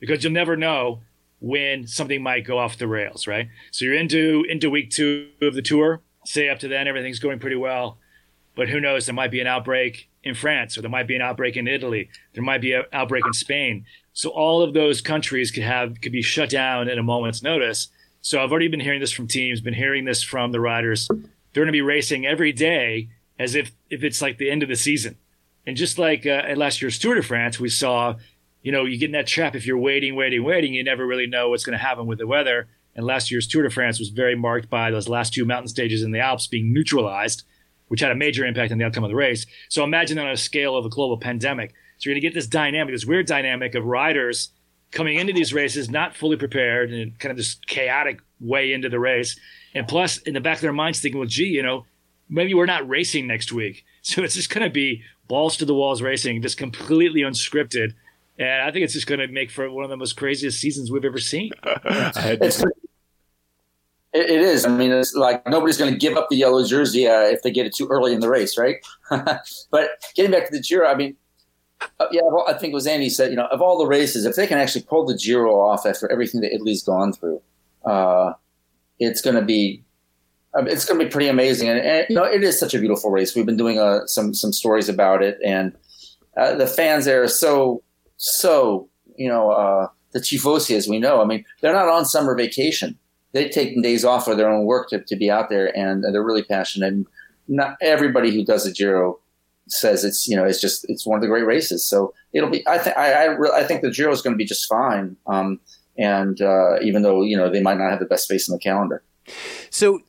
because 0.00 0.22
you'll 0.22 0.32
never 0.32 0.56
know 0.56 1.00
when 1.40 1.86
something 1.86 2.22
might 2.22 2.46
go 2.46 2.58
off 2.58 2.78
the 2.78 2.88
rails, 2.88 3.26
right? 3.26 3.48
So 3.70 3.84
you're 3.84 3.94
into 3.94 4.44
into 4.48 4.70
week 4.70 4.90
two 4.90 5.28
of 5.42 5.54
the 5.54 5.62
tour. 5.62 6.02
Say 6.24 6.48
up 6.48 6.58
to 6.60 6.68
then 6.68 6.88
everything's 6.88 7.18
going 7.18 7.38
pretty 7.38 7.56
well, 7.56 7.98
but 8.54 8.68
who 8.68 8.80
knows? 8.80 9.06
There 9.06 9.14
might 9.14 9.30
be 9.30 9.40
an 9.40 9.46
outbreak 9.46 10.08
in 10.24 10.34
France, 10.34 10.76
or 10.76 10.82
there 10.82 10.90
might 10.90 11.06
be 11.06 11.14
an 11.14 11.22
outbreak 11.22 11.56
in 11.56 11.68
Italy. 11.68 12.08
There 12.34 12.42
might 12.42 12.60
be 12.60 12.72
an 12.72 12.84
outbreak 12.92 13.24
in 13.26 13.32
Spain. 13.32 13.84
So 14.12 14.30
all 14.30 14.62
of 14.62 14.74
those 14.74 15.00
countries 15.00 15.50
could 15.50 15.62
have 15.62 16.00
could 16.00 16.12
be 16.12 16.22
shut 16.22 16.50
down 16.50 16.88
at 16.88 16.98
a 16.98 17.02
moment's 17.02 17.42
notice. 17.42 17.88
So 18.22 18.42
I've 18.42 18.50
already 18.50 18.68
been 18.68 18.80
hearing 18.80 19.00
this 19.00 19.12
from 19.12 19.28
teams, 19.28 19.60
been 19.60 19.74
hearing 19.74 20.04
this 20.04 20.22
from 20.22 20.50
the 20.50 20.60
riders. 20.60 21.06
They're 21.06 21.62
going 21.62 21.66
to 21.66 21.72
be 21.72 21.82
racing 21.82 22.26
every 22.26 22.52
day 22.52 23.08
as 23.38 23.54
if 23.54 23.72
if 23.90 24.02
it's 24.02 24.20
like 24.20 24.38
the 24.38 24.50
end 24.50 24.62
of 24.62 24.68
the 24.68 24.76
season. 24.76 25.16
And 25.66 25.76
just 25.76 25.98
like 25.98 26.26
uh, 26.26 26.42
at 26.44 26.58
last 26.58 26.80
year's 26.80 26.98
Tour 26.98 27.16
de 27.16 27.22
France, 27.22 27.60
we 27.60 27.68
saw 27.68 28.16
you 28.66 28.72
know, 28.72 28.84
you 28.84 28.98
get 28.98 29.06
in 29.06 29.12
that 29.12 29.28
trap 29.28 29.54
if 29.54 29.64
you're 29.64 29.78
waiting, 29.78 30.16
waiting, 30.16 30.42
waiting, 30.42 30.74
you 30.74 30.82
never 30.82 31.06
really 31.06 31.28
know 31.28 31.50
what's 31.50 31.64
going 31.64 31.78
to 31.78 31.84
happen 31.84 32.04
with 32.06 32.18
the 32.18 32.26
weather. 32.26 32.66
And 32.96 33.06
last 33.06 33.30
year's 33.30 33.46
Tour 33.46 33.62
de 33.62 33.70
France 33.70 34.00
was 34.00 34.08
very 34.08 34.34
marked 34.34 34.68
by 34.68 34.90
those 34.90 35.08
last 35.08 35.32
two 35.32 35.44
mountain 35.44 35.68
stages 35.68 36.02
in 36.02 36.10
the 36.10 36.18
Alps 36.18 36.48
being 36.48 36.72
neutralized, 36.72 37.44
which 37.86 38.00
had 38.00 38.10
a 38.10 38.16
major 38.16 38.44
impact 38.44 38.72
on 38.72 38.78
the 38.78 38.84
outcome 38.84 39.04
of 39.04 39.10
the 39.10 39.14
race. 39.14 39.46
So 39.68 39.84
imagine 39.84 40.16
that 40.16 40.26
on 40.26 40.32
a 40.32 40.36
scale 40.36 40.76
of 40.76 40.84
a 40.84 40.88
global 40.88 41.16
pandemic. 41.16 41.74
So 41.98 42.10
you're 42.10 42.14
going 42.14 42.22
to 42.22 42.26
get 42.26 42.34
this 42.34 42.48
dynamic, 42.48 42.92
this 42.92 43.06
weird 43.06 43.26
dynamic 43.26 43.76
of 43.76 43.84
riders 43.84 44.50
coming 44.90 45.16
into 45.16 45.32
these 45.32 45.54
races 45.54 45.88
not 45.88 46.16
fully 46.16 46.36
prepared 46.36 46.92
and 46.92 47.16
kind 47.20 47.30
of 47.30 47.36
this 47.36 47.54
chaotic 47.68 48.18
way 48.40 48.72
into 48.72 48.88
the 48.88 48.98
race. 48.98 49.38
And 49.76 49.86
plus, 49.86 50.18
in 50.18 50.34
the 50.34 50.40
back 50.40 50.56
of 50.56 50.62
their 50.62 50.72
minds, 50.72 51.00
thinking, 51.00 51.20
well, 51.20 51.28
gee, 51.28 51.44
you 51.44 51.62
know, 51.62 51.86
maybe 52.28 52.52
we're 52.52 52.66
not 52.66 52.88
racing 52.88 53.28
next 53.28 53.52
week. 53.52 53.84
So 54.06 54.22
it's 54.22 54.36
just 54.36 54.50
going 54.50 54.62
to 54.62 54.72
be 54.72 55.02
balls 55.26 55.56
to 55.56 55.64
the 55.64 55.74
walls 55.74 56.00
racing, 56.00 56.40
just 56.40 56.56
completely 56.56 57.22
unscripted. 57.22 57.94
And 58.38 58.62
I 58.62 58.70
think 58.70 58.84
it's 58.84 58.92
just 58.92 59.06
going 59.06 59.20
to 59.20 59.28
make 59.28 59.50
for 59.50 59.70
one 59.70 59.84
of 59.84 59.90
the 59.90 59.96
most 59.96 60.16
craziest 60.16 60.60
seasons 60.60 60.90
we've 60.90 61.04
ever 61.04 61.18
seen. 61.18 61.50
it's, 61.64 62.62
it 64.12 64.40
is. 64.40 64.64
I 64.64 64.68
mean, 64.68 64.92
it's 64.92 65.14
like 65.14 65.46
nobody's 65.46 65.78
going 65.78 65.92
to 65.92 65.98
give 65.98 66.16
up 66.16 66.28
the 66.28 66.36
yellow 66.36 66.64
jersey 66.64 67.06
uh, 67.06 67.20
if 67.20 67.42
they 67.42 67.50
get 67.50 67.66
it 67.66 67.74
too 67.74 67.86
early 67.88 68.12
in 68.12 68.20
the 68.20 68.28
race, 68.28 68.56
right? 68.58 68.76
but 69.70 69.90
getting 70.14 70.30
back 70.30 70.46
to 70.46 70.52
the 70.52 70.60
Giro, 70.60 70.86
I 70.86 70.94
mean, 70.94 71.16
uh, 72.00 72.06
yeah, 72.10 72.22
well, 72.24 72.46
I 72.48 72.54
think 72.54 72.72
it 72.72 72.74
was 72.74 72.86
Andy 72.86 73.10
said, 73.10 73.30
you 73.30 73.36
know, 73.36 73.46
of 73.46 73.60
all 73.60 73.78
the 73.78 73.86
races, 73.86 74.24
if 74.24 74.36
they 74.36 74.46
can 74.46 74.58
actually 74.58 74.82
pull 74.82 75.04
the 75.04 75.16
Giro 75.16 75.60
off 75.60 75.84
after 75.84 76.10
everything 76.10 76.40
that 76.40 76.54
Italy's 76.54 76.82
gone 76.82 77.12
through, 77.12 77.42
uh, 77.84 78.32
it's 78.98 79.20
going 79.20 79.36
to 79.36 79.42
be 79.42 79.82
it's 80.64 80.86
going 80.86 80.98
to 80.98 81.04
be 81.04 81.10
pretty 81.10 81.28
amazing. 81.28 81.68
And, 81.68 81.80
and, 81.80 82.06
you 82.08 82.16
know, 82.16 82.24
it 82.24 82.42
is 82.42 82.58
such 82.58 82.72
a 82.72 82.78
beautiful 82.78 83.10
race. 83.10 83.34
We've 83.34 83.44
been 83.44 83.58
doing 83.58 83.78
uh, 83.78 84.06
some 84.06 84.32
some 84.32 84.52
stories 84.52 84.88
about 84.88 85.22
it, 85.22 85.38
and 85.44 85.76
uh, 86.36 86.54
the 86.54 86.66
fans 86.66 87.04
there 87.04 87.22
are 87.22 87.28
so 87.28 87.82
so 88.16 88.88
you 89.16 89.28
know 89.28 89.50
uh, 89.50 89.88
the 90.12 90.20
tifosi, 90.20 90.76
as 90.76 90.88
we 90.88 90.98
know. 90.98 91.20
I 91.20 91.24
mean, 91.24 91.44
they're 91.60 91.72
not 91.72 91.88
on 91.88 92.04
summer 92.04 92.34
vacation. 92.36 92.98
They've 93.32 93.50
taken 93.50 93.82
days 93.82 94.04
off 94.04 94.28
of 94.28 94.38
their 94.38 94.48
own 94.48 94.64
work 94.64 94.88
to, 94.90 95.00
to 95.00 95.16
be 95.16 95.30
out 95.30 95.50
there, 95.50 95.76
and 95.76 96.02
they're 96.02 96.22
really 96.22 96.42
passionate. 96.42 96.92
And 96.92 97.06
not 97.48 97.76
everybody 97.80 98.34
who 98.34 98.44
does 98.44 98.64
the 98.64 98.72
Giro 98.72 99.18
says 99.68 100.04
it's 100.04 100.28
you 100.28 100.36
know 100.36 100.44
it's 100.44 100.60
just 100.60 100.88
it's 100.88 101.06
one 101.06 101.16
of 101.16 101.22
the 101.22 101.28
great 101.28 101.46
races. 101.46 101.84
So 101.84 102.14
it'll 102.32 102.50
be. 102.50 102.66
I 102.66 102.78
think 102.78 102.96
I 102.96 103.12
I, 103.12 103.24
re- 103.24 103.52
I 103.54 103.64
think 103.64 103.82
the 103.82 103.90
Giro 103.90 104.12
is 104.12 104.22
going 104.22 104.34
to 104.34 104.38
be 104.38 104.44
just 104.44 104.66
fine. 104.68 105.16
Um, 105.26 105.60
and 105.98 106.40
uh, 106.40 106.78
even 106.80 107.02
though 107.02 107.22
you 107.22 107.36
know 107.36 107.50
they 107.50 107.62
might 107.62 107.78
not 107.78 107.90
have 107.90 108.00
the 108.00 108.06
best 108.06 108.24
space 108.24 108.48
in 108.48 108.52
the 108.52 108.58
calendar. 108.58 109.02
So 109.70 110.00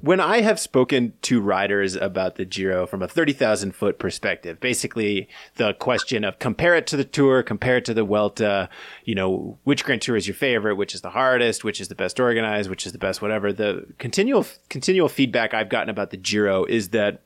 when 0.00 0.20
I 0.20 0.40
have 0.40 0.60
spoken 0.60 1.12
to 1.22 1.40
riders 1.40 1.96
about 1.96 2.36
the 2.36 2.44
Giro 2.44 2.86
from 2.86 3.02
a 3.02 3.08
30,000 3.08 3.74
foot 3.74 3.98
perspective, 3.98 4.60
basically 4.60 5.28
the 5.56 5.74
question 5.74 6.24
of 6.24 6.38
compare 6.38 6.74
it 6.74 6.86
to 6.88 6.96
the 6.96 7.04
Tour, 7.04 7.42
compare 7.42 7.78
it 7.78 7.84
to 7.86 7.94
the 7.94 8.04
Vuelta, 8.04 8.68
you 9.04 9.14
know, 9.14 9.58
which 9.64 9.84
Grand 9.84 10.02
Tour 10.02 10.16
is 10.16 10.26
your 10.26 10.34
favorite, 10.34 10.76
which 10.76 10.94
is 10.94 11.00
the 11.00 11.10
hardest, 11.10 11.64
which 11.64 11.80
is 11.80 11.88
the 11.88 11.94
best 11.94 12.20
organized, 12.20 12.70
which 12.70 12.86
is 12.86 12.92
the 12.92 12.98
best 12.98 13.20
whatever. 13.22 13.52
The 13.52 13.86
continual 13.98 14.46
continual 14.68 15.08
feedback 15.08 15.54
I've 15.54 15.68
gotten 15.68 15.90
about 15.90 16.10
the 16.10 16.16
Giro 16.16 16.64
is 16.64 16.90
that 16.90 17.22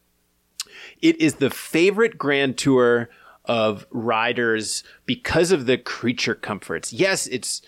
it 1.01 1.21
is 1.21 1.35
the 1.35 1.51
favorite 1.51 2.17
Grand 2.17 2.57
Tour 2.57 3.11
of 3.45 3.87
riders 3.91 4.85
because 5.05 5.51
of 5.51 5.67
the 5.67 5.77
creature 5.77 6.35
comforts. 6.35 6.93
Yes, 6.93 7.27
it's 7.27 7.61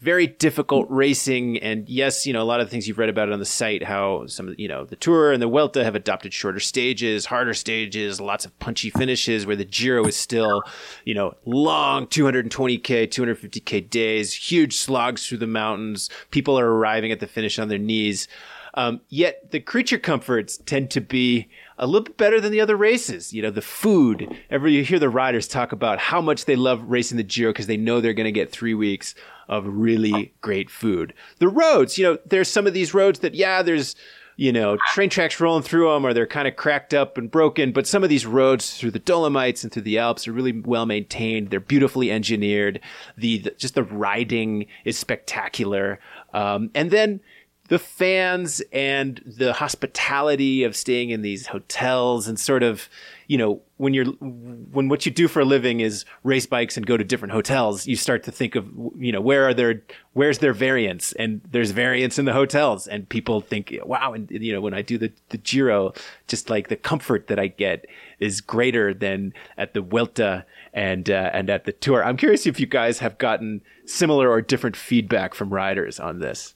very 0.00 0.26
difficult 0.26 0.86
racing. 0.90 1.58
And 1.58 1.88
yes, 1.88 2.26
you 2.26 2.32
know, 2.32 2.42
a 2.42 2.44
lot 2.44 2.60
of 2.60 2.66
the 2.66 2.70
things 2.70 2.86
you've 2.86 2.98
read 2.98 3.08
about 3.08 3.28
it 3.28 3.32
on 3.32 3.38
the 3.38 3.46
site, 3.46 3.82
how 3.82 4.26
some, 4.26 4.54
you 4.58 4.68
know, 4.68 4.84
the 4.84 4.96
Tour 4.96 5.32
and 5.32 5.40
the 5.40 5.48
Vuelta 5.48 5.82
have 5.82 5.94
adopted 5.94 6.34
shorter 6.34 6.60
stages, 6.60 7.26
harder 7.26 7.54
stages, 7.54 8.20
lots 8.20 8.44
of 8.44 8.56
punchy 8.58 8.90
finishes 8.90 9.46
where 9.46 9.56
the 9.56 9.64
Giro 9.64 10.04
is 10.04 10.16
still, 10.16 10.62
you 11.04 11.14
know, 11.14 11.34
long 11.46 12.06
220K, 12.06 13.08
250K 13.08 13.88
days, 13.88 14.34
huge 14.34 14.76
slogs 14.76 15.26
through 15.26 15.38
the 15.38 15.46
mountains. 15.46 16.10
People 16.30 16.58
are 16.58 16.68
arriving 16.68 17.10
at 17.10 17.20
the 17.20 17.26
finish 17.26 17.58
on 17.58 17.68
their 17.68 17.78
knees. 17.78 18.28
Um, 18.74 19.00
yet 19.08 19.50
the 19.52 19.60
creature 19.60 19.98
comforts 19.98 20.58
tend 20.58 20.90
to 20.90 21.00
be 21.00 21.48
a 21.78 21.86
little 21.86 22.04
bit 22.04 22.18
better 22.18 22.42
than 22.42 22.52
the 22.52 22.60
other 22.60 22.76
races. 22.76 23.32
You 23.32 23.40
know, 23.40 23.50
the 23.50 23.62
food. 23.62 24.36
Every 24.50 24.74
you 24.74 24.84
hear 24.84 24.98
the 24.98 25.08
riders 25.08 25.48
talk 25.48 25.72
about 25.72 25.98
how 25.98 26.20
much 26.20 26.44
they 26.44 26.56
love 26.56 26.82
racing 26.86 27.16
the 27.16 27.22
Giro 27.22 27.52
because 27.52 27.66
they 27.66 27.78
know 27.78 28.02
they're 28.02 28.12
going 28.12 28.26
to 28.26 28.32
get 28.32 28.52
three 28.52 28.74
weeks 28.74 29.14
of 29.48 29.66
really 29.66 30.34
great 30.40 30.70
food. 30.70 31.14
The 31.38 31.48
roads, 31.48 31.98
you 31.98 32.04
know, 32.04 32.18
there's 32.26 32.48
some 32.48 32.66
of 32.66 32.74
these 32.74 32.94
roads 32.94 33.20
that, 33.20 33.34
yeah, 33.34 33.62
there's, 33.62 33.94
you 34.36 34.52
know, 34.52 34.76
train 34.92 35.08
tracks 35.08 35.40
rolling 35.40 35.62
through 35.62 35.90
them 35.90 36.04
or 36.04 36.12
they're 36.12 36.26
kind 36.26 36.46
of 36.46 36.56
cracked 36.56 36.92
up 36.92 37.16
and 37.16 37.30
broken. 37.30 37.72
But 37.72 37.86
some 37.86 38.02
of 38.02 38.10
these 38.10 38.26
roads 38.26 38.76
through 38.76 38.90
the 38.90 38.98
Dolomites 38.98 39.64
and 39.64 39.72
through 39.72 39.82
the 39.82 39.98
Alps 39.98 40.28
are 40.28 40.32
really 40.32 40.52
well 40.52 40.84
maintained. 40.84 41.50
They're 41.50 41.60
beautifully 41.60 42.10
engineered. 42.10 42.80
The, 43.16 43.38
the 43.38 43.50
just 43.52 43.74
the 43.74 43.84
riding 43.84 44.66
is 44.84 44.98
spectacular. 44.98 45.98
Um, 46.34 46.70
and 46.74 46.90
then, 46.90 47.20
the 47.68 47.78
fans 47.78 48.62
and 48.72 49.22
the 49.26 49.52
hospitality 49.52 50.64
of 50.64 50.76
staying 50.76 51.10
in 51.10 51.22
these 51.22 51.48
hotels 51.48 52.28
and 52.28 52.38
sort 52.38 52.62
of 52.62 52.88
you 53.26 53.36
know 53.36 53.60
when 53.76 53.92
you're 53.92 54.06
when 54.06 54.88
what 54.88 55.04
you 55.04 55.12
do 55.12 55.28
for 55.28 55.40
a 55.40 55.44
living 55.44 55.80
is 55.80 56.04
race 56.22 56.46
bikes 56.46 56.76
and 56.76 56.86
go 56.86 56.96
to 56.96 57.04
different 57.04 57.32
hotels 57.32 57.86
you 57.86 57.96
start 57.96 58.22
to 58.22 58.30
think 58.30 58.54
of 58.54 58.68
you 58.96 59.10
know 59.12 59.20
where 59.20 59.48
are 59.48 59.54
there 59.54 59.82
where's 60.16 60.38
their 60.38 60.54
variance? 60.54 61.12
And 61.12 61.42
there's 61.50 61.72
variance 61.72 62.18
in 62.18 62.24
the 62.24 62.32
hotels. 62.32 62.88
And 62.88 63.06
people 63.06 63.42
think 63.42 63.76
wow 63.84 64.14
and 64.14 64.30
you 64.30 64.52
know 64.52 64.60
when 64.60 64.74
i 64.74 64.82
do 64.82 64.96
the 64.96 65.12
the 65.28 65.38
giro 65.38 65.92
just 66.26 66.48
like 66.48 66.68
the 66.68 66.76
comfort 66.76 67.26
that 67.26 67.38
i 67.38 67.46
get 67.46 67.86
is 68.18 68.40
greater 68.40 68.94
than 68.94 69.34
at 69.58 69.74
the 69.74 69.82
Vuelta 69.82 70.46
and 70.72 71.10
uh, 71.10 71.30
and 71.32 71.50
at 71.50 71.64
the 71.64 71.72
tour. 71.72 72.02
I'm 72.02 72.16
curious 72.16 72.46
if 72.46 72.58
you 72.58 72.66
guys 72.66 72.98
have 73.00 73.18
gotten 73.18 73.60
similar 73.84 74.30
or 74.30 74.40
different 74.40 74.76
feedback 74.76 75.34
from 75.34 75.50
riders 75.50 76.00
on 76.00 76.20
this 76.20 76.54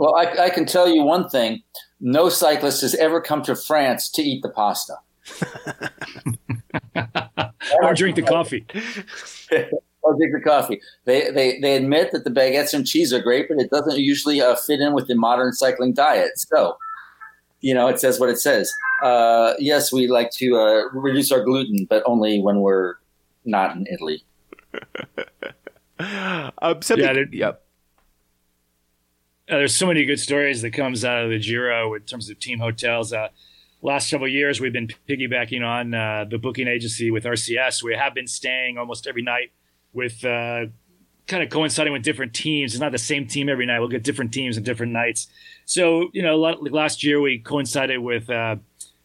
well, 0.00 0.16
I, 0.16 0.46
I, 0.46 0.50
can 0.50 0.64
tell 0.64 0.88
you 0.88 1.02
one 1.02 1.28
thing: 1.28 1.62
no 2.00 2.28
cyclist 2.28 2.80
has 2.80 2.94
ever 2.94 3.20
come 3.20 3.42
to 3.42 3.54
France 3.54 4.08
to 4.10 4.22
eat 4.22 4.42
the 4.42 4.48
pasta 4.48 4.94
or 7.82 7.94
drink 7.94 8.16
the 8.16 8.22
coffee. 8.22 8.66
or 10.02 10.16
drink 10.16 10.32
the 10.32 10.40
coffee. 10.42 10.80
They, 11.04 11.30
they 11.30 11.60
they 11.60 11.76
admit 11.76 12.12
that 12.12 12.24
the 12.24 12.30
baguettes 12.30 12.72
and 12.72 12.86
cheese 12.86 13.12
are 13.12 13.20
great, 13.20 13.48
but 13.48 13.58
it 13.58 13.70
doesn't 13.70 13.98
usually 13.98 14.40
uh, 14.40 14.56
fit 14.56 14.80
in 14.80 14.94
with 14.94 15.06
the 15.06 15.14
modern 15.14 15.52
cycling 15.52 15.92
diet. 15.92 16.38
So, 16.38 16.78
you 17.60 17.74
know, 17.74 17.88
it 17.88 18.00
says 18.00 18.18
what 18.18 18.30
it 18.30 18.38
says. 18.38 18.72
Uh, 19.02 19.52
yes, 19.58 19.92
we 19.92 20.08
like 20.08 20.30
to 20.32 20.56
uh, 20.56 20.88
reduce 20.92 21.30
our 21.30 21.42
gluten, 21.42 21.86
but 21.88 22.02
only 22.06 22.40
when 22.40 22.60
we're 22.60 22.94
not 23.44 23.76
in 23.76 23.86
Italy. 23.86 24.24
um, 26.62 26.80
something, 26.82 27.04
yeah, 27.04 27.24
yep. 27.32 27.64
Uh, 29.50 29.56
there's 29.56 29.76
so 29.76 29.86
many 29.86 30.04
good 30.04 30.20
stories 30.20 30.62
that 30.62 30.70
comes 30.70 31.04
out 31.04 31.24
of 31.24 31.30
the 31.30 31.40
Giro 31.40 31.94
in 31.94 32.02
terms 32.02 32.30
of 32.30 32.38
team 32.38 32.60
hotels. 32.60 33.12
Uh, 33.12 33.30
last 33.82 34.08
several 34.08 34.30
years, 34.30 34.60
we've 34.60 34.72
been 34.72 34.86
piggybacking 35.08 35.66
on 35.66 35.92
uh, 35.92 36.24
the 36.30 36.38
booking 36.38 36.68
agency 36.68 37.10
with 37.10 37.24
RCS. 37.24 37.82
We 37.82 37.96
have 37.96 38.14
been 38.14 38.28
staying 38.28 38.78
almost 38.78 39.08
every 39.08 39.22
night 39.22 39.50
with 39.92 40.24
uh, 40.24 40.66
kind 41.26 41.42
of 41.42 41.50
coinciding 41.50 41.92
with 41.92 42.04
different 42.04 42.32
teams. 42.32 42.74
It's 42.74 42.80
not 42.80 42.92
the 42.92 42.98
same 42.98 43.26
team 43.26 43.48
every 43.48 43.66
night. 43.66 43.80
We'll 43.80 43.88
get 43.88 44.04
different 44.04 44.32
teams 44.32 44.56
and 44.56 44.64
different 44.64 44.92
nights. 44.92 45.26
So 45.64 46.10
you 46.12 46.22
know, 46.22 46.36
last 46.36 47.02
year 47.02 47.20
we 47.20 47.40
coincided 47.40 47.98
with 47.98 48.30
uh, 48.30 48.54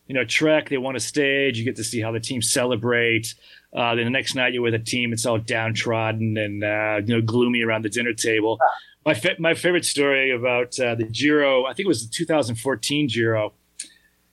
you 0.05 0.13
know 0.13 0.25
Trek. 0.25 0.69
They 0.69 0.77
won 0.77 0.95
a 0.95 0.99
stage. 0.99 1.57
You 1.57 1.65
get 1.65 1.77
to 1.77 1.83
see 1.83 2.01
how 2.01 2.11
the 2.11 2.19
team 2.19 2.43
celebrate. 2.43 3.33
Uh, 3.75 3.95
then 3.95 4.05
the 4.05 4.11
next 4.11 4.35
night 4.35 4.53
you're 4.53 4.61
with 4.61 4.75
a 4.75 4.79
team. 4.79 5.11
It's 5.11 5.25
all 5.25 5.39
downtrodden 5.39 6.37
and 6.37 7.07
you 7.09 7.15
know 7.15 7.21
gloomy 7.21 7.63
around 7.63 7.83
the 7.83 7.89
dinner 7.89 8.13
table 8.13 8.59
my 9.05 9.13
fa- 9.13 9.35
my 9.39 9.53
favorite 9.53 9.85
story 9.85 10.31
about 10.31 10.79
uh, 10.79 10.95
the 10.95 11.05
Giro. 11.05 11.65
I 11.65 11.73
think 11.73 11.85
it 11.85 11.87
was 11.87 12.07
the 12.07 12.13
2014 12.13 13.07
Giro. 13.07 13.53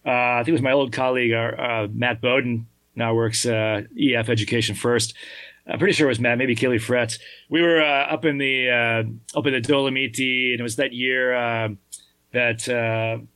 Uh, 0.05 0.11
I 0.11 0.39
think 0.39 0.49
it 0.49 0.53
was 0.53 0.62
my 0.62 0.73
old 0.73 0.93
colleague, 0.93 1.33
uh, 1.33 1.87
Matt 1.93 2.20
Beaudin, 2.20 2.64
now 2.97 3.14
works 3.14 3.47
uh, 3.47 3.83
EF 3.99 4.29
Education 4.29 4.75
First. 4.75 5.14
I'm 5.66 5.79
pretty 5.79 5.93
sure 5.93 6.09
it 6.09 6.11
was 6.11 6.18
Matt, 6.18 6.39
maybe 6.39 6.57
Caley 6.57 6.79
Fretz. 6.79 7.20
We 7.49 7.62
were 7.62 7.81
uh, 7.81 8.07
up 8.07 8.25
in 8.25 8.39
the 8.39 8.70
uh, 8.70 9.39
up 9.39 9.47
in 9.47 9.53
the 9.53 9.61
Dolomiti, 9.61 10.53
and 10.53 10.61
it 10.61 10.62
was 10.62 10.77
that 10.77 10.93
year 10.93 11.77
that 12.33 12.64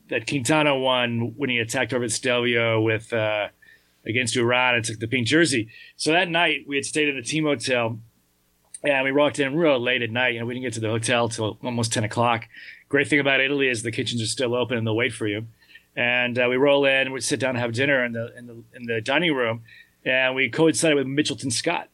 that 0.08 0.26
Quintana 0.26 0.76
won 0.76 1.34
when 1.36 1.50
he 1.50 1.58
attacked 1.58 1.92
over 1.92 2.04
at 2.04 2.10
Stelvio 2.10 2.80
with 2.80 3.12
against 3.12 4.36
Uran 4.36 4.76
and 4.76 4.84
took 4.84 4.98
the 4.98 5.08
pink 5.08 5.26
jersey. 5.26 5.68
So 5.96 6.12
that 6.12 6.28
night 6.28 6.64
we 6.66 6.76
had 6.76 6.84
stayed 6.84 7.08
in 7.08 7.16
a 7.16 7.22
team 7.22 7.44
hotel 7.44 8.00
yeah, 8.84 9.02
we 9.02 9.12
walked 9.12 9.38
in 9.38 9.56
real 9.56 9.78
late 9.80 10.02
at 10.02 10.10
night. 10.10 10.34
You 10.34 10.40
know, 10.40 10.46
we 10.46 10.54
didn't 10.54 10.64
get 10.64 10.74
to 10.74 10.80
the 10.80 10.88
hotel 10.88 11.28
till 11.28 11.58
almost 11.62 11.92
ten 11.92 12.04
o'clock. 12.04 12.46
Great 12.88 13.08
thing 13.08 13.20
about 13.20 13.40
Italy 13.40 13.68
is 13.68 13.82
the 13.82 13.90
kitchens 13.90 14.22
are 14.22 14.26
still 14.26 14.54
open 14.54 14.78
and 14.78 14.86
they'll 14.86 14.96
wait 14.96 15.12
for 15.12 15.26
you. 15.26 15.46
And 15.96 16.38
uh, 16.38 16.46
we 16.48 16.56
roll 16.56 16.84
in, 16.84 17.10
we 17.10 17.20
sit 17.20 17.40
down 17.40 17.50
and 17.50 17.58
have 17.58 17.72
dinner 17.72 18.04
in 18.04 18.12
the 18.12 18.36
in 18.36 18.46
the 18.46 18.62
in 18.74 18.82
the 18.84 19.00
dining 19.00 19.34
room, 19.34 19.62
and 20.04 20.34
we 20.34 20.50
coincided 20.50 20.96
with 20.96 21.06
Mitchelton 21.06 21.52
Scott. 21.52 21.88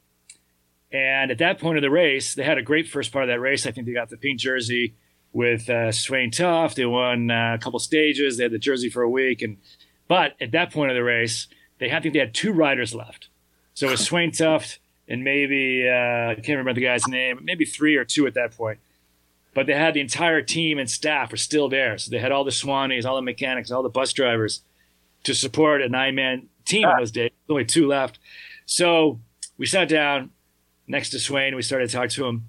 And 0.92 1.30
at 1.30 1.38
that 1.38 1.58
point 1.58 1.78
of 1.78 1.82
the 1.82 1.90
race, 1.90 2.34
they 2.34 2.42
had 2.42 2.58
a 2.58 2.62
great 2.62 2.86
first 2.88 3.12
part 3.12 3.24
of 3.24 3.28
that 3.28 3.40
race. 3.40 3.64
I 3.64 3.70
think 3.70 3.86
they 3.86 3.94
got 3.94 4.10
the 4.10 4.18
pink 4.18 4.38
jersey 4.38 4.94
with 5.32 5.70
uh, 5.70 5.90
Svein 5.90 6.30
Tuft. 6.30 6.76
They 6.76 6.84
won 6.84 7.30
uh, 7.30 7.54
a 7.54 7.58
couple 7.58 7.78
stages. 7.78 8.36
They 8.36 8.42
had 8.42 8.52
the 8.52 8.58
jersey 8.58 8.90
for 8.90 9.02
a 9.02 9.08
week, 9.08 9.40
and 9.40 9.56
but 10.08 10.32
at 10.40 10.50
that 10.50 10.72
point 10.72 10.90
of 10.90 10.94
the 10.94 11.04
race, 11.04 11.46
they 11.78 11.88
had, 11.88 11.98
I 11.98 12.00
think 12.02 12.14
they 12.14 12.20
had 12.20 12.34
two 12.34 12.52
riders 12.52 12.94
left. 12.94 13.28
So 13.74 13.88
it 13.88 13.92
was 13.92 14.00
Svein 14.06 14.32
Tuft 14.32 14.78
and 15.12 15.22
maybe 15.22 15.86
uh, 15.86 16.30
I 16.30 16.34
can't 16.36 16.56
remember 16.56 16.72
the 16.72 16.86
guy's 16.86 17.06
name, 17.06 17.40
maybe 17.42 17.66
three 17.66 17.96
or 17.96 18.04
two 18.04 18.26
at 18.26 18.32
that 18.34 18.56
point. 18.56 18.78
but 19.54 19.66
they 19.66 19.74
had 19.74 19.92
the 19.94 20.00
entire 20.00 20.40
team 20.40 20.78
and 20.78 20.88
staff 20.90 21.30
were 21.30 21.36
still 21.36 21.68
there. 21.68 21.98
So 21.98 22.10
they 22.10 22.18
had 22.18 22.32
all 22.32 22.44
the 22.44 22.50
Swannies, 22.50 23.04
all 23.04 23.16
the 23.16 23.22
mechanics, 23.22 23.70
all 23.70 23.82
the 23.82 23.90
bus 23.90 24.12
drivers 24.14 24.62
to 25.24 25.34
support 25.34 25.82
a 25.82 25.88
nine 25.88 26.14
man 26.14 26.48
team 26.64 26.88
in 26.88 26.96
those 26.98 27.10
days. 27.12 27.30
Only 27.48 27.64
two 27.66 27.86
left. 27.86 28.18
So 28.64 29.20
we 29.58 29.66
sat 29.66 29.88
down 29.88 30.30
next 30.86 31.10
to 31.10 31.18
Svein. 31.18 31.54
We 31.54 31.62
started 31.62 31.90
to 31.90 31.96
talk 31.96 32.08
to 32.10 32.26
him. 32.26 32.46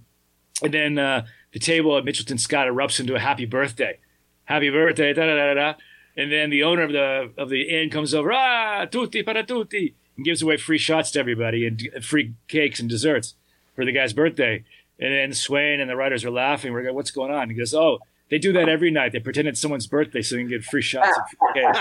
And 0.61 0.73
then 0.73 0.97
uh, 0.97 1.25
the 1.51 1.59
table 1.59 1.97
at 1.97 2.05
Mitchelton 2.05 2.39
Scott 2.39 2.67
erupts 2.67 2.99
into 2.99 3.15
a 3.15 3.19
happy 3.19 3.45
birthday. 3.45 3.99
Happy 4.45 4.69
birthday, 4.69 5.13
da 5.13 5.25
da 5.25 5.35
da 5.35 5.53
da. 5.53 5.73
And 6.15 6.31
then 6.31 6.49
the 6.49 6.63
owner 6.63 6.83
of 6.83 6.91
the 6.91 7.31
of 7.37 7.49
the 7.49 7.63
inn 7.63 7.89
comes 7.89 8.13
over, 8.13 8.31
ah, 8.31 8.85
tutti 8.85 9.23
para 9.23 9.43
tutti, 9.43 9.95
and 10.15 10.25
gives 10.25 10.41
away 10.41 10.57
free 10.57 10.77
shots 10.77 11.11
to 11.11 11.19
everybody 11.19 11.65
and 11.65 11.89
free 12.03 12.33
cakes 12.47 12.79
and 12.79 12.89
desserts 12.89 13.35
for 13.75 13.85
the 13.85 13.91
guy's 13.91 14.13
birthday. 14.13 14.63
And 14.99 15.13
then 15.13 15.33
Svein 15.33 15.79
and 15.79 15.89
the 15.89 15.95
writers 15.95 16.23
are 16.23 16.31
laughing. 16.31 16.71
We're 16.71 16.85
like, 16.85 16.93
what's 16.93 17.11
going 17.11 17.31
on? 17.31 17.49
He 17.49 17.55
goes, 17.55 17.73
oh, 17.73 17.99
they 18.29 18.37
do 18.37 18.53
that 18.53 18.69
every 18.69 18.91
night. 18.91 19.11
They 19.11 19.19
pretend 19.19 19.47
it's 19.47 19.59
someone's 19.59 19.87
birthday 19.87 20.21
so 20.21 20.35
they 20.35 20.41
can 20.41 20.49
get 20.49 20.63
free 20.63 20.81
shots 20.81 21.17
and 21.17 21.25
free 21.27 21.63
cakes. 21.63 21.79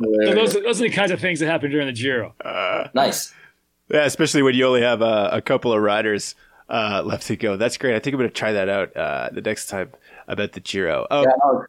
so 0.00 0.34
those, 0.34 0.52
those 0.54 0.80
are 0.80 0.84
the 0.84 0.90
kinds 0.90 1.10
of 1.10 1.20
things 1.20 1.40
that 1.40 1.46
happen 1.46 1.70
during 1.70 1.86
the 1.86 1.92
Giro. 1.92 2.34
Uh, 2.44 2.88
nice. 2.94 3.34
Yeah, 3.88 4.04
especially 4.04 4.42
when 4.42 4.54
you 4.54 4.66
only 4.66 4.82
have 4.82 5.00
uh, 5.00 5.30
a 5.32 5.40
couple 5.40 5.72
of 5.72 5.80
riders 5.80 6.34
uh, 6.68 7.02
left 7.04 7.26
to 7.28 7.36
go. 7.36 7.56
That's 7.56 7.76
great. 7.76 7.94
I 7.94 8.00
think 8.00 8.14
I'm 8.14 8.18
going 8.18 8.30
to 8.30 8.34
try 8.34 8.52
that 8.52 8.68
out 8.68 8.96
uh, 8.96 9.30
the 9.32 9.40
next 9.40 9.66
time 9.66 9.92
about 10.28 10.52
the 10.52 10.60
Giro. 10.60 11.06
Oh. 11.10 11.22
Yeah, 11.22 11.64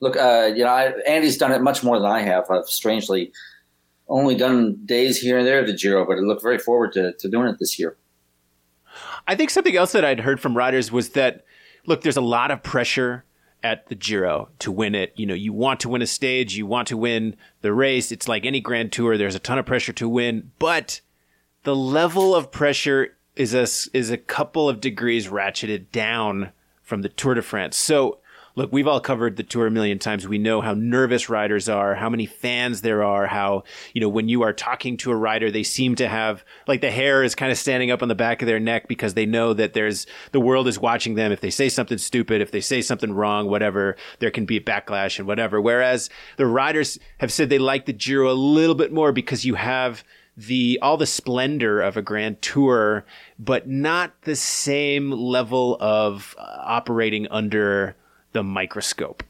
look, 0.00 0.16
uh, 0.16 0.50
you 0.54 0.64
know, 0.64 0.70
I, 0.70 0.92
Andy's 1.06 1.36
done 1.36 1.52
it 1.52 1.62
much 1.62 1.84
more 1.84 1.98
than 1.98 2.10
I 2.10 2.20
have. 2.20 2.50
I've 2.50 2.66
strangely 2.66 3.32
only 4.08 4.34
done 4.34 4.80
days 4.84 5.20
here 5.20 5.38
and 5.38 5.46
there 5.46 5.60
of 5.60 5.66
the 5.66 5.74
Giro, 5.74 6.04
but 6.04 6.16
I 6.16 6.20
look 6.20 6.42
very 6.42 6.58
forward 6.58 6.92
to, 6.94 7.12
to 7.12 7.28
doing 7.28 7.48
it 7.48 7.58
this 7.58 7.78
year. 7.78 7.96
I 9.26 9.36
think 9.36 9.50
something 9.50 9.76
else 9.76 9.92
that 9.92 10.04
I'd 10.04 10.20
heard 10.20 10.40
from 10.40 10.56
riders 10.56 10.90
was 10.90 11.10
that, 11.10 11.44
look, 11.86 12.02
there's 12.02 12.16
a 12.16 12.22
lot 12.22 12.50
of 12.50 12.62
pressure 12.62 13.24
at 13.62 13.86
the 13.88 13.94
Giro 13.94 14.48
to 14.60 14.72
win 14.72 14.94
it. 14.94 15.12
You 15.16 15.26
know, 15.26 15.34
you 15.34 15.52
want 15.52 15.80
to 15.80 15.88
win 15.88 16.02
a 16.02 16.06
stage, 16.06 16.56
you 16.56 16.66
want 16.66 16.88
to 16.88 16.96
win 16.96 17.36
the 17.60 17.72
race. 17.72 18.10
It's 18.10 18.26
like 18.26 18.44
any 18.44 18.60
Grand 18.60 18.90
Tour. 18.90 19.16
There's 19.16 19.34
a 19.34 19.40
ton 19.40 19.58
of 19.58 19.66
pressure 19.66 19.92
to 19.92 20.08
win, 20.08 20.50
but 20.58 21.00
the 21.62 21.76
level 21.76 22.34
of 22.34 22.50
pressure 22.50 23.16
is 23.36 23.54
a 23.54 23.62
is 23.96 24.10
a 24.10 24.16
couple 24.16 24.68
of 24.68 24.80
degrees 24.80 25.28
ratcheted 25.28 25.90
down 25.92 26.50
from 26.82 27.02
the 27.02 27.08
Tour 27.08 27.34
de 27.34 27.42
France. 27.42 27.76
So 27.76 28.18
look, 28.56 28.72
we've 28.72 28.86
all 28.86 29.00
covered 29.00 29.36
the 29.36 29.42
tour 29.42 29.66
a 29.66 29.70
million 29.70 29.98
times. 29.98 30.26
We 30.26 30.38
know 30.38 30.60
how 30.60 30.74
nervous 30.74 31.28
riders 31.28 31.68
are, 31.68 31.94
how 31.94 32.10
many 32.10 32.26
fans 32.26 32.82
there 32.82 33.02
are, 33.02 33.26
how, 33.26 33.64
you 33.94 34.00
know, 34.00 34.08
when 34.08 34.28
you 34.28 34.42
are 34.42 34.52
talking 34.52 34.96
to 34.98 35.10
a 35.10 35.16
rider, 35.16 35.50
they 35.50 35.62
seem 35.62 35.94
to 35.96 36.08
have 36.08 36.44
like 36.66 36.80
the 36.80 36.90
hair 36.90 37.22
is 37.22 37.34
kind 37.34 37.52
of 37.52 37.58
standing 37.58 37.90
up 37.90 38.02
on 38.02 38.08
the 38.08 38.14
back 38.14 38.42
of 38.42 38.46
their 38.46 38.60
neck 38.60 38.88
because 38.88 39.14
they 39.14 39.26
know 39.26 39.54
that 39.54 39.72
there's 39.72 40.06
the 40.32 40.40
world 40.40 40.68
is 40.68 40.78
watching 40.78 41.14
them. 41.14 41.32
If 41.32 41.40
they 41.40 41.50
say 41.50 41.68
something 41.68 41.98
stupid, 41.98 42.40
if 42.40 42.50
they 42.50 42.60
say 42.60 42.82
something 42.82 43.12
wrong, 43.12 43.48
whatever, 43.48 43.96
there 44.18 44.30
can 44.30 44.46
be 44.46 44.56
a 44.56 44.60
backlash 44.60 45.18
and 45.18 45.26
whatever. 45.26 45.60
Whereas 45.60 46.10
the 46.36 46.46
riders 46.46 46.98
have 47.18 47.32
said 47.32 47.48
they 47.48 47.58
like 47.58 47.86
the 47.86 47.92
Giro 47.92 48.30
a 48.30 48.34
little 48.34 48.74
bit 48.74 48.92
more 48.92 49.12
because 49.12 49.44
you 49.44 49.54
have 49.54 50.04
the 50.36 50.78
all 50.80 50.96
the 50.96 51.06
splendor 51.06 51.82
of 51.82 51.96
a 51.96 52.02
grand 52.02 52.40
tour 52.40 53.04
but 53.38 53.68
not 53.68 54.22
the 54.22 54.36
same 54.36 55.10
level 55.10 55.76
of 55.80 56.34
uh, 56.38 56.42
operating 56.62 57.26
under 57.28 57.96
the 58.32 58.42
microscope. 58.42 59.22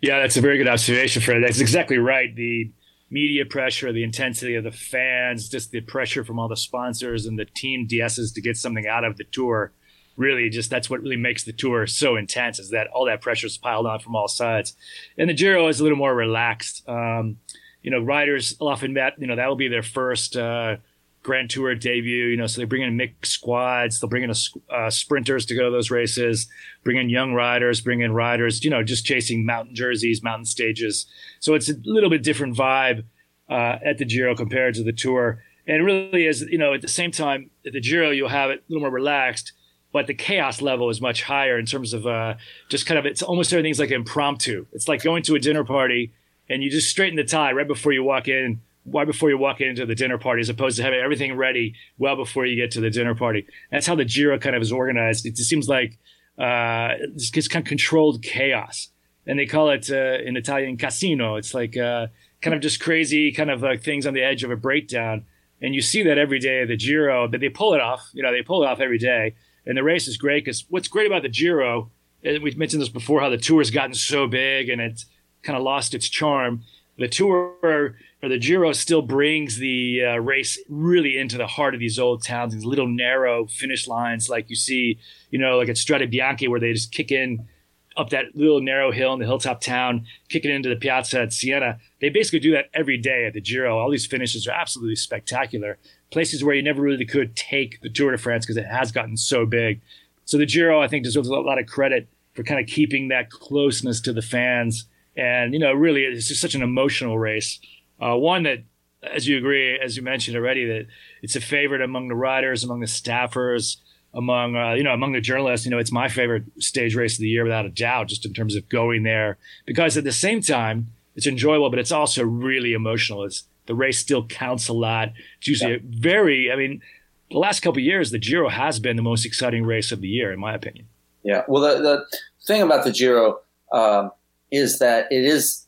Yeah, 0.00 0.20
that's 0.20 0.36
a 0.36 0.40
very 0.40 0.56
good 0.56 0.68
observation, 0.68 1.20
Fred. 1.20 1.42
That's 1.42 1.60
exactly 1.60 1.98
right. 1.98 2.34
The 2.34 2.72
media 3.10 3.44
pressure, 3.44 3.92
the 3.92 4.04
intensity 4.04 4.54
of 4.54 4.64
the 4.64 4.70
fans, 4.70 5.48
just 5.48 5.72
the 5.72 5.80
pressure 5.80 6.24
from 6.24 6.38
all 6.38 6.48
the 6.48 6.56
sponsors 6.56 7.26
and 7.26 7.38
the 7.38 7.44
team 7.44 7.86
DSs 7.86 8.32
to 8.34 8.40
get 8.40 8.56
something 8.56 8.86
out 8.86 9.04
of 9.04 9.16
the 9.16 9.24
tour. 9.24 9.72
Really, 10.16 10.48
just 10.48 10.70
that's 10.70 10.90
what 10.90 11.00
really 11.00 11.16
makes 11.16 11.44
the 11.44 11.52
tour 11.52 11.86
so 11.86 12.16
intense 12.16 12.58
is 12.58 12.70
that 12.70 12.88
all 12.88 13.06
that 13.06 13.22
pressure 13.22 13.46
is 13.46 13.56
piled 13.56 13.86
on 13.86 14.00
from 14.00 14.14
all 14.14 14.28
sides. 14.28 14.74
And 15.16 15.30
the 15.30 15.34
Giro 15.34 15.68
is 15.68 15.80
a 15.80 15.82
little 15.82 15.98
more 15.98 16.14
relaxed. 16.14 16.86
Um, 16.88 17.38
you 17.82 17.90
know, 17.90 18.00
riders 18.00 18.56
often 18.60 18.92
met, 18.92 19.14
you 19.18 19.26
know, 19.26 19.36
that 19.36 19.48
will 19.48 19.56
be 19.56 19.68
their 19.68 19.82
first 19.82 20.36
uh, 20.36 20.76
Grand 21.22 21.50
Tour 21.50 21.74
debut. 21.74 22.26
You 22.26 22.36
know, 22.36 22.46
so 22.46 22.60
they 22.60 22.64
bring 22.64 22.82
in 22.82 22.96
mixed 22.96 23.32
squads. 23.32 24.00
They'll 24.00 24.10
bring 24.10 24.22
in 24.22 24.30
a, 24.30 24.74
uh, 24.74 24.90
sprinters 24.90 25.46
to 25.46 25.54
go 25.54 25.64
to 25.64 25.70
those 25.70 25.90
races. 25.90 26.48
Bring 26.84 26.96
in 26.96 27.08
young 27.08 27.32
riders. 27.32 27.80
Bring 27.80 28.00
in 28.00 28.12
riders. 28.12 28.64
You 28.64 28.70
know, 28.70 28.82
just 28.82 29.04
chasing 29.04 29.44
mountain 29.44 29.74
jerseys, 29.74 30.22
mountain 30.22 30.46
stages. 30.46 31.06
So 31.40 31.54
it's 31.54 31.68
a 31.68 31.74
little 31.84 32.10
bit 32.10 32.22
different 32.22 32.56
vibe 32.56 33.04
uh, 33.48 33.78
at 33.84 33.98
the 33.98 34.04
Giro 34.04 34.34
compared 34.34 34.74
to 34.74 34.82
the 34.82 34.92
Tour. 34.92 35.42
And 35.66 35.84
really 35.84 36.26
is. 36.26 36.42
You 36.42 36.58
know, 36.58 36.74
at 36.74 36.82
the 36.82 36.88
same 36.88 37.10
time, 37.10 37.50
at 37.66 37.72
the 37.72 37.80
Giro, 37.80 38.10
you'll 38.10 38.28
have 38.28 38.50
it 38.50 38.60
a 38.60 38.62
little 38.72 38.82
more 38.82 38.90
relaxed, 38.90 39.52
but 39.92 40.06
the 40.06 40.14
chaos 40.14 40.62
level 40.62 40.90
is 40.90 41.00
much 41.00 41.22
higher 41.22 41.58
in 41.58 41.66
terms 41.66 41.92
of 41.92 42.06
uh, 42.06 42.34
just 42.68 42.86
kind 42.86 42.98
of. 42.98 43.06
It's 43.06 43.22
almost 43.22 43.52
everything's 43.52 43.78
like 43.78 43.90
impromptu. 43.90 44.66
It's 44.72 44.88
like 44.88 45.02
going 45.02 45.22
to 45.24 45.34
a 45.34 45.38
dinner 45.38 45.64
party 45.64 46.12
and 46.50 46.64
you 46.64 46.70
just 46.70 46.88
straighten 46.88 47.16
the 47.16 47.24
tie 47.24 47.52
right 47.52 47.68
before 47.68 47.92
you 47.92 48.02
walk 48.02 48.28
in 48.28 48.60
right 48.86 49.06
before 49.06 49.30
you 49.30 49.38
walk 49.38 49.60
into 49.60 49.86
the 49.86 49.94
dinner 49.94 50.18
party, 50.18 50.40
as 50.40 50.48
opposed 50.48 50.76
to 50.76 50.82
having 50.82 51.00
everything 51.00 51.36
ready 51.36 51.74
well 51.98 52.16
before 52.16 52.46
you 52.46 52.56
get 52.56 52.70
to 52.72 52.80
the 52.80 52.90
dinner 52.90 53.14
party. 53.14 53.46
That's 53.70 53.86
how 53.86 53.94
the 53.94 54.04
Giro 54.04 54.38
kind 54.38 54.56
of 54.56 54.62
is 54.62 54.72
organized. 54.72 55.26
It 55.26 55.36
just 55.36 55.48
seems 55.48 55.68
like 55.68 55.98
uh, 56.38 56.94
it's, 57.14 57.30
it's 57.36 57.48
kind 57.48 57.64
of 57.64 57.68
controlled 57.68 58.22
chaos, 58.22 58.88
and 59.26 59.38
they 59.38 59.46
call 59.46 59.70
it 59.70 59.90
uh, 59.90 60.18
in 60.24 60.36
Italian 60.36 60.76
casino. 60.76 61.36
It's 61.36 61.54
like 61.54 61.76
uh, 61.76 62.08
kind 62.40 62.54
of 62.54 62.60
just 62.60 62.80
crazy, 62.80 63.32
kind 63.32 63.50
of 63.50 63.62
like 63.62 63.82
things 63.82 64.06
on 64.06 64.14
the 64.14 64.22
edge 64.22 64.44
of 64.44 64.50
a 64.50 64.56
breakdown. 64.56 65.24
And 65.62 65.74
you 65.74 65.82
see 65.82 66.02
that 66.04 66.16
every 66.16 66.38
day 66.38 66.62
at 66.62 66.68
the 66.68 66.76
Giro, 66.76 67.28
but 67.28 67.40
they 67.40 67.50
pull 67.50 67.74
it 67.74 67.82
off. 67.82 68.08
You 68.14 68.22
know, 68.22 68.32
they 68.32 68.42
pull 68.42 68.62
it 68.62 68.66
off 68.66 68.80
every 68.80 68.98
day, 68.98 69.34
and 69.66 69.76
the 69.76 69.82
race 69.82 70.08
is 70.08 70.16
great 70.16 70.44
because 70.44 70.64
what's 70.70 70.88
great 70.88 71.06
about 71.06 71.22
the 71.22 71.28
Giro, 71.28 71.90
and 72.24 72.42
we've 72.42 72.56
mentioned 72.56 72.80
this 72.80 72.88
before, 72.88 73.20
how 73.20 73.28
the 73.28 73.36
tour 73.36 73.60
has 73.60 73.70
gotten 73.70 73.94
so 73.94 74.26
big 74.26 74.68
and 74.68 74.80
it's 74.80 75.06
kind 75.42 75.56
of 75.56 75.62
lost 75.62 75.94
its 75.94 76.08
charm. 76.08 76.62
The 76.98 77.08
tour 77.08 77.96
the 78.28 78.38
Giro 78.38 78.72
still 78.72 79.02
brings 79.02 79.56
the 79.56 80.04
uh, 80.04 80.16
race 80.16 80.58
really 80.68 81.16
into 81.16 81.38
the 81.38 81.46
heart 81.46 81.74
of 81.74 81.80
these 81.80 81.98
old 81.98 82.22
towns, 82.22 82.52
these 82.52 82.64
little 82.64 82.86
narrow 82.86 83.46
finish 83.46 83.88
lines, 83.88 84.28
like 84.28 84.50
you 84.50 84.56
see, 84.56 84.98
you 85.30 85.38
know, 85.38 85.56
like 85.56 85.68
at 85.68 85.76
Strade 85.76 86.12
Bianche, 86.12 86.48
where 86.48 86.60
they 86.60 86.72
just 86.72 86.92
kick 86.92 87.10
in 87.10 87.48
up 87.96 88.10
that 88.10 88.34
little 88.34 88.60
narrow 88.60 88.92
hill 88.92 89.12
in 89.12 89.18
the 89.18 89.26
hilltop 89.26 89.60
town, 89.60 90.06
kick 90.28 90.44
it 90.44 90.50
into 90.50 90.68
the 90.68 90.76
piazza 90.76 91.22
at 91.22 91.32
Siena. 91.32 91.78
They 92.00 92.08
basically 92.08 92.40
do 92.40 92.52
that 92.52 92.70
every 92.72 92.96
day 92.96 93.26
at 93.26 93.32
the 93.32 93.40
Giro. 93.40 93.78
All 93.78 93.90
these 93.90 94.06
finishes 94.06 94.46
are 94.46 94.52
absolutely 94.52 94.96
spectacular. 94.96 95.78
Places 96.10 96.44
where 96.44 96.54
you 96.54 96.62
never 96.62 96.82
really 96.82 97.04
could 97.04 97.36
take 97.36 97.80
the 97.80 97.90
Tour 97.90 98.12
de 98.12 98.18
France 98.18 98.44
because 98.44 98.56
it 98.56 98.66
has 98.66 98.92
gotten 98.92 99.16
so 99.16 99.44
big. 99.44 99.80
So 100.24 100.38
the 100.38 100.46
Giro, 100.46 100.80
I 100.80 100.88
think, 100.88 101.04
deserves 101.04 101.28
a 101.28 101.34
lot 101.34 101.58
of 101.58 101.66
credit 101.66 102.08
for 102.34 102.42
kind 102.42 102.60
of 102.60 102.66
keeping 102.66 103.08
that 103.08 103.30
closeness 103.30 104.00
to 104.02 104.12
the 104.12 104.22
fans. 104.22 104.86
And, 105.16 105.52
you 105.52 105.58
know, 105.58 105.72
really, 105.72 106.04
it's 106.04 106.28
just 106.28 106.40
such 106.40 106.54
an 106.54 106.62
emotional 106.62 107.18
race. 107.18 107.58
Uh, 108.00 108.16
one 108.16 108.44
that, 108.44 108.58
as 109.02 109.26
you 109.26 109.38
agree, 109.38 109.78
as 109.78 109.96
you 109.96 110.02
mentioned 110.02 110.36
already, 110.36 110.66
that 110.66 110.86
it's 111.22 111.36
a 111.36 111.40
favorite 111.40 111.82
among 111.82 112.08
the 112.08 112.14
riders, 112.14 112.64
among 112.64 112.80
the 112.80 112.86
staffers, 112.86 113.76
among 114.14 114.56
uh, 114.56 114.72
you 114.72 114.82
know 114.82 114.92
among 114.92 115.12
the 115.12 115.20
journalists. 115.20 115.66
You 115.66 115.70
know, 115.70 115.78
it's 115.78 115.92
my 115.92 116.08
favorite 116.08 116.44
stage 116.58 116.94
race 116.94 117.14
of 117.14 117.20
the 117.20 117.28
year 117.28 117.44
without 117.44 117.66
a 117.66 117.70
doubt, 117.70 118.08
just 118.08 118.24
in 118.24 118.32
terms 118.32 118.56
of 118.56 118.68
going 118.68 119.02
there. 119.02 119.38
Because 119.66 119.96
at 119.96 120.04
the 120.04 120.12
same 120.12 120.40
time, 120.40 120.88
it's 121.16 121.26
enjoyable, 121.26 121.70
but 121.70 121.78
it's 121.78 121.92
also 121.92 122.24
really 122.24 122.72
emotional. 122.72 123.24
It's 123.24 123.44
the 123.66 123.74
race 123.74 123.98
still 123.98 124.26
counts 124.26 124.68
a 124.68 124.72
lot. 124.72 125.12
It's 125.38 125.48
usually 125.48 125.74
yeah. 125.74 125.78
very. 125.84 126.50
I 126.50 126.56
mean, 126.56 126.82
the 127.30 127.38
last 127.38 127.60
couple 127.60 127.80
years, 127.80 128.10
the 128.10 128.18
Giro 128.18 128.48
has 128.48 128.80
been 128.80 128.96
the 128.96 129.02
most 129.02 129.24
exciting 129.24 129.64
race 129.64 129.92
of 129.92 130.00
the 130.00 130.08
year, 130.08 130.32
in 130.32 130.40
my 130.40 130.54
opinion. 130.54 130.86
Yeah. 131.22 131.42
Well, 131.46 131.62
the, 131.62 131.82
the 131.82 132.18
thing 132.46 132.62
about 132.62 132.84
the 132.84 132.92
Giro 132.92 133.40
um, 133.72 134.10
is 134.50 134.78
that 134.78 135.06
it 135.12 135.24
is 135.24 135.66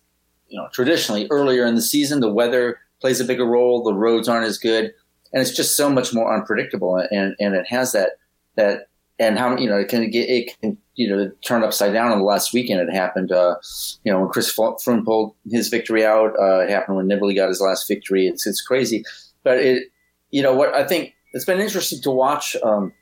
you 0.53 0.59
know, 0.59 0.69
traditionally 0.73 1.27
earlier 1.31 1.65
in 1.65 1.75
the 1.75 1.83
season, 1.83 2.21
the 2.21 2.33
weather 2.33 2.79
plays 3.01 3.21
a 3.21 3.25
bigger 3.25 3.47
role. 3.47 3.83
The 3.83 3.95
roads 3.95 4.29
aren't 4.29 4.47
as 4.47 4.59
good, 4.59 4.93
and 5.33 5.41
it's 5.41 5.57
just 5.57 5.77
so 5.77 5.89
much 5.89 6.13
more 6.13 6.33
unpredictable. 6.33 6.97
And 7.11 7.35
and 7.41 7.55
it 7.55 7.67
has 7.69 7.93
that 7.93 8.11
that 8.57 8.89
and 9.19 9.39
how 9.39 9.57
you 9.57 9.69
know 9.69 9.79
it 9.79 9.89
can 9.89 10.11
get 10.11 10.29
it 10.29 10.61
can 10.61 10.77
you 10.95 11.09
know 11.09 11.31
turn 11.43 11.65
upside 11.65 11.95
down 11.95 12.13
on 12.13 12.19
the 12.19 12.25
last 12.25 12.53
weekend. 12.53 12.87
It 12.87 12.93
happened, 12.93 13.33
uh, 13.33 13.57
you 14.05 14.13
know, 14.13 14.21
when 14.21 14.29
Chris 14.29 14.55
Froome 14.55 15.05
pulled 15.05 15.35
his 15.51 15.69
victory 15.69 16.05
out. 16.05 16.35
Uh, 16.39 16.61
it 16.61 16.71
happened 16.71 16.99
when 16.99 17.09
Nibali 17.09 17.35
got 17.35 17.49
his 17.49 17.63
last 17.63 17.89
victory. 17.89 18.27
It's 18.27 18.47
it's 18.47 18.61
crazy, 18.61 19.05
but 19.43 19.57
it 19.57 19.85
you 20.31 20.43
know 20.43 20.55
what 20.55 20.75
I 20.75 20.87
think 20.87 21.15
it's 21.33 21.47
been 21.47 21.61
interesting 21.61 22.03
to 22.03 22.11
watch 22.11 22.57
um, 22.63 22.93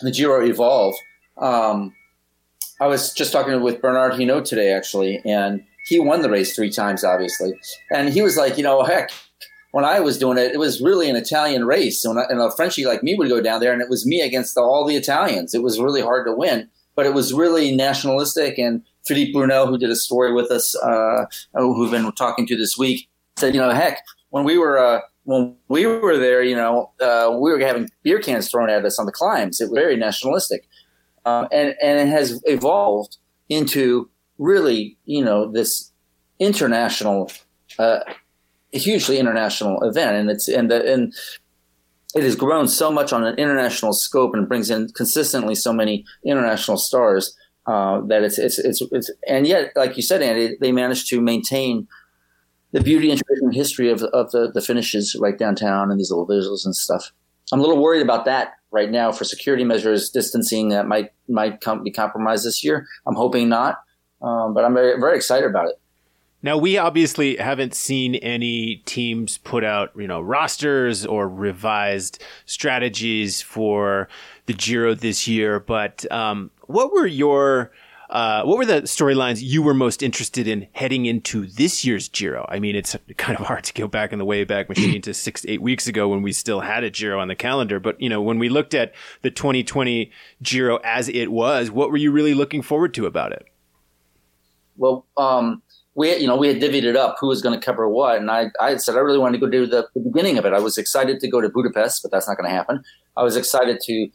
the 0.00 0.10
Giro 0.10 0.42
evolve. 0.42 0.94
Um, 1.36 1.94
I 2.80 2.86
was 2.86 3.12
just 3.12 3.30
talking 3.30 3.60
with 3.60 3.82
Bernard 3.82 4.12
Hinault 4.12 4.44
today, 4.44 4.72
actually, 4.72 5.20
and 5.26 5.62
he 5.88 5.98
won 5.98 6.22
the 6.22 6.30
race 6.30 6.54
three 6.54 6.70
times, 6.70 7.02
obviously. 7.02 7.52
And 7.90 8.10
he 8.10 8.22
was 8.22 8.36
like, 8.36 8.58
you 8.58 8.62
know, 8.62 8.82
heck, 8.82 9.10
when 9.72 9.84
I 9.84 10.00
was 10.00 10.18
doing 10.18 10.38
it, 10.38 10.52
it 10.52 10.58
was 10.58 10.80
really 10.80 11.08
an 11.08 11.16
Italian 11.16 11.64
race. 11.64 12.04
And, 12.04 12.18
and 12.18 12.40
a 12.40 12.50
Frenchie 12.50 12.84
like 12.84 13.02
me 13.02 13.14
would 13.14 13.28
go 13.28 13.40
down 13.40 13.60
there, 13.60 13.72
and 13.72 13.82
it 13.82 13.88
was 13.88 14.06
me 14.06 14.20
against 14.20 14.56
all 14.56 14.86
the 14.86 14.96
Italians. 14.96 15.54
It 15.54 15.62
was 15.62 15.80
really 15.80 16.02
hard 16.02 16.26
to 16.26 16.34
win, 16.34 16.68
but 16.94 17.06
it 17.06 17.14
was 17.14 17.32
really 17.32 17.74
nationalistic. 17.74 18.58
And 18.58 18.82
Philippe 19.06 19.32
Brunel, 19.32 19.66
who 19.66 19.78
did 19.78 19.90
a 19.90 19.96
story 19.96 20.32
with 20.32 20.50
us, 20.50 20.74
uh, 20.76 21.26
who've 21.54 21.90
been 21.90 22.10
talking 22.12 22.46
to 22.46 22.56
this 22.56 22.76
week, 22.76 23.08
said, 23.38 23.54
you 23.54 23.60
know, 23.60 23.70
heck, 23.70 24.02
when 24.30 24.44
we 24.44 24.58
were 24.58 24.78
uh, 24.78 25.00
when 25.24 25.56
we 25.68 25.86
were 25.86 26.16
there, 26.16 26.42
you 26.42 26.56
know, 26.56 26.90
uh, 27.00 27.30
we 27.38 27.50
were 27.50 27.58
having 27.60 27.88
beer 28.02 28.18
cans 28.18 28.50
thrown 28.50 28.70
at 28.70 28.84
us 28.84 28.98
on 28.98 29.06
the 29.06 29.12
climbs. 29.12 29.60
It 29.60 29.70
was 29.70 29.78
very 29.78 29.96
nationalistic, 29.96 30.66
uh, 31.24 31.46
and 31.52 31.74
and 31.82 31.98
it 31.98 32.08
has 32.08 32.42
evolved 32.44 33.18
into 33.48 34.10
really, 34.38 34.96
you 35.04 35.24
know, 35.24 35.50
this 35.50 35.92
international, 36.38 37.30
uh, 37.78 38.00
hugely 38.72 39.18
international 39.18 39.82
event, 39.82 40.16
and 40.16 40.30
it's 40.30 40.48
and 40.48 40.70
the, 40.70 40.92
and 40.92 41.14
it 42.14 42.22
has 42.22 42.36
grown 42.36 42.68
so 42.68 42.90
much 42.90 43.12
on 43.12 43.24
an 43.24 43.34
international 43.36 43.92
scope 43.92 44.34
and 44.34 44.48
brings 44.48 44.70
in 44.70 44.88
consistently 44.88 45.54
so 45.54 45.72
many 45.72 46.04
international 46.24 46.76
stars 46.76 47.36
uh, 47.66 48.00
that 48.06 48.22
it's, 48.22 48.38
it's 48.38 48.58
it's 48.58 48.82
it's 48.92 49.10
and 49.28 49.46
yet, 49.46 49.72
like 49.76 49.96
you 49.96 50.02
said, 50.02 50.22
Andy, 50.22 50.56
they 50.60 50.72
managed 50.72 51.08
to 51.10 51.20
maintain 51.20 51.86
the 52.72 52.80
beauty 52.80 53.10
and 53.10 53.20
tradition 53.20 53.52
history 53.52 53.90
of, 53.90 54.02
of 54.02 54.30
the, 54.30 54.50
the 54.52 54.60
finishes 54.60 55.16
right 55.18 55.38
downtown 55.38 55.90
and 55.90 55.98
these 55.98 56.10
little 56.10 56.26
visuals 56.26 56.64
and 56.64 56.76
stuff. 56.76 57.12
I'm 57.50 57.60
a 57.60 57.62
little 57.62 57.82
worried 57.82 58.02
about 58.02 58.26
that 58.26 58.52
right 58.70 58.90
now 58.90 59.10
for 59.10 59.24
security 59.24 59.64
measures, 59.64 60.10
distancing 60.10 60.68
that 60.68 60.86
might 60.86 61.12
might 61.28 61.60
come, 61.60 61.82
be 61.82 61.90
compromised 61.90 62.44
this 62.44 62.62
year. 62.62 62.86
I'm 63.06 63.14
hoping 63.14 63.48
not, 63.48 63.78
um, 64.22 64.54
but 64.54 64.64
I'm 64.64 64.74
very 64.74 64.98
very 64.98 65.16
excited 65.16 65.48
about 65.48 65.68
it. 65.68 65.78
Now 66.42 66.56
we 66.56 66.78
obviously 66.78 67.36
haven't 67.36 67.74
seen 67.74 68.14
any 68.16 68.76
teams 68.86 69.38
put 69.38 69.64
out, 69.64 69.90
you 69.96 70.06
know, 70.06 70.20
rosters 70.20 71.04
or 71.04 71.28
revised 71.28 72.22
strategies 72.46 73.42
for 73.42 74.08
the 74.46 74.54
Giro 74.54 74.94
this 74.94 75.26
year. 75.26 75.58
But 75.58 76.10
um, 76.12 76.52
what 76.66 76.92
were 76.92 77.06
your 77.06 77.72
uh, 78.10 78.42
what 78.44 78.56
were 78.56 78.64
the 78.64 78.82
storylines 78.82 79.42
you 79.42 79.62
were 79.62 79.74
most 79.74 80.02
interested 80.02 80.48
in 80.48 80.66
heading 80.72 81.06
into 81.06 81.46
this 81.46 81.84
year's 81.84 82.08
Giro? 82.08 82.46
I 82.48 82.58
mean, 82.58 82.74
it's 82.74 82.96
kind 83.18 83.38
of 83.38 83.46
hard 83.46 83.64
to 83.64 83.74
go 83.74 83.86
back 83.86 84.12
in 84.12 84.18
the 84.18 84.24
Wayback 84.24 84.68
Machine 84.68 85.02
to 85.02 85.12
six, 85.12 85.44
eight 85.46 85.60
weeks 85.60 85.86
ago 85.86 86.08
when 86.08 86.22
we 86.22 86.32
still 86.32 86.60
had 86.60 86.84
a 86.84 86.90
Giro 86.90 87.20
on 87.20 87.28
the 87.28 87.34
calendar. 87.34 87.78
But, 87.78 88.00
you 88.00 88.08
know, 88.08 88.22
when 88.22 88.38
we 88.38 88.48
looked 88.48 88.72
at 88.74 88.94
the 89.20 89.30
2020 89.30 90.10
Giro 90.42 90.78
as 90.84 91.08
it 91.10 91.30
was, 91.30 91.70
what 91.70 91.90
were 91.90 91.98
you 91.98 92.10
really 92.10 92.32
looking 92.32 92.62
forward 92.62 92.94
to 92.94 93.04
about 93.04 93.32
it? 93.32 93.46
Well, 94.78 95.06
um, 95.16 95.62
we, 95.94 96.16
you 96.16 96.26
know, 96.26 96.36
we 96.36 96.48
had 96.48 96.62
divvied 96.62 96.84
it 96.84 96.96
up 96.96 97.16
who 97.20 97.26
was 97.28 97.42
going 97.42 97.58
to 97.58 97.64
cover 97.64 97.88
what. 97.88 98.18
And 98.18 98.30
I, 98.30 98.46
I 98.60 98.76
said 98.76 98.94
I 98.94 99.00
really 99.00 99.18
wanted 99.18 99.38
to 99.40 99.46
go 99.46 99.50
do 99.50 99.66
the, 99.66 99.88
the 99.94 100.00
beginning 100.00 100.38
of 100.38 100.46
it. 100.46 100.52
I 100.52 100.60
was 100.60 100.78
excited 100.78 101.20
to 101.20 101.28
go 101.28 101.40
to 101.40 101.48
Budapest, 101.48 102.02
but 102.02 102.10
that's 102.10 102.28
not 102.28 102.36
going 102.36 102.48
to 102.48 102.54
happen. 102.54 102.82
I 103.16 103.22
was 103.22 103.36
excited 103.36 103.80
to 103.82 104.08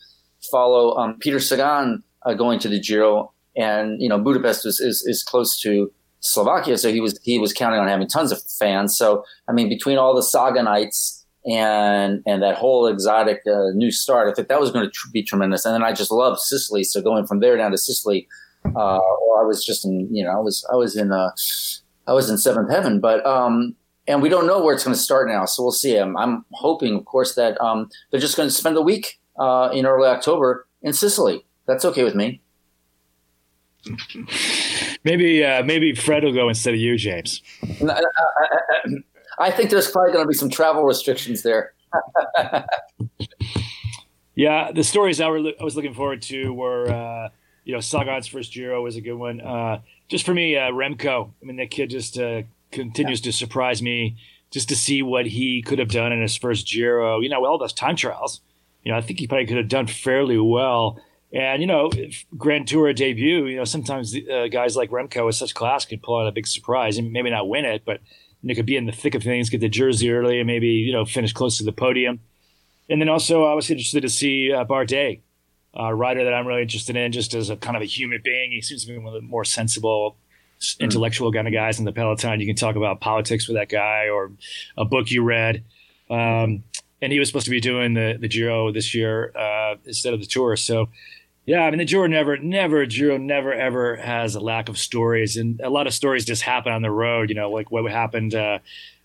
follow 0.49 0.95
um, 0.97 1.18
Peter 1.20 1.39
Sagan 1.39 2.03
uh, 2.26 2.34
going 2.34 2.59
to 2.59 2.70
the 2.70 2.80
Giro 2.80 3.34
and 3.55 4.01
you 4.01 4.09
know 4.09 4.20
Budapest 4.20 4.66
is, 4.66 4.80
is, 4.80 5.03
is 5.05 5.24
close 5.24 5.59
to 5.61 5.91
Slovakia, 6.22 6.78
so 6.78 6.91
he 6.91 7.01
was 7.01 7.20
he 7.24 7.38
was 7.38 7.53
counting 7.53 7.80
on 7.80 7.88
having 7.88 8.07
tons 8.07 8.32
of 8.32 8.41
fans. 8.59 8.97
So 8.97 9.24
I 9.47 9.51
mean, 9.51 9.70
between 9.70 9.97
all 9.97 10.16
the 10.16 10.22
Saganites 10.22 11.24
and 11.45 12.24
and 12.26 12.41
that 12.41 12.55
whole 12.55 12.88
exotic 12.88 13.41
uh, 13.45 13.70
new 13.74 13.91
start, 13.91 14.30
I 14.30 14.34
think 14.34 14.47
that 14.47 14.59
was 14.59 14.72
going 14.72 14.86
to 14.86 14.91
tr- 14.91 15.09
be 15.11 15.24
tremendous. 15.24 15.66
And 15.66 15.74
then 15.74 15.84
I 15.84 15.93
just 15.93 16.11
love 16.11 16.39
Sicily, 16.39 16.84
so 16.84 17.01
going 17.01 17.28
from 17.28 17.39
there 17.39 17.57
down 17.57 17.72
to 17.72 17.78
Sicily, 17.78 18.28
uh, 18.66 18.99
well, 18.99 19.39
I 19.39 19.43
was 19.43 19.66
just 19.66 19.86
in 19.86 20.07
you 20.11 20.24
know 20.24 20.32
I 20.32 20.39
was 20.39 20.66
I 20.72 20.76
was 20.76 20.95
in 20.95 21.11
uh, 21.11 21.32
I 22.07 22.14
was 22.14 22.30
in 22.30 22.38
seventh 22.38 22.70
heaven, 22.70 22.99
but 22.99 23.26
um, 23.26 23.76
and 24.07 24.22
we 24.22 24.30
don't 24.30 24.47
know 24.47 24.64
where 24.64 24.74
it's 24.74 24.84
going 24.84 24.95
to 24.95 25.01
start 25.01 25.28
now, 25.28 25.45
so 25.45 25.64
we'll 25.64 25.72
see. 25.72 25.97
I'm, 25.97 26.18
I'm 26.18 26.45
hoping, 26.51 26.95
of 26.95 27.05
course, 27.05 27.36
that 27.36 27.59
um, 27.61 27.89
they're 28.11 28.20
just 28.20 28.36
going 28.36 28.49
to 28.49 28.53
spend 28.53 28.76
the 28.76 28.82
week 28.82 29.20
uh, 29.39 29.70
in 29.74 29.86
early 29.86 30.09
October 30.09 30.68
in 30.82 30.91
Sicily. 30.91 31.45
That's 31.66 31.86
okay 31.86 32.03
with 32.03 32.16
me 32.16 32.41
maybe 35.03 35.43
uh, 35.43 35.64
maybe 35.64 35.93
Fred 35.93 36.24
will 36.24 36.34
go 36.34 36.49
instead 36.49 36.74
of 36.74 36.80
you, 36.80 36.97
James. 36.97 37.41
I 39.39 39.51
think 39.51 39.70
there's 39.70 39.89
probably 39.89 40.14
going 40.14 40.26
to 40.26 40.28
be 40.28 40.36
some 40.36 40.49
travel 40.49 40.84
restrictions 40.84 41.43
there. 41.43 41.74
yeah, 44.36 44.72
the 44.72 44.84
stories 44.84 45.20
I, 45.20 45.30
were, 45.30 45.51
I 45.59 45.64
was 45.64 45.76
looking 45.76 45.93
forward 45.93 46.22
to 46.24 46.53
were, 46.53 46.89
uh, 46.89 47.30
you 47.64 47.74
know, 47.74 47.80
Sagan's 47.80 48.28
first 48.28 48.53
Giro 48.53 48.82
was 48.82 48.95
a 48.95 49.01
good 49.01 49.16
one. 49.16 49.41
Uh, 49.41 49.80
just 50.09 50.26
for 50.26 50.34
me, 50.34 50.57
uh, 50.57 50.72
Remco. 50.72 51.32
I 51.41 51.45
mean, 51.45 51.57
that 51.57 51.72
kid 51.72 51.89
just 51.89 52.18
uh, 52.18 52.43
continues 52.72 53.22
to 53.22 53.32
surprise 53.32 53.82
me. 53.82 54.18
Just 54.51 54.70
to 54.70 54.76
see 54.76 55.01
what 55.01 55.26
he 55.26 55.64
could 55.64 55.80
have 55.80 55.89
done 55.89 56.11
in 56.11 56.22
his 56.22 56.36
first 56.36 56.68
Giro. 56.68 57.20
You 57.20 57.30
know, 57.30 57.41
with 57.41 57.49
all 57.49 57.57
those 57.57 57.74
time 57.74 57.95
trials. 57.95 58.41
You 58.84 58.91
know, 58.91 58.97
I 58.97 59.01
think 59.01 59.20
he 59.20 59.28
probably 59.28 59.47
could 59.47 59.57
have 59.57 59.70
done 59.70 59.88
fairly 59.88 60.38
well. 60.38 61.01
And 61.34 61.61
you 61.61 61.68
know, 61.68 61.89
Grand 62.38 62.68
Tour 62.68 62.93
debut. 62.93 63.47
You 63.47 63.57
know, 63.57 63.64
sometimes 63.64 64.16
uh, 64.16 64.47
guys 64.47 64.76
like 64.76 64.91
Remco 64.91 65.26
with 65.26 65.36
such 65.36 65.55
class 65.55 65.86
can 65.86 65.99
pull 65.99 66.20
out 66.20 66.28
a 66.28 66.32
big 66.32 66.45
surprise 66.45 66.97
and 66.97 67.11
maybe 67.11 67.32
not 67.32 67.49
win 67.49 67.66
it, 67.66 67.84
but 67.86 68.01
they 68.43 68.55
could 68.55 68.66
be 68.66 68.76
in 68.76 68.86
the 68.86 68.91
thick 68.91 69.16
of 69.16 69.24
things, 69.24 69.49
get 69.49 69.61
the 69.61 69.70
jersey 69.70 70.11
early, 70.11 70.39
and 70.39 70.47
maybe 70.47 70.68
you 70.68 70.91
know 70.91 71.05
finish 71.05 71.34
close 71.34 71.57
to 71.57 71.64
the 71.64 71.72
podium. 71.72 72.20
And 72.89 73.01
then 73.01 73.09
also, 73.09 73.45
I 73.45 73.53
was 73.53 73.70
interested 73.70 74.01
to 74.01 74.09
see 74.09 74.51
uh, 74.51 74.66
Bardet, 74.66 75.22
a 75.74 75.93
writer 75.93 76.24
that 76.24 76.34
I'm 76.34 76.45
really 76.47 76.61
interested 76.61 76.95
in, 76.95 77.11
just 77.11 77.34
as 77.34 77.49
a 77.49 77.55
kind 77.55 77.76
of 77.76 77.82
a 77.82 77.86
human 77.86 78.21
being. 78.24 78.51
He 78.51 78.61
seems 78.61 78.86
to 78.86 78.91
be 78.91 78.97
one 78.97 79.13
of 79.15 79.21
the 79.21 79.28
more 79.28 79.45
sensible, 79.45 80.17
mm. 80.59 80.80
intellectual 80.80 81.32
kind 81.32 81.47
of 81.47 81.53
guys 81.53 81.80
in 81.80 81.86
the 81.86 81.91
peloton. 81.91 82.39
You 82.39 82.45
can 82.45 82.55
talk 82.55 82.76
about 82.76 83.01
politics 83.01 83.47
with 83.47 83.57
that 83.57 83.69
guy 83.69 84.09
or 84.09 84.32
a 84.78 84.86
book 84.86 85.11
you 85.11 85.24
read. 85.24 85.63
Um, 86.09 86.63
and 87.01 87.11
he 87.11 87.19
was 87.19 87.28
supposed 87.28 87.45
to 87.45 87.51
be 87.51 87.59
doing 87.59 87.93
the 87.93 88.17
the 88.19 88.30
Giro 88.30 88.71
this 88.71 88.95
year 88.95 89.32
uh, 89.36 89.76
instead 89.86 90.13
of 90.13 90.21
the 90.21 90.26
Tour. 90.26 90.55
So 90.55 90.89
yeah, 91.45 91.63
I 91.63 91.69
mean 91.69 91.80
the 91.80 91.86
Giro 91.86 92.07
never, 92.07 92.38
never 92.38 92.86
Giro 92.86 93.17
never 93.17 93.53
ever 93.53 93.97
has 93.97 94.36
a 94.36 94.39
lack 94.39 94.69
of 94.69 94.78
stories, 94.78 95.36
and 95.36 95.59
a 95.61 95.69
lot 95.69 95.86
of 95.86 95.93
stories 95.93 96.24
just 96.24 96.43
happen 96.43 96.71
on 96.71 96.82
the 96.82 96.91
road. 96.91 97.30
You 97.30 97.36
know, 97.36 97.51
like 97.51 97.71
what 97.71 97.89
happened, 97.91 98.34
uh, 98.34 98.59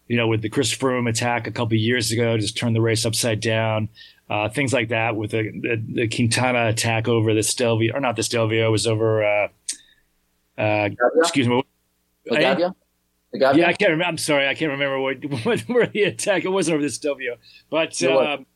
you 0.06 0.16
know, 0.16 0.28
with 0.28 0.42
the 0.42 0.48
Chris 0.48 0.72
Froome 0.74 1.08
attack 1.08 1.48
a 1.48 1.50
couple 1.50 1.76
years 1.76 2.12
ago, 2.12 2.38
just 2.38 2.56
turned 2.56 2.76
the 2.76 2.80
race 2.80 3.04
upside 3.04 3.40
down. 3.40 3.88
Uh, 4.30 4.48
things 4.48 4.72
like 4.74 4.88
that 4.88 5.16
with 5.16 5.30
the, 5.30 5.42
the, 5.42 5.82
the 6.02 6.08
Quintana 6.08 6.68
attack 6.68 7.08
over 7.08 7.32
the 7.32 7.42
Stelvio, 7.42 7.94
or 7.94 8.00
not 8.00 8.16
the 8.16 8.22
Stelvio, 8.22 8.70
was 8.70 8.86
over. 8.86 9.24
Uh, 9.24 9.48
uh, 10.58 10.90
excuse 11.16 11.48
me. 11.48 11.62
The 12.26 12.36
Gavia? 12.36 12.74
Yeah, 13.32 13.68
I 13.68 13.72
can't 13.72 13.90
remember. 13.90 14.04
I'm 14.04 14.18
sorry, 14.18 14.46
I 14.46 14.54
can't 14.54 14.72
remember 14.72 15.00
what, 15.00 15.24
what 15.44 15.60
where 15.60 15.86
the 15.86 16.02
attack. 16.02 16.44
It 16.44 16.48
wasn't 16.48 16.74
over 16.74 16.82
the 16.82 16.90
Stelvio, 16.90 17.36
but. 17.70 18.02
Um, 18.02 18.46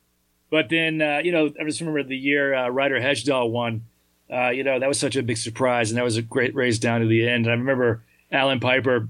but 0.53 0.69
then, 0.69 1.01
uh, 1.01 1.19
you 1.23 1.31
know, 1.31 1.51
I 1.59 1.63
just 1.63 1.79
remember 1.79 2.03
the 2.03 2.15
year 2.15 2.53
uh, 2.53 2.69
Ryder 2.69 2.99
Hesjedal 2.99 3.49
won. 3.49 3.85
Uh, 4.31 4.49
you 4.49 4.63
know, 4.63 4.77
that 4.79 4.87
was 4.87 4.99
such 4.99 5.15
a 5.15 5.23
big 5.23 5.37
surprise, 5.37 5.89
and 5.89 5.97
that 5.97 6.03
was 6.03 6.17
a 6.17 6.21
great 6.21 6.53
race 6.53 6.77
down 6.77 7.01
to 7.01 7.07
the 7.07 7.27
end. 7.27 7.47
And 7.47 7.53
I 7.53 7.55
remember 7.55 8.03
Allan 8.31 8.59
Peiper. 8.59 9.07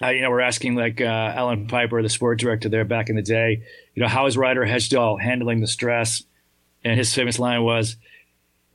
Uh, 0.00 0.08
you 0.08 0.20
know, 0.20 0.30
we're 0.30 0.40
asking 0.40 0.76
like 0.76 1.00
uh, 1.00 1.04
Allan 1.04 1.66
Peiper, 1.66 2.02
the 2.02 2.08
sport 2.08 2.38
director 2.38 2.68
there 2.68 2.84
back 2.84 3.08
in 3.08 3.16
the 3.16 3.22
day. 3.22 3.62
You 3.94 4.02
know, 4.02 4.08
how 4.08 4.26
is 4.26 4.36
Ryder 4.36 4.64
Hesjedal 4.64 5.20
handling 5.20 5.60
the 5.60 5.66
stress? 5.66 6.22
And 6.84 6.96
his 6.96 7.12
famous 7.12 7.38
line 7.38 7.62
was, 7.64 7.96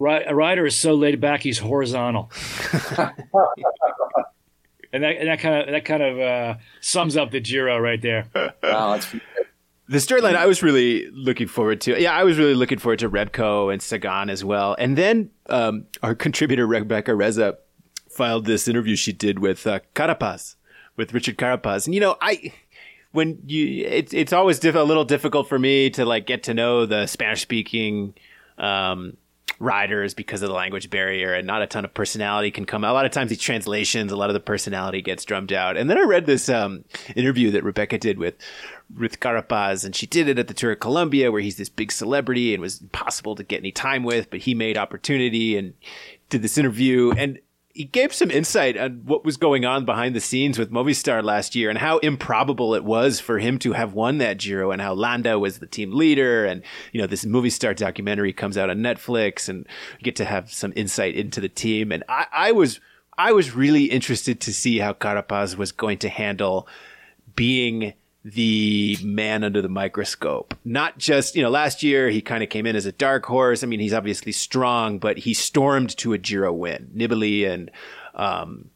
"A 0.01 0.35
rider 0.35 0.65
is 0.65 0.75
so 0.75 0.93
laid 0.93 1.21
back, 1.21 1.41
he's 1.41 1.59
horizontal." 1.59 2.29
and 4.91 5.03
that 5.03 5.15
and 5.17 5.29
that 5.29 5.39
kind 5.39 5.61
of 5.61 5.71
that 5.71 5.85
kind 5.85 6.03
of 6.03 6.19
uh, 6.19 6.55
sums 6.81 7.15
up 7.15 7.31
the 7.31 7.39
Giro 7.39 7.79
right 7.79 8.01
there. 8.01 8.27
Wow, 8.63 8.93
that's 8.93 9.07
the 9.89 9.97
storyline 9.97 10.35
I 10.35 10.45
was 10.45 10.63
really 10.63 11.09
looking 11.11 11.47
forward 11.47 11.81
to. 11.81 12.01
Yeah, 12.01 12.13
I 12.13 12.23
was 12.23 12.37
really 12.37 12.55
looking 12.55 12.79
forward 12.79 12.99
to 12.99 13.09
Remco 13.09 13.71
and 13.71 13.81
Sagan 13.81 14.29
as 14.29 14.43
well. 14.43 14.75
And 14.79 14.97
then 14.97 15.29
um, 15.47 15.85
our 16.01 16.15
contributor 16.25 16.65
Rebecca 16.65 17.13
Reza 17.13 17.57
filed 18.09 18.45
this 18.45 18.67
interview 18.67 18.95
she 18.95 19.11
did 19.11 19.39
with 19.39 19.67
uh, 19.67 19.79
Carapaz, 19.95 20.55
with 20.95 21.13
Richard 21.13 21.37
Carapaz. 21.37 21.85
And 21.85 21.93
you 21.93 22.01
know, 22.01 22.17
I 22.21 22.53
when 23.11 23.39
you 23.45 23.85
it's 23.85 24.13
it's 24.13 24.33
always 24.33 24.59
diff- 24.59 24.75
a 24.75 24.83
little 24.83 25.05
difficult 25.05 25.47
for 25.47 25.57
me 25.57 25.89
to 25.91 26.05
like 26.05 26.25
get 26.25 26.43
to 26.43 26.53
know 26.53 26.85
the 26.85 27.07
Spanish 27.07 27.41
speaking 27.41 28.13
um, 28.57 29.17
riders 29.59 30.13
because 30.13 30.41
of 30.41 30.49
the 30.49 30.55
language 30.55 30.89
barrier 30.89 31.33
and 31.33 31.47
not 31.47 31.61
a 31.61 31.67
ton 31.67 31.85
of 31.85 31.93
personality 31.93 32.51
can 32.51 32.65
come. 32.65 32.83
A 32.83 32.91
lot 32.91 33.05
of 33.05 33.11
times 33.11 33.29
these 33.29 33.39
translations, 33.39 34.11
a 34.11 34.15
lot 34.15 34.29
of 34.29 34.33
the 34.33 34.39
personality 34.39 35.01
gets 35.01 35.25
drummed 35.25 35.53
out. 35.53 35.77
And 35.77 35.89
then 35.89 35.97
I 35.97 36.03
read 36.03 36.25
this 36.25 36.49
um, 36.49 36.83
interview 37.15 37.51
that 37.51 37.63
Rebecca 37.63 37.97
did 37.97 38.17
with 38.17 38.35
Ruth 38.93 39.19
Carapaz, 39.19 39.85
and 39.85 39.95
she 39.95 40.05
did 40.05 40.27
it 40.27 40.37
at 40.37 40.47
the 40.47 40.53
Tour 40.53 40.73
of 40.73 40.79
Colombia, 40.79 41.31
where 41.31 41.41
he's 41.41 41.57
this 41.57 41.69
big 41.69 41.91
celebrity 41.91 42.53
and 42.53 42.61
was 42.61 42.81
impossible 42.81 43.35
to 43.35 43.43
get 43.43 43.59
any 43.59 43.71
time 43.71 44.03
with, 44.03 44.29
but 44.29 44.41
he 44.41 44.53
made 44.53 44.77
opportunity 44.77 45.57
and 45.57 45.73
did 46.29 46.41
this 46.41 46.57
interview. 46.57 47.11
And 47.17 47.39
he 47.73 47.85
gave 47.85 48.13
some 48.13 48.29
insight 48.29 48.77
on 48.77 49.01
what 49.03 49.25
was 49.25 49.35
going 49.35 49.65
on 49.65 49.83
behind 49.83 50.15
the 50.15 50.19
scenes 50.19 50.59
with 50.59 50.71
Movistar 50.71 51.23
last 51.23 51.55
year 51.55 51.71
and 51.71 51.79
how 51.79 51.97
improbable 51.99 52.75
it 52.75 52.83
was 52.83 53.19
for 53.19 53.39
him 53.39 53.57
to 53.59 53.73
have 53.73 53.95
won 53.95 54.19
that 54.19 54.37
Giro 54.37 54.69
and 54.69 54.79
how 54.79 54.93
Landa 54.93 55.39
was 55.39 55.57
the 55.57 55.65
team 55.65 55.91
leader. 55.91 56.45
And, 56.45 56.61
you 56.91 57.01
know, 57.01 57.07
this 57.07 57.25
Movistar 57.25 57.75
documentary 57.75 58.31
comes 58.31 58.59
out 58.59 58.69
on 58.69 58.77
Netflix 58.77 59.49
and 59.49 59.67
get 60.03 60.15
to 60.17 60.25
have 60.25 60.53
some 60.53 60.71
insight 60.75 61.15
into 61.15 61.41
the 61.41 61.49
team. 61.49 61.91
And 61.91 62.03
I, 62.07 62.27
I 62.31 62.51
was, 62.51 62.79
I 63.17 63.31
was 63.31 63.55
really 63.55 63.85
interested 63.85 64.39
to 64.41 64.53
see 64.53 64.77
how 64.77 64.93
Carapaz 64.93 65.57
was 65.57 65.71
going 65.71 65.97
to 65.99 66.09
handle 66.09 66.67
being 67.35 67.93
the 68.23 68.97
man 69.03 69.43
under 69.43 69.61
the 69.61 69.69
microscope. 69.69 70.55
Not 70.63 70.97
just, 70.97 71.35
you 71.35 71.41
know, 71.41 71.49
last 71.49 71.83
year 71.83 72.09
he 72.09 72.21
kind 72.21 72.43
of 72.43 72.49
came 72.49 72.65
in 72.65 72.75
as 72.75 72.85
a 72.85 72.91
dark 72.91 73.25
horse. 73.25 73.63
I 73.63 73.67
mean, 73.67 73.79
he's 73.79 73.93
obviously 73.93 74.31
strong, 74.31 74.97
but 74.97 75.19
he 75.19 75.33
stormed 75.33 75.95
to 75.97 76.13
a 76.13 76.17
Giro 76.17 76.53
win. 76.53 76.91
Nibali 76.95 77.47
and, 77.47 77.69
um, 78.15 78.69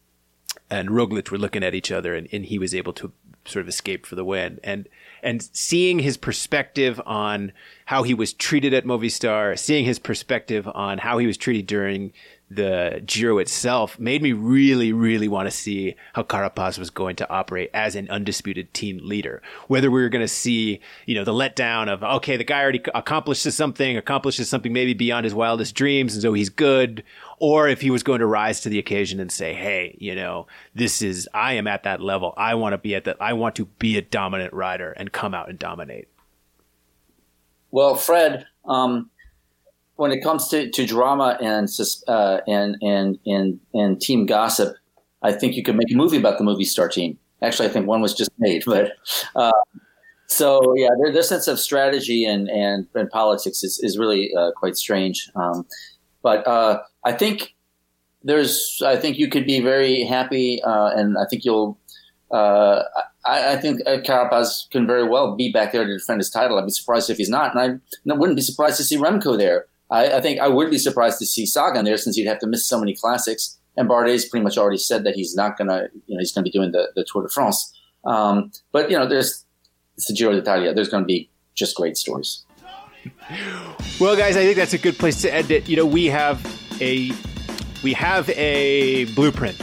and 0.69 0.89
Roglic 0.89 1.31
were 1.31 1.37
looking 1.37 1.63
at 1.63 1.73
each 1.73 1.91
other, 1.91 2.13
and, 2.13 2.27
and 2.33 2.45
he 2.45 2.59
was 2.59 2.75
able 2.75 2.91
to 2.93 3.13
sort 3.45 3.61
of 3.61 3.69
escape 3.69 4.05
for 4.05 4.15
the 4.15 4.25
win. 4.25 4.59
And 4.63 4.89
and 5.23 5.41
seeing 5.51 5.99
his 5.99 6.15
perspective 6.15 7.01
on 7.05 7.51
how 7.85 8.03
he 8.03 8.13
was 8.13 8.33
treated 8.33 8.73
at 8.73 8.85
Movistar, 8.85 9.57
seeing 9.57 9.85
his 9.85 9.99
perspective 9.99 10.67
on 10.73 10.99
how 10.99 11.17
he 11.17 11.25
was 11.25 11.37
treated 11.37 11.65
during 11.65 12.13
the 12.49 13.01
Giro 13.05 13.39
itself 13.39 13.99
made 13.99 14.21
me 14.21 14.31
really, 14.31 14.93
really 14.93 15.27
want 15.27 15.47
to 15.47 15.51
see 15.51 15.95
how 16.13 16.23
Carapaz 16.23 16.79
was 16.79 16.89
going 16.89 17.17
to 17.17 17.29
operate 17.29 17.69
as 17.73 17.95
an 17.95 18.09
undisputed 18.09 18.73
team 18.73 18.99
leader. 19.03 19.41
Whether 19.67 19.91
we 19.91 20.01
were 20.01 20.07
going 20.07 20.23
to 20.23 20.29
see, 20.29 20.79
you 21.05 21.15
know, 21.15 21.25
the 21.25 21.33
letdown 21.33 21.89
of, 21.89 22.03
okay, 22.03 22.37
the 22.37 22.45
guy 22.45 22.61
already 22.61 22.81
accomplishes 22.95 23.55
something, 23.55 23.97
accomplishes 23.97 24.49
something 24.49 24.71
maybe 24.71 24.93
beyond 24.93 25.25
his 25.25 25.33
wildest 25.33 25.75
dreams, 25.75 26.13
and 26.13 26.21
so 26.21 26.31
he's 26.31 26.49
good, 26.49 27.03
or 27.39 27.67
if 27.67 27.81
he 27.81 27.91
was 27.91 28.03
going 28.03 28.19
to 28.19 28.25
rise 28.25 28.61
to 28.61 28.69
the 28.69 28.79
occasion 28.79 29.19
and 29.19 29.31
say, 29.31 29.53
hey, 29.53 29.97
you 29.99 30.15
know, 30.15 30.47
this 30.73 31.01
is, 31.01 31.27
I 31.33 31.53
am 31.53 31.67
at 31.67 31.83
that 31.83 32.01
level. 32.01 32.33
I 32.37 32.55
want 32.55 32.73
to 32.73 32.77
be 32.77 32.95
at 32.95 33.03
that, 33.03 33.17
I 33.19 33.33
want 33.33 33.57
to 33.57 33.65
be 33.65 33.97
a 33.97 34.01
dominant 34.01 34.53
rider 34.53 34.91
and 34.93 35.11
come 35.11 35.33
out 35.33 35.49
and 35.49 35.59
dominate. 35.59 36.07
Well, 37.71 37.95
Fred, 37.95 38.47
um, 38.63 39.09
when 39.97 40.11
it 40.11 40.21
comes 40.23 40.47
to, 40.49 40.69
to 40.69 40.85
drama 40.85 41.37
and, 41.41 41.67
uh, 42.07 42.39
and 42.47 42.77
and 42.81 43.19
and 43.25 43.59
and 43.73 43.99
team 43.99 44.25
gossip, 44.25 44.75
I 45.21 45.33
think 45.33 45.55
you 45.55 45.63
could 45.63 45.75
make 45.75 45.91
a 45.91 45.95
movie 45.95 46.17
about 46.17 46.37
the 46.37 46.43
Movistar 46.43 46.89
team. 46.89 47.17
Actually, 47.41 47.67
I 47.67 47.71
think 47.71 47.87
one 47.87 48.01
was 48.01 48.13
just 48.13 48.31
made, 48.39 48.63
but 48.65 48.93
uh, 49.35 49.51
so 50.27 50.73
yeah, 50.75 50.89
their, 51.01 51.11
their 51.11 51.23
sense 51.23 51.47
of 51.47 51.59
strategy 51.59 52.25
and 52.25 52.49
and, 52.49 52.87
and 52.95 53.09
politics 53.09 53.63
is 53.63 53.79
is 53.83 53.97
really 53.97 54.31
uh, 54.35 54.51
quite 54.55 54.77
strange. 54.77 55.29
Um, 55.35 55.65
but 56.21 56.47
uh, 56.47 56.81
I 57.03 57.13
think 57.13 57.55
there's, 58.23 58.81
I 58.85 58.97
think 58.97 59.17
you 59.17 59.29
could 59.29 59.45
be 59.45 59.61
very 59.61 60.03
happy, 60.03 60.61
uh, 60.63 60.91
and 60.95 61.17
I 61.17 61.25
think 61.29 61.45
you'll. 61.45 61.77
Uh, 62.29 62.83
I, 63.25 63.53
I, 63.53 63.55
think 63.55 63.79
Carapaz 63.85 64.69
can 64.69 64.85
very 64.85 65.07
well 65.07 65.37
be 65.37 65.49
back 65.49 65.71
there 65.71 65.85
to 65.85 65.97
defend 65.97 66.19
his 66.19 66.29
title. 66.29 66.59
I'd 66.59 66.65
be 66.65 66.71
surprised 66.71 67.09
if 67.09 67.15
he's 67.15 67.29
not, 67.29 67.55
and 67.55 67.79
I 68.11 68.13
wouldn't 68.13 68.35
be 68.35 68.41
surprised 68.41 68.75
to 68.77 68.83
see 68.83 68.97
Remco 68.97 69.37
there. 69.37 69.67
I, 69.89 70.17
I, 70.17 70.21
think 70.21 70.39
I 70.39 70.47
would 70.47 70.69
be 70.69 70.77
surprised 70.77 71.19
to 71.19 71.25
see 71.25 71.45
Sagan 71.45 71.85
there 71.85 71.97
since 71.97 72.17
you'd 72.17 72.27
have 72.27 72.39
to 72.39 72.47
miss 72.47 72.67
so 72.67 72.79
many 72.79 72.95
classics. 72.95 73.57
And 73.77 73.88
Bardet's 73.88 74.25
pretty 74.25 74.43
much 74.43 74.57
already 74.57 74.77
said 74.77 75.03
that 75.03 75.15
he's 75.15 75.35
not 75.35 75.57
gonna, 75.57 75.88
you 76.07 76.15
know, 76.15 76.19
he's 76.19 76.31
gonna 76.31 76.43
be 76.43 76.49
doing 76.49 76.71
the, 76.71 76.89
the 76.95 77.05
Tour 77.05 77.23
de 77.23 77.29
France. 77.29 77.73
Um, 78.05 78.51
but 78.71 78.89
you 78.89 78.97
know, 78.97 79.07
there's 79.07 79.45
it's 79.95 80.07
the 80.07 80.13
Giro 80.13 80.33
d'Italia. 80.33 80.73
There's 80.73 80.89
gonna 80.89 81.05
be 81.05 81.29
just 81.53 81.75
great 81.75 81.97
stories. 81.97 82.43
Well, 83.99 84.15
guys, 84.15 84.35
I 84.35 84.43
think 84.43 84.57
that's 84.57 84.73
a 84.73 84.77
good 84.77 84.97
place 84.97 85.21
to 85.21 85.33
end 85.33 85.51
it. 85.51 85.69
You 85.69 85.77
know, 85.77 85.85
we 85.85 86.05
have 86.05 86.43
a 86.81 87.11
we 87.83 87.93
have 87.93 88.29
a 88.31 89.05
blueprint 89.13 89.57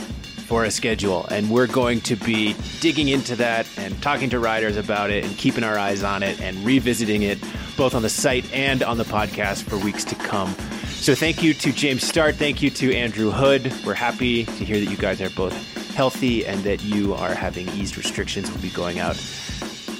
for 0.54 0.62
a 0.62 0.70
schedule, 0.70 1.26
and 1.32 1.50
we're 1.50 1.66
going 1.66 2.00
to 2.00 2.14
be 2.14 2.54
digging 2.78 3.08
into 3.08 3.34
that 3.34 3.66
and 3.76 4.00
talking 4.00 4.30
to 4.30 4.38
riders 4.38 4.76
about 4.76 5.10
it 5.10 5.24
and 5.24 5.36
keeping 5.36 5.64
our 5.64 5.76
eyes 5.76 6.04
on 6.04 6.22
it 6.22 6.40
and 6.40 6.56
revisiting 6.64 7.22
it 7.22 7.40
both 7.76 7.92
on 7.92 8.02
the 8.02 8.08
site 8.08 8.48
and 8.52 8.80
on 8.80 8.96
the 8.96 9.02
podcast 9.02 9.64
for 9.64 9.76
weeks 9.78 10.04
to 10.04 10.14
come. 10.14 10.54
So 10.90 11.12
thank 11.12 11.42
you 11.42 11.54
to 11.54 11.72
James 11.72 12.04
Startt. 12.04 12.36
Thank 12.36 12.62
you 12.62 12.70
to 12.70 12.94
Andrew 12.94 13.32
Hood. 13.32 13.72
We're 13.84 13.94
happy 13.94 14.44
to 14.44 14.64
hear 14.64 14.78
that 14.78 14.88
you 14.88 14.96
guys 14.96 15.20
are 15.20 15.30
both 15.30 15.52
healthy 15.92 16.46
and 16.46 16.62
that 16.62 16.84
you 16.84 17.14
are 17.14 17.34
having 17.34 17.68
eased 17.70 17.96
restrictions. 17.96 18.48
We'll 18.48 18.62
be 18.62 18.70
going 18.70 19.00
out 19.00 19.16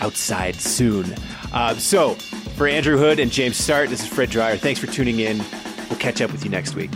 outside 0.01 0.55
soon. 0.55 1.17
Uh, 1.53 1.75
so 1.75 2.15
for 2.55 2.69
Andrew 2.69 2.97
Hood 2.97 3.19
and 3.19 3.33
James 3.33 3.57
Startt, 3.57 3.91
this 3.91 4.03
is 4.03 4.07
Fred 4.07 4.31
Dreier. 4.31 4.57
Thanks 4.57 4.79
for 4.79 4.87
tuning 4.87 5.19
in. 5.19 5.39
We'll 5.91 5.99
catch 5.99 6.23
up 6.23 6.31
with 6.31 6.45
you 6.45 6.51
next 6.51 6.77
week. 6.77 6.93